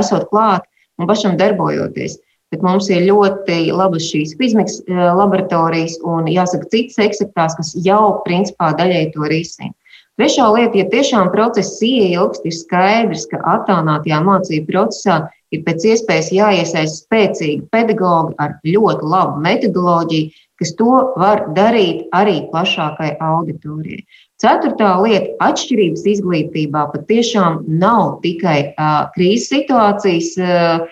esot 0.00 0.26
klāt 0.32 0.66
un 0.98 1.06
pašam 1.10 1.38
darbojoties. 1.38 2.18
Bet 2.50 2.62
mums 2.62 2.86
ir 2.90 3.06
ļoti 3.06 3.70
labas 3.74 4.04
šīs 4.10 4.34
fizmikas 4.38 4.80
laboratorijas 4.90 5.96
un, 6.06 6.26
jāsaka, 6.30 6.68
citas 6.70 7.00
eksaktās, 7.02 7.56
kas 7.58 7.72
jau 7.86 8.20
principā 8.26 8.72
daļai 8.78 9.08
to 9.14 9.30
risina. 9.30 9.74
Trešā 10.14 10.44
lieta, 10.54 10.78
ja 10.78 10.84
tiešām 10.92 11.32
process 11.32 11.80
ieilgst, 11.82 12.44
ir 12.46 12.54
skaidrs, 12.54 13.24
ka 13.32 13.40
attālinātajā 13.50 14.20
mācību 14.22 14.68
procesā 14.68 15.16
ir 15.50 15.64
pēc 15.66 15.86
iespējas 15.90 16.28
jāiesaist 16.34 17.00
spēcīgi 17.02 17.64
pedagogi 17.74 18.36
ar 18.38 18.54
ļoti 18.62 19.08
labu 19.10 19.42
metodoloģiju, 19.42 20.30
kas 20.62 20.70
to 20.78 21.00
var 21.18 21.42
darīt 21.56 22.04
arī 22.14 22.36
plašākai 22.52 23.16
auditorijai. 23.26 24.04
Ceturtā 24.38 24.92
lieta- 25.02 25.34
atšķirības 25.48 26.06
izglītībā 26.14 26.84
patiešām 26.94 27.64
nav 27.82 28.20
tikai 28.22 28.58
uh, 28.70 29.10
krīzes 29.18 29.50
situācijas. 29.50 30.30
Uh, 30.38 30.86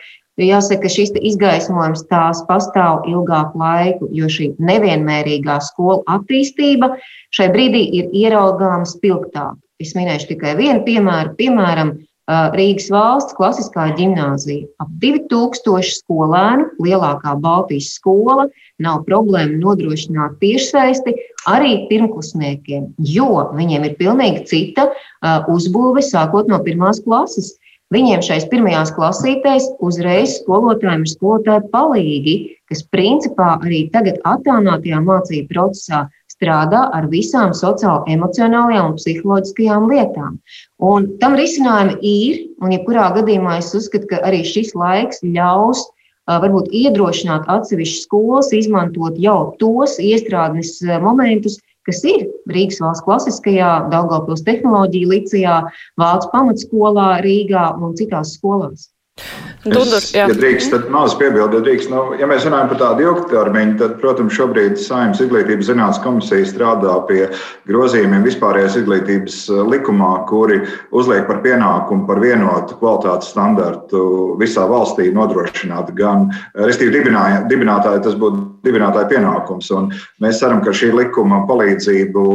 Jāsaka, 0.46 0.82
ka 0.84 0.92
šis 0.92 1.12
izgaismojums 1.18 2.06
tās 2.10 2.42
pastāv 2.48 3.06
ilgāku 3.10 3.60
laiku, 3.60 4.08
jo 4.12 4.30
šī 4.32 4.52
nevienmērīgā 4.58 5.58
skolu 5.64 6.02
attīstība 6.10 6.94
šai 7.34 7.50
brīdī 7.54 7.82
ir 8.00 8.14
ieraugāma 8.24 8.88
spilgtāk. 8.88 9.58
Es 9.82 9.96
minēšu 9.98 10.34
tikai 10.34 10.56
vienu 10.58 10.82
piemēru. 10.86 11.36
Piemēram, 11.38 11.96
Rīgas 12.30 12.86
valsts 12.92 13.34
klasiskā 13.34 13.88
gimnāzija. 13.98 14.68
Ap 14.80 14.90
2000 15.02 15.90
skolēnu, 15.98 16.68
lielākā 16.80 17.34
Baltijas 17.42 17.90
skola, 17.96 18.46
nav 18.78 19.02
problēma 19.08 19.58
nodrošināt 19.58 20.38
tiešsaisti 20.40 21.16
arī 21.50 21.88
pirmklasniekiem, 21.90 22.92
jo 23.10 23.48
viņiem 23.58 23.88
ir 23.88 23.98
pilnīgi 23.98 24.46
cita 24.52 24.86
uzbūve 25.50 26.04
sākot 26.06 26.46
no 26.46 26.62
pirmās 26.62 27.02
klases. 27.02 27.56
Viņiem 27.92 28.22
šais 28.24 28.46
pirmajās 28.48 28.92
klasītēs 28.96 29.66
uzreiz 29.84 30.38
skolotājiem 30.38 31.02
ir 31.04 31.10
skolotāji 31.10 31.68
palīgi, 31.74 32.34
kas 32.70 32.80
principā 32.94 33.56
arī 33.58 33.82
tagad 33.92 34.20
attālinātajā 34.24 35.00
mācību 35.04 35.50
procesā 35.50 36.06
strādā 36.32 36.86
ar 36.96 37.08
visām 37.12 37.52
sociālo-emocionālajām 37.58 38.92
un 38.92 38.96
psiholoģiskajām 38.96 39.90
lietām. 39.90 40.38
Un 40.80 41.10
tam 41.20 41.36
risinājumi 41.36 41.98
ir, 42.00 42.38
un 42.64 42.72
jebkurā 42.74 43.10
gadījumā 43.18 43.58
es 43.60 43.74
uzskatu, 43.76 44.08
ka 44.14 44.22
arī 44.24 44.40
šis 44.48 44.72
laiks 44.78 45.20
ļaus 45.26 45.84
varbūt 46.30 46.72
iedrošināt 46.72 47.50
atsevišķas 47.50 48.06
skolas 48.06 48.52
izmantot 48.56 49.20
jau 49.20 49.52
tos 49.60 49.98
iestrādnes 50.00 50.78
momentus, 51.02 51.58
kas 51.88 52.02
ir 52.08 52.26
Rīgas 52.52 52.80
valsts 52.84 53.04
klasiskajā, 53.06 53.72
Daugavpils 53.92 54.44
tehnoloģija 54.46 55.12
licijā, 55.14 55.58
Vācu 56.00 56.30
pamatskolā, 56.34 57.08
Rīgā 57.26 57.68
un 57.82 57.96
citās 57.98 58.36
skolās. 58.38 58.91
Dudur, 59.62 60.00
es, 60.00 60.08
ja 60.10 60.24
drīkst, 60.26 60.72
tad 60.72 60.88
maz 60.90 61.12
piebildu, 61.20 61.60
ja 61.60 61.62
drīkst. 61.62 61.90
Nu, 61.92 62.16
ja 62.18 62.26
mēs 62.26 62.42
runājam 62.46 62.70
par 62.72 62.78
tādu 62.80 63.04
ilgtermiņu, 63.04 63.76
tad, 63.78 63.92
protams, 64.00 64.34
šobrīd 64.34 64.80
Saimnes 64.80 65.20
izglītības 65.22 65.68
zinātnes 65.68 66.00
komisija 66.02 66.48
strādā 66.48 66.96
pie 67.06 67.20
grozījumiem 67.70 68.24
vispārējās 68.26 68.80
izglītības 68.80 69.36
eh, 69.52 69.60
likumā, 69.70 70.10
kuri 70.30 70.58
uzliek 70.90 71.28
par 71.28 71.38
pienākumu 71.44 72.08
par 72.08 72.22
vienotu 72.24 72.80
kvalitātes 72.80 73.30
standartu 73.36 74.02
visā 74.40 74.66
valstī 74.66 75.12
nodrošināt. 75.14 75.94
Gan, 76.00 76.32
restīvi, 76.58 77.04
dibinātāji 77.52 78.02
tas 78.08 78.18
būtu 78.18 78.42
dibinātāja 78.66 79.12
pienākums. 79.14 79.70
Un 79.78 79.92
mēs 80.24 80.42
ceram, 80.42 80.64
ka 80.66 80.74
šī 80.74 80.90
likuma 80.96 81.44
palīdzību 81.46 82.26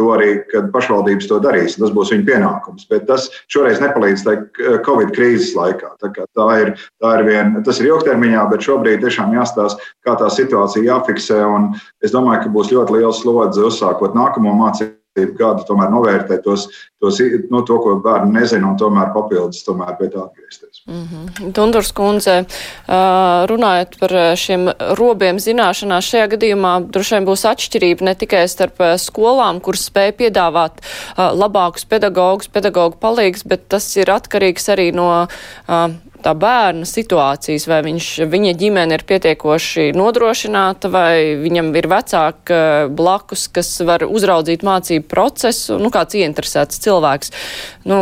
to 0.00 0.08
arī, 0.14 0.30
kad 0.50 0.70
pašvaldības 0.74 1.28
to 1.30 1.38
darīs. 1.44 1.76
Tas 1.78 1.92
būs 1.94 2.10
viņu 2.14 2.26
pienākums. 2.28 2.88
Bet 2.90 3.06
tas 3.10 3.28
šoreiz 3.52 3.82
nepalīdz 3.82 4.26
Covid 4.86 5.14
krīzes 5.14 5.54
laikā. 5.58 5.94
Tā, 6.02 6.10
tā 6.14 6.48
ir, 6.62 6.74
tā 7.02 7.14
ir 7.18 7.24
vien, 7.28 7.54
tas 7.66 7.80
ir 7.80 7.92
ilgtermiņā, 7.92 8.48
bet 8.50 8.66
šobrīd 8.66 9.04
tiešām 9.04 9.36
jāstāsta, 9.36 9.82
kā 10.06 10.16
tā 10.20 10.32
situācija 10.32 10.88
jāfiksē. 10.88 11.40
Es 12.04 12.14
domāju, 12.14 12.44
ka 12.44 12.54
būs 12.58 12.74
ļoti 12.74 12.98
liels 12.98 13.22
slodze 13.22 13.64
uzsākot 13.70 14.18
nākamo 14.18 14.56
mācību 14.64 14.98
gadu 15.14 15.62
tomēr 15.68 15.90
novērtēt 15.94 16.42
tos, 16.42 16.66
tos, 17.02 17.20
nu, 17.50 17.62
to, 17.66 17.78
ko 17.82 17.94
bērni 18.02 18.34
nezina, 18.40 18.66
un 18.72 18.78
tomēr 18.78 19.12
papildus 19.14 19.62
tomēr 19.66 19.94
pie 19.98 20.08
tā 20.10 20.24
atgriezties. 20.24 20.82
Mm 20.86 21.04
-hmm. 21.10 21.52
Dundurs 21.54 21.92
kundze, 21.92 22.44
runājot 23.50 23.98
par 24.00 24.36
šiem 24.36 24.70
robiem 24.98 25.38
zināšanās, 25.38 26.10
šajā 26.10 26.28
gadījumā 26.34 26.72
droši 26.90 27.14
vien 27.14 27.26
būs 27.26 27.44
atšķirība 27.52 28.04
ne 28.04 28.14
tikai 28.14 28.48
starp 28.48 28.82
skolām, 28.98 29.60
kuras 29.60 29.90
spēj 29.90 30.12
piedāvāt 30.12 30.82
labākus 31.16 31.84
pedagogus, 31.84 32.48
pedagogu 32.48 32.96
palīgs, 33.00 33.46
bet 33.46 33.68
tas 33.68 33.96
ir 33.96 34.10
atkarīgs 34.10 34.68
arī 34.68 34.92
no 34.92 35.26
tā 36.24 36.32
bērna 36.38 36.86
situācijas, 36.88 37.66
vai 37.70 37.80
viņš, 37.86 38.08
viņa 38.32 38.54
ģimene 38.60 38.96
ir 38.96 39.04
pietiekoši 39.08 39.90
nodrošināta, 39.96 40.90
vai 40.92 41.34
viņam 41.40 41.70
ir 41.76 41.90
vecāki 41.90 42.56
eh, 42.56 42.86
blakus, 42.88 43.46
kas 43.52 43.74
var 43.86 44.06
uzraudzīt 44.08 44.64
mācību 44.66 45.08
procesu, 45.10 45.78
nu, 45.82 45.92
kāds 45.94 46.16
ieinteresēts 46.18 46.82
cilvēks. 46.84 47.34
Nu, 47.90 48.00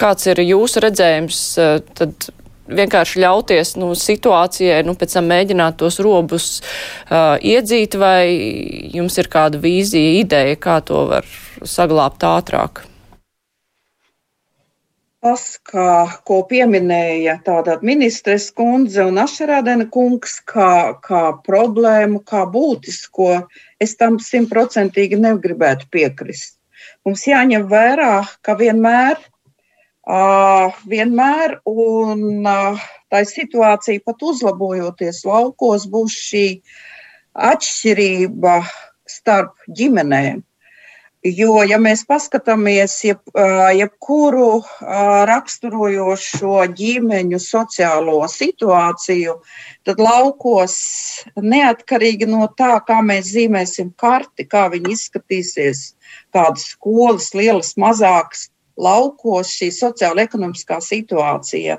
kāds 0.00 0.28
ir 0.30 0.44
jūsu 0.44 0.84
redzējums, 0.84 1.42
eh, 1.62 1.74
tad 1.98 2.30
vienkārši 2.72 3.24
ļauties 3.24 3.74
nu, 3.80 3.90
situācijai, 3.98 4.82
nu, 4.86 4.94
pēc 4.98 5.18
tam 5.18 5.28
mēģināt 5.32 5.80
tos 5.82 5.98
robus 6.00 6.46
uh, 6.62 7.34
iedzīt, 7.42 7.98
vai 8.00 8.22
jums 8.94 9.18
ir 9.20 9.28
kāda 9.32 9.60
vīzija, 9.60 10.14
ideja, 10.22 10.56
kā 10.62 10.78
to 10.86 11.04
var 11.10 11.28
saglābt 11.68 12.24
ātrāk? 12.24 12.86
Tas, 15.22 15.42
kā, 15.70 15.90
ko 16.26 16.40
pieminēja 16.50 17.36
tātad 17.46 17.84
ministres 17.86 18.48
kundze 18.58 19.04
un 19.06 19.20
Ašarādena 19.22 19.84
kungs, 19.94 20.40
kā, 20.50 20.98
kā 21.04 21.20
problēmu, 21.46 22.24
kā 22.26 22.40
būtisko, 22.50 23.28
es 23.78 23.94
tam 24.00 24.18
simtprocentīgi 24.18 25.20
negribētu 25.22 25.86
piekrist. 25.94 26.56
Mums 27.06 27.22
jāņem 27.30 27.68
vērā, 27.70 28.10
ka 28.42 28.58
vienmēr, 28.58 29.22
uh, 30.10 30.74
vienmēr 30.90 31.60
un 31.70 32.42
uh, 32.42 32.82
tā 33.06 33.22
situācija 33.22 34.02
pat 34.02 34.26
uzlabojoties 34.26 35.22
laukos, 35.28 35.86
būs 35.86 36.18
šī 36.18 36.46
atšķirība 37.52 38.58
starp 39.06 39.70
ģimenēm. 39.70 40.42
Jo, 41.22 41.60
ja 41.62 41.76
mēs 41.78 42.00
paskatāmies 42.02 42.96
jeb, 43.06 43.20
jebkuru 43.78 44.64
raksturojošo 45.30 46.64
ģimeņu 46.74 47.38
sociālo 47.38 48.16
situāciju, 48.26 49.36
tad 49.86 50.02
laukos 50.02 50.74
neatkarīgi 51.38 52.26
no 52.26 52.48
tā, 52.58 52.72
kā 52.88 52.98
mēs 53.06 53.30
zīmēsim 53.36 53.94
karti, 54.02 54.48
kā 54.50 54.66
viņi 54.74 54.96
izskatīsies, 54.96 55.84
kādas 56.34 56.72
skolas, 56.74 57.30
lielas, 57.38 57.76
mazākas, 57.78 58.48
laukos 58.74 59.54
šī 59.54 59.70
sociāla-ekonomiskā 59.78 60.82
situācija 60.82 61.78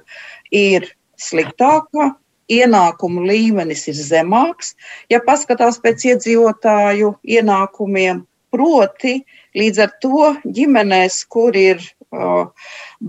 ir 0.55 0.87
sliktāka, 1.19 2.13
ienākumu 2.47 3.27
līmenis 3.27 3.89
ir 3.91 3.99
zemāks. 3.99 4.77
Ja 5.11 5.19
paskatās 5.19 5.83
pēc 5.83 6.13
iedzīvotāju 6.13 7.17
ienākumiem, 7.27 8.23
Proti, 8.53 9.17
līdz 9.57 9.79
ar 9.81 9.93
to 10.03 10.27
ģimenēs, 10.45 11.23
kur 11.25 11.55
ir 11.57 11.81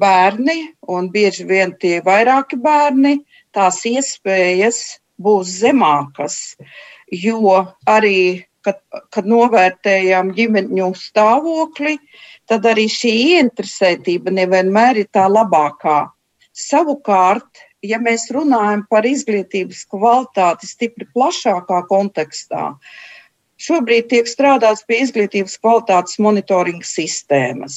bērni 0.05 0.57
un 0.88 1.11
bieži 1.12 1.45
vien 1.49 1.74
tie 1.80 1.99
vairāki 2.05 2.57
bērni, 2.61 3.18
tās 3.53 3.82
iespējas 3.88 4.80
būs 5.20 5.53
zemākas. 5.61 6.57
Jo 7.12 7.61
arī, 7.86 8.45
kad, 8.64 8.80
kad 9.12 9.28
novērtējam 9.28 10.32
ģimeņu 10.36 10.90
stāvokli, 10.99 11.99
tad 12.49 12.64
arī 12.68 12.88
šī 12.90 13.12
ieinteresētība 13.36 14.32
nevienmēr 14.40 15.05
ir 15.05 15.12
tā 15.12 15.28
labākā. 15.28 16.07
Savukārt, 16.55 17.66
ja 17.84 18.01
mēs 18.01 18.30
runājam 18.32 18.86
par 18.88 19.05
izglītības 19.05 19.84
kvalitāti 19.92 20.70
stipri 20.70 21.07
plašākā 21.12 21.82
kontekstā, 21.90 22.70
uh, 22.72 23.13
Šobrīd 23.61 24.09
tiek 24.11 24.26
strādāts 24.26 24.82
pie 24.86 24.98
izglītības 25.05 25.61
kvalitātes 25.62 26.18
monitoringa 26.18 26.86
sistēmas. 26.88 27.76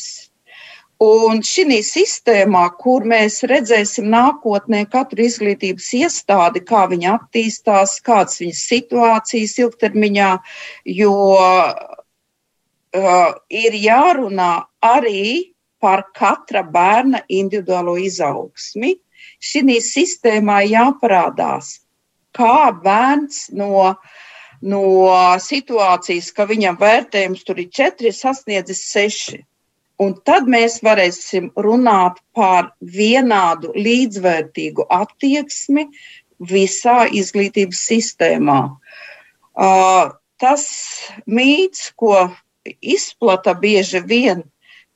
Un 1.03 1.43
šī 1.45 1.78
sistēmā, 1.86 2.63
kur 2.82 3.03
mēs 3.05 3.43
redzēsim 3.45 4.07
nākotnē 4.09 4.88
katru 4.89 5.28
izglītības 5.28 5.91
iestādi, 5.99 6.63
kā 6.65 6.88
viņa 6.89 7.11
attīstās, 7.19 7.99
kādas 8.01 8.41
viņas 8.41 8.63
situācijas 8.71 9.53
ilgtermiņā, 9.61 10.32
jo 10.97 11.13
uh, 11.38 11.78
ir 13.53 13.78
jārunā 13.78 14.65
arī 14.82 15.53
par 15.78 16.07
katra 16.17 16.65
bērna 16.65 17.21
individuālo 17.30 17.99
izaugsmi. 18.01 18.95
Šī 19.38 19.78
sistēmā 19.86 20.63
jāparādās, 20.65 21.75
kā 22.34 22.71
bērns 22.73 23.51
no 23.53 23.69
uh, 23.91 24.17
no 24.62 24.84
situācijas, 25.43 26.32
ka 26.34 26.47
viņam 26.49 26.80
vērtējums 26.80 27.45
tur 27.47 27.62
ir 27.62 27.70
četri, 27.74 28.12
sasniedzis 28.14 28.84
seši. 28.91 29.43
Un 30.01 30.14
tad 30.30 30.45
mēs 30.45 30.78
varēsim 30.86 31.49
runāt 31.58 32.20
par 32.38 32.72
vienādu 32.82 33.72
līdzvērtīgu 33.74 34.86
attieksmi 34.93 35.88
visā 36.51 37.08
izglītības 37.10 37.80
sistēmā. 37.89 38.60
Uh, 39.58 40.14
tas 40.38 40.68
mīts, 41.26 41.89
ko 41.97 42.28
izplata 42.82 43.55
bieži 43.58 44.03
vien, 44.05 44.43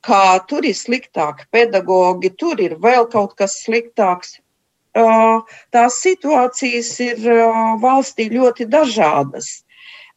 ka 0.06 0.38
tur 0.46 0.66
ir 0.66 0.76
sliktāki 0.78 1.46
pedagogi, 1.50 2.30
tur 2.38 2.62
ir 2.62 2.78
vēl 2.82 3.08
kaut 3.10 3.34
kas 3.38 3.58
sliktāks 3.64 4.38
tās 4.94 5.98
situācijas 6.02 6.92
ir 7.00 7.26
valstī 7.80 8.28
ļoti 8.32 8.66
dažādas. 8.68 9.64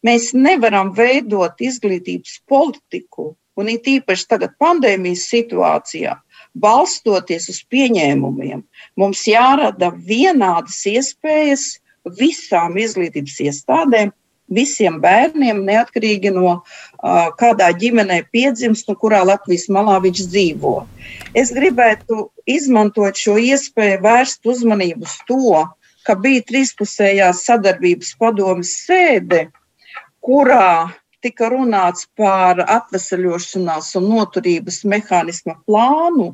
Mēs 0.04 0.32
nevaram 0.34 0.92
veidot 0.94 1.58
izglītības 1.60 2.40
politiku, 2.46 3.34
un 3.56 3.68
it 3.72 3.88
īpaši 3.88 4.28
tagad 4.28 4.52
pandēmijas 4.60 5.24
situācijā, 5.32 6.14
balstoties 6.54 7.48
uz 7.50 7.62
pieņēmumiem. 7.72 8.62
Mums 8.96 9.24
jārada 9.26 9.90
vienādas 9.96 10.84
iespējas 10.86 11.80
visām 12.20 12.76
izglītības 12.78 13.40
iestādēm 13.48 14.12
visiem 14.52 15.00
bērniem, 15.02 15.64
neatkarīgi 15.66 16.32
no 16.34 16.46
uh, 16.52 17.28
kādā 17.40 17.70
ģimenē 17.78 18.22
piedzimst 18.32 18.88
un 18.90 18.98
kurā 19.00 19.22
Latvijas 19.26 19.66
malā 19.72 19.98
viņš 20.04 20.22
dzīvo. 20.32 20.74
Es 21.34 21.52
gribētu 21.54 22.28
izmantot 22.46 23.18
šo 23.18 23.36
iespēju 23.42 24.02
vērst 24.04 24.46
uzmanību 24.46 25.06
uz 25.06 25.16
to, 25.28 25.64
ka 26.06 26.14
bija 26.14 26.44
trīspusējās 26.46 27.42
sadarbības 27.48 28.14
padomas 28.20 28.72
sēde, 28.86 29.48
kurā 30.22 30.92
tika 31.24 31.50
runāts 31.52 32.06
par 32.18 32.60
atvesaļošanās 32.62 33.92
un 34.00 34.08
noturības 34.12 34.82
mehānisma 34.92 35.56
plānu, 35.66 36.30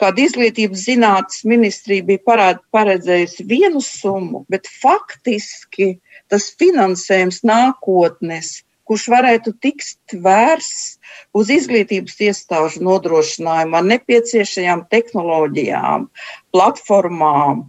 kad 0.00 0.18
izglītības 0.18 0.86
zinātnes 0.88 1.44
ministrija 1.48 2.06
bija 2.10 2.38
paredzējusi 2.74 3.48
vienu 3.50 3.82
summu, 3.84 4.44
bet 4.48 4.70
faktiski 4.82 5.94
tas 6.28 6.50
finansējums 6.60 7.44
nākotnes 7.46 8.58
kurš 8.88 9.04
varētu 9.12 9.52
tikt 9.60 10.16
vērsts 10.24 10.96
uz 11.36 11.50
izglītības 11.52 12.16
iestāžu 12.24 12.82
nodrošinājumu 12.86 13.76
ar 13.76 13.86
nepieciešamām 13.90 14.86
tehnoloģijām, 14.92 16.08
platformām, 16.56 17.66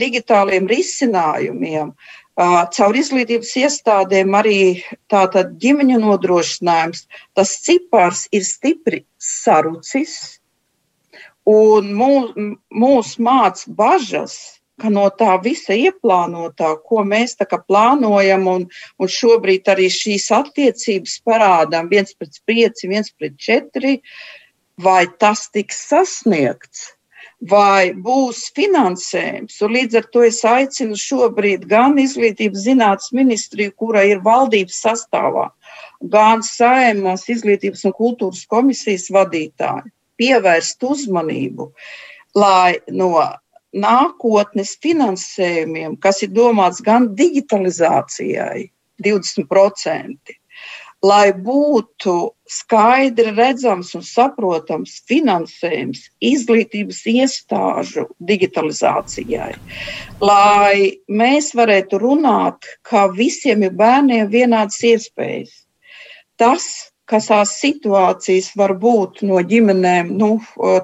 digitāliem 0.00 0.68
risinājumiem. 0.70 1.94
Caur 2.34 2.96
izglītības 2.98 3.52
iestādēm 3.60 4.34
arī 4.34 4.82
tātad 5.12 5.52
ģimeņu 5.62 6.00
nodrošinājums, 6.02 7.04
tas 7.38 7.52
cipars 7.62 8.24
ir 8.34 8.42
stipri 8.42 9.04
sarucis, 9.22 10.40
un 11.46 11.92
mūs, 11.94 12.34
mūs 12.74 13.14
māc 13.22 13.62
bažas, 13.78 14.34
ka 14.82 14.90
no 14.90 15.06
tā 15.14 15.36
visa 15.44 15.76
ieplānotā, 15.78 16.72
ko 16.82 17.04
mēs 17.06 17.36
tā 17.38 17.46
kā 17.46 17.60
plānojam, 17.62 18.48
un, 18.50 18.66
un 18.98 19.12
šobrīd 19.16 19.70
arī 19.70 19.86
šīs 19.92 20.26
attiecības 20.34 21.20
parādām 21.22 21.86
viens 21.92 22.16
pret 22.18 22.40
pieci, 22.48 22.90
viens 22.90 23.14
pret 23.14 23.38
četri, 23.38 24.00
vai 24.82 25.04
tas 25.22 25.46
tiks 25.54 25.84
sasniegts, 25.86 26.88
vai 27.50 27.92
būs 27.92 28.46
finansējums. 28.56 29.58
Un 29.64 29.74
līdz 29.76 29.98
ar 30.00 30.08
to 30.12 30.24
es 30.24 30.40
aicinu 30.48 30.96
šobrīd 30.98 31.66
gan 31.68 31.98
Izglītības 32.00 32.64
zinātnes 32.64 33.12
ministriju, 33.16 33.74
kura 33.76 34.04
ir 34.08 34.22
valdības 34.24 34.80
sastāvā, 34.86 35.48
gan 36.14 36.44
Saimās 36.46 37.28
Izglītības 37.32 37.84
un 37.88 37.96
kultūras 37.96 38.44
komisijas 38.48 39.10
vadītāju, 39.14 39.92
pievērst 40.20 40.84
uzmanību, 40.88 41.70
lai 42.38 42.78
no 42.88 43.12
nākotnes 43.74 44.76
finansējumiem, 44.82 45.98
kas 46.00 46.22
ir 46.22 46.32
domāts 46.32 46.80
gan 46.84 47.10
digitalizācijai, 47.18 48.70
20%, 49.02 50.38
lai 51.04 51.32
būtu 51.36 52.14
skaidri 52.48 53.34
redzams 53.36 53.92
un 53.98 54.04
saprotams 54.04 54.96
finansējums 55.08 56.06
izglītības 56.24 57.02
iestāžu 57.12 58.06
digitalizācijai, 58.30 59.52
lai 60.24 60.96
mēs 61.08 61.52
varētu 61.56 62.00
runāt, 62.00 62.64
ka 62.88 63.06
visiem 63.12 63.66
ir 63.68 63.76
bērniem 63.76 64.32
vienādas 64.32 64.80
iespējas. 64.84 65.54
Tas, 66.40 66.66
kas 67.10 67.28
tās 67.30 67.54
situācijas 67.60 68.50
var 68.58 68.74
būt 68.80 69.22
no 69.28 69.40
ģimenēm, 69.44 70.12
nu, 70.18 70.38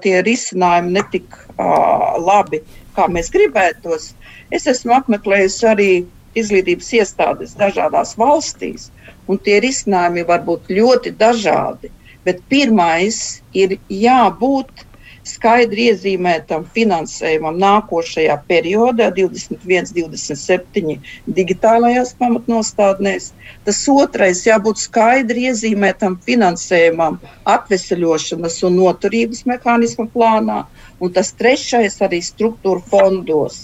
tie 0.05 0.21
risinājumi 0.27 0.97
netik 0.99 1.37
uh, 1.57 2.17
labi, 2.21 2.61
kā 2.97 3.09
mēs 3.09 3.33
gribētos. 3.33 4.13
Es 4.53 4.67
esmu 4.71 4.99
apmeklējusi 5.01 5.69
arī 5.71 5.93
izglītības 6.39 6.93
iestādes 7.01 7.57
dažādās 7.59 8.17
valstīs, 8.21 8.91
un 9.29 9.39
tie 9.39 9.59
risinājumi 9.65 10.27
var 10.29 10.45
būt 10.47 10.71
ļoti 10.71 11.15
dažādi. 11.19 11.91
Bet 12.25 12.43
pirmais 12.53 13.41
ir 13.57 13.79
jābūt 13.89 14.85
skaidri 15.27 15.87
iezīmētam 15.91 16.65
finansējumam 16.75 17.59
nākošajā 17.61 18.37
periodā, 18.49 19.11
21, 19.17 19.93
27 19.97 20.97
digitālajās 21.39 22.15
pamatnostādnēs. 22.21 23.31
Tas 23.67 23.81
otrais 23.93 24.45
jābūt 24.47 24.81
skaidri 24.83 25.49
iezīmētam 25.51 26.19
finansējumam 26.27 27.19
atveseļošanas 27.57 28.61
un 28.69 28.79
noturības 28.81 29.45
mehānismu 29.51 30.09
plānā, 30.15 30.63
un 31.01 31.13
tas 31.17 31.35
trešais 31.37 32.01
arī 32.07 32.23
struktūra 32.25 32.85
fondos. 32.93 33.61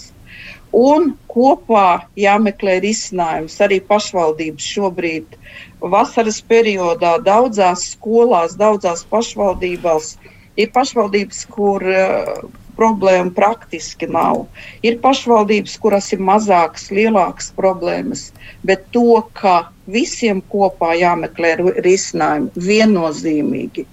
Un 0.75 1.13
kopā 1.31 2.07
jāmeklē 2.19 2.79
risinājums. 2.83 3.59
Arī 3.63 3.79
pašvaldības 3.91 4.71
šobrīd, 4.75 5.37
vasaras 5.81 6.41
periodā, 6.41 7.17
daudzās 7.23 7.85
skolās, 7.93 8.57
daudzās 8.59 9.05
pašvaldībās 9.11 10.15
Ir 10.57 10.71
pašvaldības, 10.73 11.43
kur 11.53 11.83
uh, 11.85 12.29
problēma 12.77 13.29
praktiski 13.37 14.07
nav. 14.09 14.45
Ir 14.85 14.97
pašvaldības, 15.03 15.75
kuras 15.83 16.09
ir 16.15 16.23
mazākas, 16.25 16.87
lielākas 16.93 17.51
problēmas, 17.57 18.31
bet 18.65 18.87
to, 18.95 19.21
ka 19.37 19.69
visiem 19.97 20.41
kopā 20.53 20.95
jāmeklē 20.97 21.53
risinājumi 21.85 22.65
viennozīmīgi. 22.69 23.85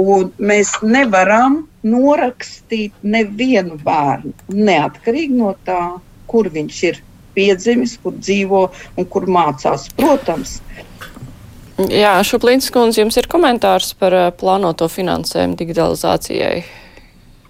Un 0.00 0.32
mēs 0.40 0.72
nevaram 0.84 1.62
norakstīt 1.84 2.96
nevienu 3.04 3.76
bērnu, 3.84 4.32
neatkarīgi 4.56 5.36
no 5.36 5.52
tā, 5.68 5.82
kur 6.30 6.50
viņš 6.52 6.82
ir 6.90 7.02
piedzimis, 7.36 7.98
kur 8.02 8.16
dzīvo 8.16 8.66
un 8.96 9.08
kur 9.12 9.28
mācās. 9.28 9.90
Protams, 9.96 10.60
Jā, 11.76 12.14
Šuplīns 12.24 12.70
kundze, 12.72 13.02
jums 13.02 13.18
ir 13.20 13.26
komentārs 13.28 13.90
par 14.00 14.14
uh, 14.16 14.30
plānoto 14.32 14.86
finansējumu 14.88 15.58
digitalizācijai? 15.60 16.62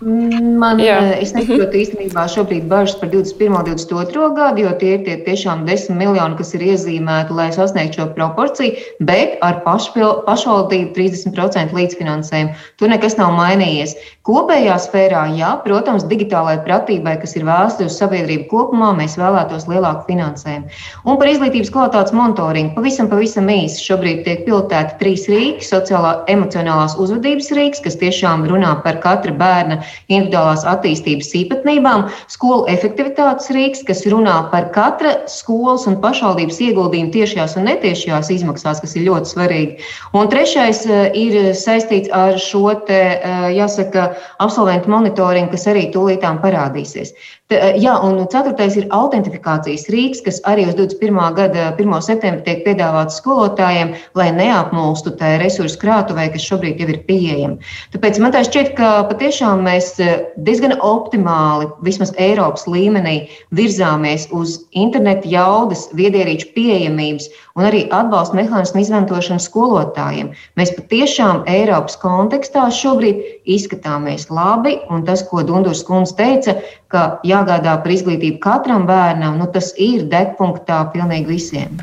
Man, 0.01 0.77
Jā. 0.77 0.99
Eh, 1.01 1.23
es 1.25 1.31
nesaprotu 1.33 1.71
mhm. 1.71 1.81
īstenībā 1.81 2.27
šobrīd 2.29 2.67
bažas 2.69 2.99
par 3.01 3.09
21. 3.09 3.55
un 3.57 3.65
22. 3.65 4.27
gadu, 4.37 4.65
jo 4.67 4.73
tie 4.77 4.91
ir 4.99 5.05
tie 5.07 5.15
tiešām 5.25 5.63
10 5.65 5.97
miljoni, 5.97 6.37
kas 6.37 6.53
ir 6.53 6.65
iezīmēti, 6.67 7.33
lai 7.33 7.49
sasniegtu 7.55 8.03
šo 8.03 8.07
proporciju, 8.13 8.77
bet 9.01 9.39
ar 9.47 9.63
pašpil, 9.65 10.21
pašvaldību 10.27 10.93
30% 10.99 11.73
līdzfinansējumu. 11.73 12.53
Tur 12.77 12.93
nekas 12.93 13.17
nav 13.17 13.33
mainījies. 13.39 13.95
Kopējā 14.27 14.77
sfērā, 14.85 15.23
jā, 15.39 15.55
protams, 15.65 16.05
digitālajai 16.11 16.61
pratībai, 16.67 17.17
kas 17.23 17.33
ir 17.39 17.47
vēsta 17.49 17.89
uz 17.89 17.97
sabiedrību 17.97 18.51
kopumā, 18.53 18.93
mēs 18.99 19.17
vēlētos 19.17 19.65
lielāku 19.71 20.05
finansējumu. 20.11 20.69
Un 21.09 21.17
par 21.17 21.33
izglītības 21.33 21.73
kvalitātes 21.73 22.13
monitoringu 22.17 22.77
pavisam, 22.77 23.09
pavisam 23.09 23.49
īsi. 23.49 23.81
Šobrīd 23.87 24.27
tiek 24.29 24.45
pilotēti 24.45 25.01
trīs 25.01 25.25
rīki- 25.31 25.65
sociālā, 25.73 26.27
emocionālās 26.29 26.99
uzvedības 27.01 27.53
rīks, 27.57 27.85
kas 27.87 27.97
tiešām 28.03 28.45
runā 28.51 28.77
par 28.85 29.01
katra 29.01 29.33
bērna 29.33 29.86
individuālās 30.09 30.65
attīstības 30.69 31.33
īpatnībām, 31.41 32.07
skolu 32.33 32.67
efektivitātes 32.73 33.51
rīks, 33.55 33.85
kas 33.87 34.05
runā 34.11 34.37
par 34.53 34.71
katra 34.75 35.15
skolas 35.31 35.87
un 35.91 35.99
pašvaldības 36.03 36.61
ieguldījumu 36.69 37.13
tiešajās 37.15 37.57
un 37.61 37.69
netiešajās 37.71 38.33
izmaksās, 38.37 38.83
kas 38.85 38.97
ir 38.97 39.07
ļoti 39.09 39.33
svarīgi. 39.33 39.89
Un 40.17 40.31
trešais 40.33 40.85
eh, 40.87 41.07
ir 41.17 41.53
saistīts 41.57 42.13
ar 42.15 42.39
šo 42.43 42.69
te, 42.89 43.01
eh, 43.17 43.49
jāsaka, 43.57 44.11
absolventu 44.43 44.93
monitoringu, 44.93 45.53
kas 45.55 45.69
arī 45.73 45.89
tūlītām 45.95 46.41
parādīsies. 46.45 47.15
Eh, 47.47 47.77
jā, 47.79 47.93
un 48.03 48.17
ceturtais 48.27 48.75
ir 48.75 48.89
autentifikācijas 48.91 49.85
rīks, 49.95 50.19
kas 50.27 50.41
arī 50.51 50.65
uz 50.67 50.75
21. 50.75 51.15
gada 51.37 51.69
1. 51.79 51.93
septembrī 52.03 52.43
tiek 52.43 52.65
piedāvāts 52.65 53.21
skolotājiem, 53.21 53.93
lai 54.19 54.33
neapmulstu 54.35 55.13
tajā 55.21 55.37
resursu 55.45 55.79
krātuvē, 55.79 56.25
kas 56.35 56.43
šobrīd 56.43 56.83
jau 56.83 56.89
ir 56.91 56.99
pieejama. 57.07 57.71
Tāpēc 57.95 58.19
man 58.19 58.35
tā 58.35 58.43
šķiet, 58.49 58.73
ka 58.75 58.89
patiešām 59.13 59.63
mēs 59.63 59.93
eh, 60.03 60.25
diezgan 60.43 60.75
optimāli, 60.83 61.71
vismaz 61.87 62.11
Eiropas 62.19 62.67
līmenī, 62.67 63.29
virzāmies 63.55 64.27
uz 64.35 64.59
interneta 64.75 65.31
jaudas, 65.31 65.87
viedierīču 65.95 66.51
pieejamības 66.57 67.31
un 67.55 67.69
arī 67.71 67.85
atbalsta 67.95 68.41
mehānismu 68.41 68.83
izmantošanu 68.83 69.47
skolotājiem. 69.47 70.33
Mēs 70.59 70.75
patiešām 70.75 71.45
Eiropas 71.47 71.95
kontekstā 72.03 72.67
šobrīd 72.75 73.23
izskatāmies 73.55 74.27
labi, 74.35 74.81
un 74.91 75.07
tas, 75.07 75.23
ko 75.31 75.47
Dundurs 75.47 75.87
kundze 75.87 76.19
teica, 76.19 76.59
ka 76.91 77.07
jāgādā 77.37 77.77
par 77.83 77.95
izglītību 77.95 78.41
katram 78.43 78.89
bērnam, 78.89 79.39
nu, 79.41 79.49
tas 79.53 79.73
ir 79.77 80.09
degpunktā 80.13 80.83
pilnīgi 80.95 81.37
visiem. 81.37 81.81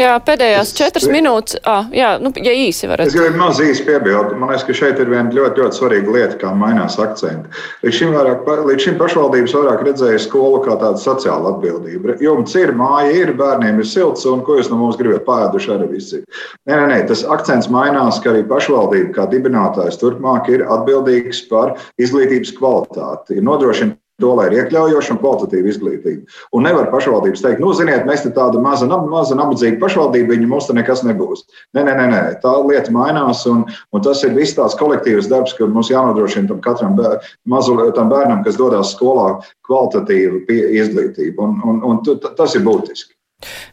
Jā, 0.00 0.14
pēdējās 0.24 0.70
četras 0.76 1.04
es, 1.04 1.10
minūtes, 1.12 1.58
ah, 1.68 1.88
jā, 1.92 2.14
nu, 2.22 2.30
ja 2.40 2.52
īsi 2.56 2.88
varat. 2.88 3.10
Es 3.10 3.16
gribu 3.16 3.36
maz 3.40 3.58
īsi 3.60 3.84
piebildu. 3.84 4.36
Man 4.38 4.52
liekas, 4.52 4.64
ka 4.64 4.76
šeit 4.76 5.00
ir 5.02 5.10
viena 5.12 5.28
ļoti, 5.34 5.60
ļoti 5.60 5.76
svarīga 5.76 6.14
lieta, 6.14 6.38
kā 6.40 6.52
mainās 6.56 6.96
akcenti. 7.02 7.50
Līdz 7.84 7.98
šim, 7.98 8.14
vairāk, 8.16 8.48
līdz 8.70 8.86
šim 8.86 8.98
pašvaldības 9.00 9.56
vairāk 9.58 9.84
redzēja 9.88 10.22
skolu 10.24 10.62
kā 10.64 10.78
tādu 10.80 11.02
sociālu 11.02 11.52
atbildību. 11.52 12.16
Jums 12.24 12.56
ir 12.60 12.72
māja, 12.78 13.12
ir 13.24 13.34
bērniem, 13.36 13.82
ir 13.82 13.90
silts, 13.90 14.24
un 14.30 14.44
ko 14.46 14.56
jūs 14.60 14.70
no 14.72 14.80
mums 14.80 14.98
gribat 15.00 15.26
pāēduši 15.28 15.74
arī 15.76 15.90
visi. 15.92 16.22
Nē, 16.64 16.76
nē, 16.76 16.86
nē, 16.94 17.00
tas 17.10 17.26
akcents 17.36 17.68
mainās, 17.72 18.22
ka 18.24 18.32
arī 18.32 18.46
pašvaldība 18.48 19.12
kā 19.18 19.28
dibinātājs 19.32 20.00
turpmāk 20.00 20.48
ir 20.54 20.64
atbildīgs 20.64 21.44
par 21.52 21.76
izglītības 22.00 22.54
kvalitāti. 22.56 23.36
Ir 23.36 23.44
nodrošina 23.44 23.98
to, 24.20 24.32
lai 24.38 24.48
ir 24.48 24.56
iekļaujoša 24.60 25.14
un 25.14 25.20
kvalitatīva 25.22 25.70
izglītība. 25.72 26.38
Un 26.56 26.66
nevar 26.66 26.90
pašvaldības 26.92 27.44
teikt, 27.44 27.62
nu, 27.62 27.72
ziniet, 27.76 28.06
mēs 28.08 28.24
te 28.24 28.32
tāda 28.36 28.60
maza, 28.62 28.88
maza 28.88 29.38
nabadzīga 29.38 29.80
pašvaldība, 29.82 30.34
viņa 30.34 30.50
mums 30.50 30.68
te 30.70 30.76
nekas 30.76 31.04
nebūs. 31.06 31.46
Nē, 31.76 31.84
nē, 31.86 31.94
nē, 31.98 32.08
nē. 32.14 32.22
tā 32.44 32.54
lieta 32.64 32.94
mainās, 32.94 33.44
un, 33.50 33.64
un 33.66 34.04
tas 34.06 34.24
ir 34.26 34.34
viss 34.36 34.56
tāds 34.58 34.76
kolektīvs 34.80 35.30
darbs, 35.30 35.54
ka 35.58 35.68
mums 35.68 35.92
jānodrošina 35.92 36.50
tam 36.50 36.64
katram 36.64 36.98
bēr, 36.98 37.20
mazu, 37.48 37.76
tam 37.96 38.12
bērnam, 38.12 38.44
kas 38.46 38.60
dodas 38.60 38.94
skolā, 38.96 39.38
kvalitatīva 39.68 40.44
izglītība. 40.82 41.48
Un, 41.48 41.64
un, 41.64 41.80
un 41.92 42.28
tas 42.36 42.58
ir 42.58 42.66
būtiski. 42.66 43.14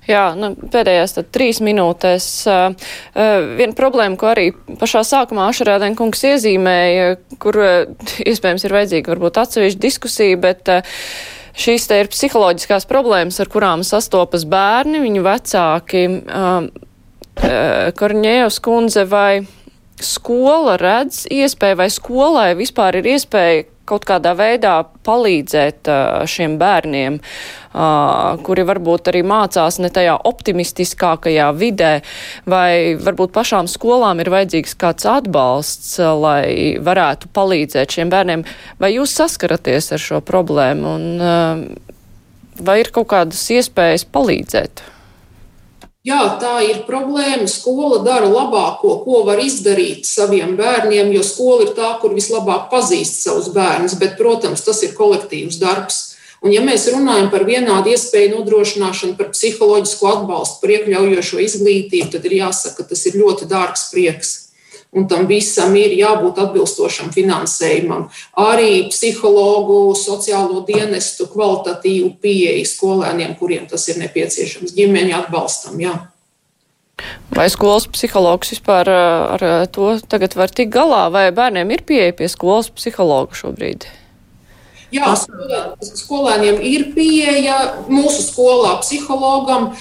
Jā, 0.07 0.31
nu, 0.39 0.53
pēdējās 0.71 1.17
tad 1.17 1.31
trīs 1.35 1.59
minūtēs. 1.63 2.27
Uh, 2.47 2.91
viena 3.59 3.75
problēma, 3.75 4.15
ko 4.19 4.29
arī 4.31 4.49
pašā 4.79 5.03
sākumā 5.07 5.49
Ašarādēn 5.51 5.97
kungs 5.99 6.23
iezīmēja, 6.29 7.17
kur 7.43 7.59
uh, 7.59 8.11
iespējams 8.23 8.63
ir 8.63 8.77
vajadzīga 8.77 9.11
varbūt 9.11 9.41
atsevišķa 9.43 9.83
diskusija, 9.83 10.39
bet 10.43 10.71
uh, 10.71 10.95
šīs 11.57 11.89
te 11.89 11.99
ir 11.99 12.11
psiholoģiskās 12.13 12.87
problēmas, 12.87 13.41
ar 13.43 13.51
kurām 13.51 13.83
sastopas 13.87 14.47
bērni, 14.47 15.03
viņu 15.03 15.25
vecāki. 15.27 16.07
Korņējos 17.37 18.55
kundze, 18.65 19.03
vai 19.05 19.43
skola 20.01 20.73
redz 20.81 21.25
iespēju 21.29 21.77
vai 21.77 21.89
skolai 21.93 22.47
vispār 22.57 22.97
ir 22.97 23.09
iespēja 23.13 23.65
kaut 23.87 24.05
kādā 24.07 24.33
veidā 24.37 24.73
palīdzēt 25.07 25.89
šiem 26.27 26.57
bērniem, 26.59 27.19
kuri 28.43 28.65
varbūt 28.67 29.11
arī 29.11 29.21
mācās 29.27 29.79
ne 29.83 29.89
tajā 29.93 30.17
optimistiskākajā 30.27 31.47
vidē, 31.57 31.93
vai 32.49 32.97
varbūt 32.99 33.33
pašām 33.35 33.69
skolām 33.71 34.19
ir 34.23 34.31
vajadzīgs 34.33 34.75
kāds 34.81 35.07
atbalsts, 35.09 35.95
lai 36.19 36.75
varētu 36.83 37.31
palīdzēt 37.37 37.97
šiem 37.97 38.11
bērniem. 38.13 38.45
Vai 38.81 38.91
jūs 38.95 39.15
saskaraties 39.21 39.93
ar 39.95 40.03
šo 40.03 40.21
problēmu 40.25 40.93
un 40.97 41.07
vai 42.57 42.79
ir 42.81 42.91
kaut 42.93 43.11
kādas 43.13 43.43
iespējas 43.53 44.07
palīdzēt? 44.09 44.83
Jā, 46.07 46.21
tā 46.39 46.61
ir 46.63 46.85
problēma. 46.87 47.49
Skola 47.51 47.99
dara 48.05 48.29
labāko, 48.31 48.93
ko 49.03 49.25
var 49.27 49.41
izdarīt 49.43 50.07
saviem 50.07 50.55
bērniem, 50.55 51.11
jo 51.11 51.23
skola 51.25 51.65
ir 51.65 51.73
tā, 51.75 51.89
kur 51.99 52.15
vislabāk 52.15 52.69
pazīst 52.71 53.25
savus 53.25 53.49
bērnus. 53.51 53.97
Bet, 53.99 54.15
protams, 54.19 54.63
tas 54.63 54.79
ir 54.87 54.95
kolektīvs 54.95 55.59
darbs. 55.59 56.03
Un, 56.39 56.53
ja 56.53 56.61
mēs 56.63 56.85
runājam 56.93 57.31
par 57.33 57.43
vienādu 57.49 57.91
iespēju 57.91 58.37
nodrošināšanu, 58.37 59.17
par 59.19 59.33
psiholoģisko 59.33 60.11
atbalstu, 60.13 60.61
par 60.61 60.75
iekļaujošo 60.77 61.41
izglītību, 61.43 62.11
tad 62.13 62.27
ir 62.29 62.39
jāsaka, 62.43 62.77
ka 62.83 62.91
tas 62.93 63.07
ir 63.09 63.17
ļoti 63.17 63.49
dārgs 63.49 63.89
prieks 63.91 64.35
un 64.95 65.07
tam 65.11 65.27
visam 65.29 65.75
ir 65.77 65.95
jābūt 65.97 66.39
atbilstošam 66.43 67.11
finansējumam. 67.15 68.07
Arī 68.39 68.87
psihologu, 68.91 69.95
sociālo 69.99 70.63
dienestu 70.67 71.27
kvalitatīvu 71.31 72.13
pieeju 72.23 72.67
skolēniem, 72.69 73.35
kuriem 73.39 73.67
tas 73.69 73.87
ir 73.91 73.99
nepieciešams, 74.03 74.75
ģimeņa 74.77 75.23
atbalstam. 75.25 75.79
Jā. 75.83 75.97
Vai 77.35 77.45
skolas 77.53 77.85
psihologs 77.93 78.55
vispār 78.55 78.89
ar 78.89 79.43
to 79.69 79.91
tagad 80.09 80.33
var 80.39 80.49
tikt 80.49 80.73
galā, 80.73 81.05
vai 81.13 81.29
bērniem 81.35 81.75
ir 81.75 81.85
pieeja 81.85 82.15
pie 82.17 82.29
skolas 82.31 82.71
psihologa 82.73 83.37
šobrīd? 83.37 83.85
Jā, 84.87 85.11
skolēniem 85.83 86.61
ir 86.63 86.85
pieeja 86.95 87.57
mūsu 87.91 88.23
skolā 88.23 88.77
psihologam. 88.79 89.73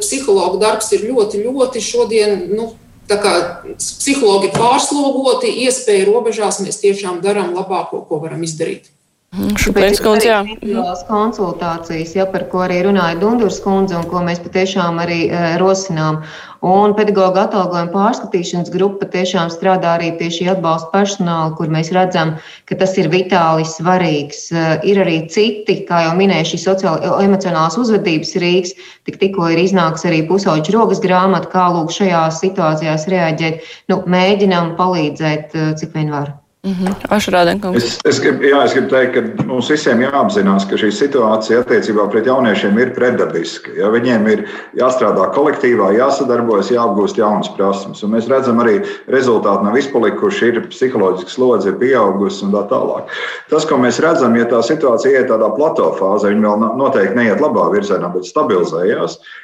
Psihologa 0.00 0.62
darbs 0.62 0.88
ir 0.96 1.04
ļoti, 1.10 1.42
ļoti 1.44 1.82
šodien 1.84 2.46
nu, 2.56 2.70
Tā 3.08 3.18
kā 3.20 3.32
psihologi 3.76 4.48
pārslogoti, 4.54 5.50
iespēju 5.66 6.08
robežās 6.08 6.62
mēs 6.64 6.80
tiešām 6.80 7.20
darām 7.24 7.52
labāko, 7.56 8.00
ko 8.08 8.20
varam 8.22 8.44
izdarīt. 8.46 8.88
Mhm, 9.34 9.56
Šāpēc 9.58 9.98
kundze, 10.04 10.28
jā. 10.30 10.82
konsultācijas, 11.08 12.12
ja, 12.14 12.26
par 12.30 12.46
ko 12.52 12.60
arī 12.68 12.84
runāja 12.86 13.18
Dundurs 13.18 13.56
kundze 13.64 13.96
un 13.98 14.06
ko 14.06 14.20
mēs 14.22 14.38
patiešām 14.44 15.00
arī 15.02 15.24
e, 15.26 15.40
rosinām. 15.58 16.20
Un 16.64 16.94
pedagoģa 16.96 17.42
atalgojuma 17.48 17.90
pārskatīšanas 17.92 18.70
grupa 18.72 19.04
tiešām 19.12 19.50
strādā 19.52 19.96
arī 19.98 20.12
pie 20.20 20.30
šī 20.32 20.46
atbalsta 20.54 20.88
personāla, 20.94 21.50
kur 21.58 21.68
mēs 21.72 21.90
redzam, 21.92 22.36
ka 22.70 22.78
tas 22.80 22.94
ir 23.00 23.10
vitāli 23.12 23.66
svarīgs. 23.68 24.46
Eh, 24.54 24.86
ir 24.92 25.02
arī 25.02 25.18
citi, 25.34 25.82
kā 25.88 26.06
jau 26.06 26.14
minēju, 26.16 26.52
šī 26.54 26.60
sociāla 26.62 27.18
emocionālās 27.26 27.76
uzvedības 27.82 28.32
rīks, 28.40 28.72
tik 29.04 29.18
tikko 29.20 29.50
ir 29.52 29.60
iznāks 29.66 30.06
arī 30.08 30.22
pusauģa 30.30 30.72
rokas 30.78 31.02
grāmata, 31.04 31.50
kā 31.52 31.66
lūk 31.74 31.92
šajās 31.92 32.40
situācijās 32.46 33.10
reaģēt. 33.12 33.68
Nu, 33.92 34.00
mēģinām 34.16 34.72
palīdzēt, 34.80 35.52
eh, 35.52 35.74
cik 35.76 35.92
vien 35.98 36.14
var. 36.16 36.32
-hmm. 36.64 37.76
es, 37.76 37.98
es, 38.08 38.20
grib, 38.24 38.40
jā, 38.40 38.62
es 38.64 38.72
gribu 38.72 38.88
teikt, 38.88 39.12
ka 39.14 39.44
mums 39.44 39.68
visiem 39.68 40.00
jāapzinās, 40.00 40.64
ka 40.70 40.78
šī 40.80 40.88
situācija 40.96 41.60
attiecībā 41.60 42.06
pret 42.08 42.26
jauniešiem 42.30 42.78
ir 42.80 42.94
pretdabiska. 42.96 43.74
Ja? 43.76 43.90
Viņiem 43.92 44.24
ir 44.32 44.44
jāstrādā 44.80 45.28
kolektīvā, 45.36 45.92
jāsadarbojas, 45.98 46.72
jāapgūst 46.72 47.20
jaunas 47.20 47.52
prasmes. 47.58 48.02
Un 48.02 48.14
mēs 48.16 48.30
redzam, 48.32 48.64
arī 48.64 48.80
rezultāti 49.12 49.68
nav 49.68 49.76
izpalikuši, 49.76 50.48
ir 50.48 50.62
psiholoģiski 50.72 51.36
slodze, 51.36 51.68
ir 51.68 51.78
pieaugusi 51.84 52.46
un 52.48 52.56
tā 52.56 52.64
tālāk. 52.72 53.12
Tas, 53.52 53.68
ko 53.68 53.76
mēs 53.76 54.00
redzam, 54.00 54.36
ja 54.40 54.48
tā 54.48 54.64
situācija 54.64 55.20
iet 55.20 55.28
tādā 55.28 55.52
plato 55.56 55.92
fāzē, 56.00 56.32
viņa 56.32 56.48
vēl 56.48 56.76
noteikti 56.80 57.20
neiet 57.20 57.44
labā 57.44 57.68
virzienā, 57.76 58.08
bet 58.16 58.24
stabilizējās. 58.24 59.20
Eh, 59.20 59.43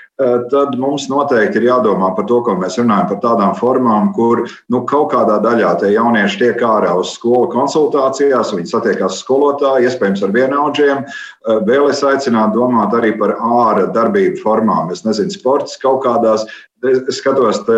tad 0.51 0.75
mums 0.81 1.07
noteikti 1.11 1.61
ir 1.61 1.69
jādomā 1.71 2.11
par 2.17 2.27
to, 2.29 2.41
ko 2.45 2.55
mēs 2.61 2.77
runājam 2.81 3.09
par 3.11 3.21
tādām 3.23 3.55
formām, 3.57 4.11
kur 4.17 4.43
nu, 4.73 4.83
kaut 4.89 5.13
kādā 5.15 5.39
daļā 5.43 5.73
tie 5.81 5.93
jaunieši 5.95 6.41
tiek 6.43 6.65
ārā 6.67 6.93
uz 7.01 7.15
skolu 7.17 7.49
konsultācijās, 7.53 8.53
viņi 8.57 8.73
satiekās 8.73 9.21
skolotāji, 9.23 9.89
iespējams, 9.89 10.25
ar 10.27 10.35
vienaudžiem. 10.37 11.05
Eh, 11.05 11.61
vēl 11.69 11.91
es 11.93 12.03
aicinātu 12.05 12.61
domāt 12.61 12.97
arī 12.99 13.15
par 13.19 13.37
ārā 13.39 13.89
darbību 13.95 14.43
formām. 14.45 14.93
Es 14.93 15.07
nezinu, 15.07 15.33
sports 15.33 15.81
kaut 15.81 16.05
kādās 16.05 16.45
Es 16.81 17.19
skatos, 17.19 17.59
ka 17.67 17.75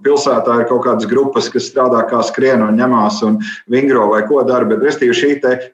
pilsētā 0.00 0.54
ir 0.62 0.68
kaut 0.70 0.86
kādas 0.86 1.04
grupas, 1.10 1.50
kas 1.52 1.66
strādā 1.68 1.98
kā 2.08 2.22
skrien 2.24 2.62
un 2.64 2.78
ņemās 2.80 3.18
un 3.26 3.34
vingro 3.68 4.06
vai 4.08 4.22
ko 4.24 4.40
dara. 4.48 4.64
Bet, 4.64 4.80
restīvi, 4.80 5.12
šī 5.18 5.32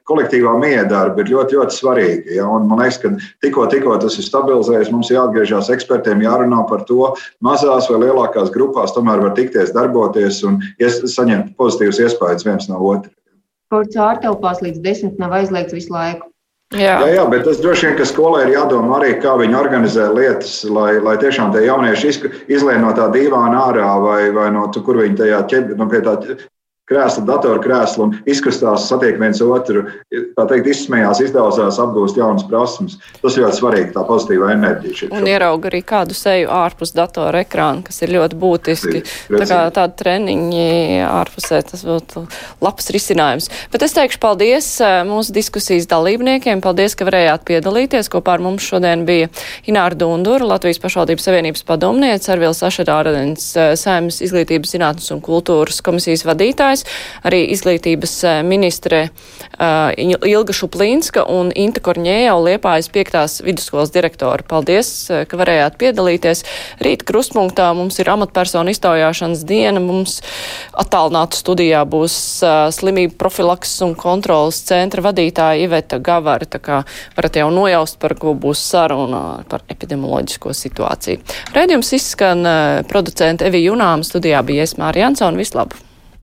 kolektīvā 0.09 0.57
miedarba 0.59 1.23
ir 1.23 1.31
ļoti, 1.31 1.55
ļoti 1.55 1.77
svarīga. 1.77 2.33
Ja? 2.41 2.49
Un 2.51 2.67
man 2.67 2.83
liekas, 2.83 2.99
ka 2.99 3.13
tikko, 3.45 3.69
tikko 3.71 3.95
tas 4.03 4.19
ir 4.19 4.27
stabilizējies, 4.27 4.91
mums 4.91 5.13
jāatgriežas 5.13 5.71
ekspertiem, 5.71 6.25
jārunā 6.27 6.59
par 6.67 6.83
to. 6.89 7.13
Mazās 7.45 7.87
vai 7.87 8.01
lielākās 8.03 8.51
grupās 8.51 8.91
tomēr 8.97 9.23
var 9.23 9.31
tikties, 9.39 9.71
darboties 9.71 10.43
un 10.43 10.59
saņemt 10.83 11.55
pozitīvus 11.55 12.03
iespējas 12.03 12.43
viens 12.43 12.67
no 12.67 12.83
otra. 12.83 13.13
Sports 13.71 13.95
ārtelpās 13.95 14.59
līdz 14.61 14.83
desmit 14.83 15.23
nav 15.23 15.39
aizliegts 15.39 15.73
visu 15.73 15.95
laiku. 15.95 16.32
Jā. 16.73 16.95
jā, 17.03 17.09
jā, 17.19 17.23
bet 17.29 17.43
tas 17.45 17.59
droši 17.61 17.87
vien, 17.87 17.97
ka 17.99 18.05
skolai 18.09 18.47
ir 18.47 18.55
jādomā 18.55 18.97
arī, 18.97 19.11
kā 19.21 19.35
viņi 19.37 19.57
organizē 19.59 20.07
lietas, 20.15 20.55
lai, 20.65 20.97
lai 21.03 21.15
tiešām 21.21 21.53
tie 21.53 21.67
jaunieši 21.67 22.13
izlien 22.49 22.81
no 22.81 22.93
tā 22.97 23.09
divāna 23.13 23.67
ārā 23.69 23.91
vai, 24.01 24.19
vai 24.33 24.49
no 24.55 24.65
tur, 24.73 24.85
kur 24.87 25.01
viņi 25.03 25.19
tajā 25.21 25.43
no 25.77 25.89
pie 25.91 26.01
tā 26.05 26.17
krēsla, 26.93 27.25
datora 27.27 27.61
krēsla 27.63 28.07
un 28.07 28.15
izkustās, 28.29 28.87
satiek 28.89 29.17
viens 29.21 29.41
otru, 29.43 29.85
tā 30.37 30.47
teikt, 30.49 30.69
izsmējās, 30.73 31.23
izdevās, 31.25 31.79
apgūst 31.81 32.19
jaunas 32.19 32.45
prasmes. 32.47 32.97
Tas 33.21 33.37
ir 33.37 33.45
ļoti 33.45 33.59
svarīgi, 33.59 33.91
tā 33.95 34.05
pozitīva 34.07 34.51
enerģija. 34.53 34.97
Šeit. 35.01 35.13
Un 35.17 35.27
ierauga 35.29 35.69
arī 35.71 35.81
kādu 35.87 36.17
seju 36.17 36.51
ārpus 36.53 36.93
datora 36.95 37.43
ekrāna, 37.43 37.83
kas 37.87 38.01
ir 38.05 38.13
ļoti 38.15 38.39
būtiski. 38.39 39.03
Tā 39.33 39.47
kā 39.49 39.59
tāda 39.73 39.89
treniņi 39.99 41.01
ārpusē, 41.07 41.63
tas 41.71 41.83
būtu 41.87 42.25
labs 42.63 42.89
risinājums. 42.93 43.49
Bet 43.73 43.85
es 43.85 43.95
teikšu 43.95 44.21
paldies 44.23 44.69
eh, 44.83 45.01
mūsu 45.07 45.33
diskusijas 45.35 45.87
dalībniekiem. 45.91 46.61
Paldies, 46.63 46.97
ka 46.97 47.07
varējāt 47.09 47.45
piedalīties. 47.49 48.11
Kopā 48.13 48.37
ar 48.37 48.43
mums 48.45 48.65
šodien 48.67 49.05
bija 49.07 49.29
Ināra 49.69 49.97
Dundura, 49.97 50.45
Latvijas 50.53 50.81
pašvaldības 50.83 51.27
savienības 51.27 51.65
padomniece, 51.67 52.31
Arvils 52.33 52.63
Ašadāradens, 52.65 53.49
eh, 53.57 53.73
Sēmas 53.79 54.21
izglītības 54.25 54.75
zinātnes 54.75 55.09
un 55.15 55.23
kultūras 55.23 55.81
komisijas 55.85 56.25
vadītājs 56.27 56.82
runājis. 56.83 57.23
Arī 57.23 57.47
izglītības 57.53 58.23
eh, 58.23 58.43
ministre 58.43 59.09
uh, 59.59 59.91
Ilga 59.95 60.53
Šuplīnska 60.53 61.25
un 61.29 61.51
Inta 61.55 61.79
Korņēja 61.79 62.33
Liepājas 62.35 62.89
piektās 62.91 63.41
vidusskolas 63.43 63.91
direktora. 63.91 64.43
Paldies, 64.43 65.09
eh, 65.09 65.25
ka 65.25 65.37
varējāt 65.37 65.77
piedalīties. 65.77 66.43
Rīt 66.79 67.03
krustpunktā 67.03 67.73
mums 67.75 67.99
ir 67.99 68.09
amatpersonu 68.09 68.69
iztaujāšanas 68.73 69.45
diena. 69.45 69.79
Mums 69.79 70.21
attālinātu 70.73 71.37
studijā 71.37 71.83
būs 71.85 72.43
slimību 72.73 73.15
profilakses 73.17 73.81
un 73.81 73.95
kontrolas 73.95 74.61
centra 74.63 75.01
vadītāja 75.03 75.63
Iveta 75.63 75.99
Gavara. 75.99 76.45
Tā 76.45 76.59
kā 76.59 76.83
varat 77.15 77.35
jau 77.35 77.49
nojaust, 77.51 77.99
par 77.99 78.15
ko 78.15 78.33
būs 78.33 78.59
saruna 78.73 79.43
par 79.49 79.63
epidemioloģisko 79.69 80.53
situāciju. 80.53 81.21
Rēdījums 81.55 81.93
izskan 81.95 82.43
producenta 82.89 83.47
Evi 83.47 83.65
Junām, 83.67 84.03
studijā 84.03 84.43
bija 84.45 84.67
Esmāra 84.67 85.05
Jansona. 85.05 85.39
Vislabāk! 85.39 85.92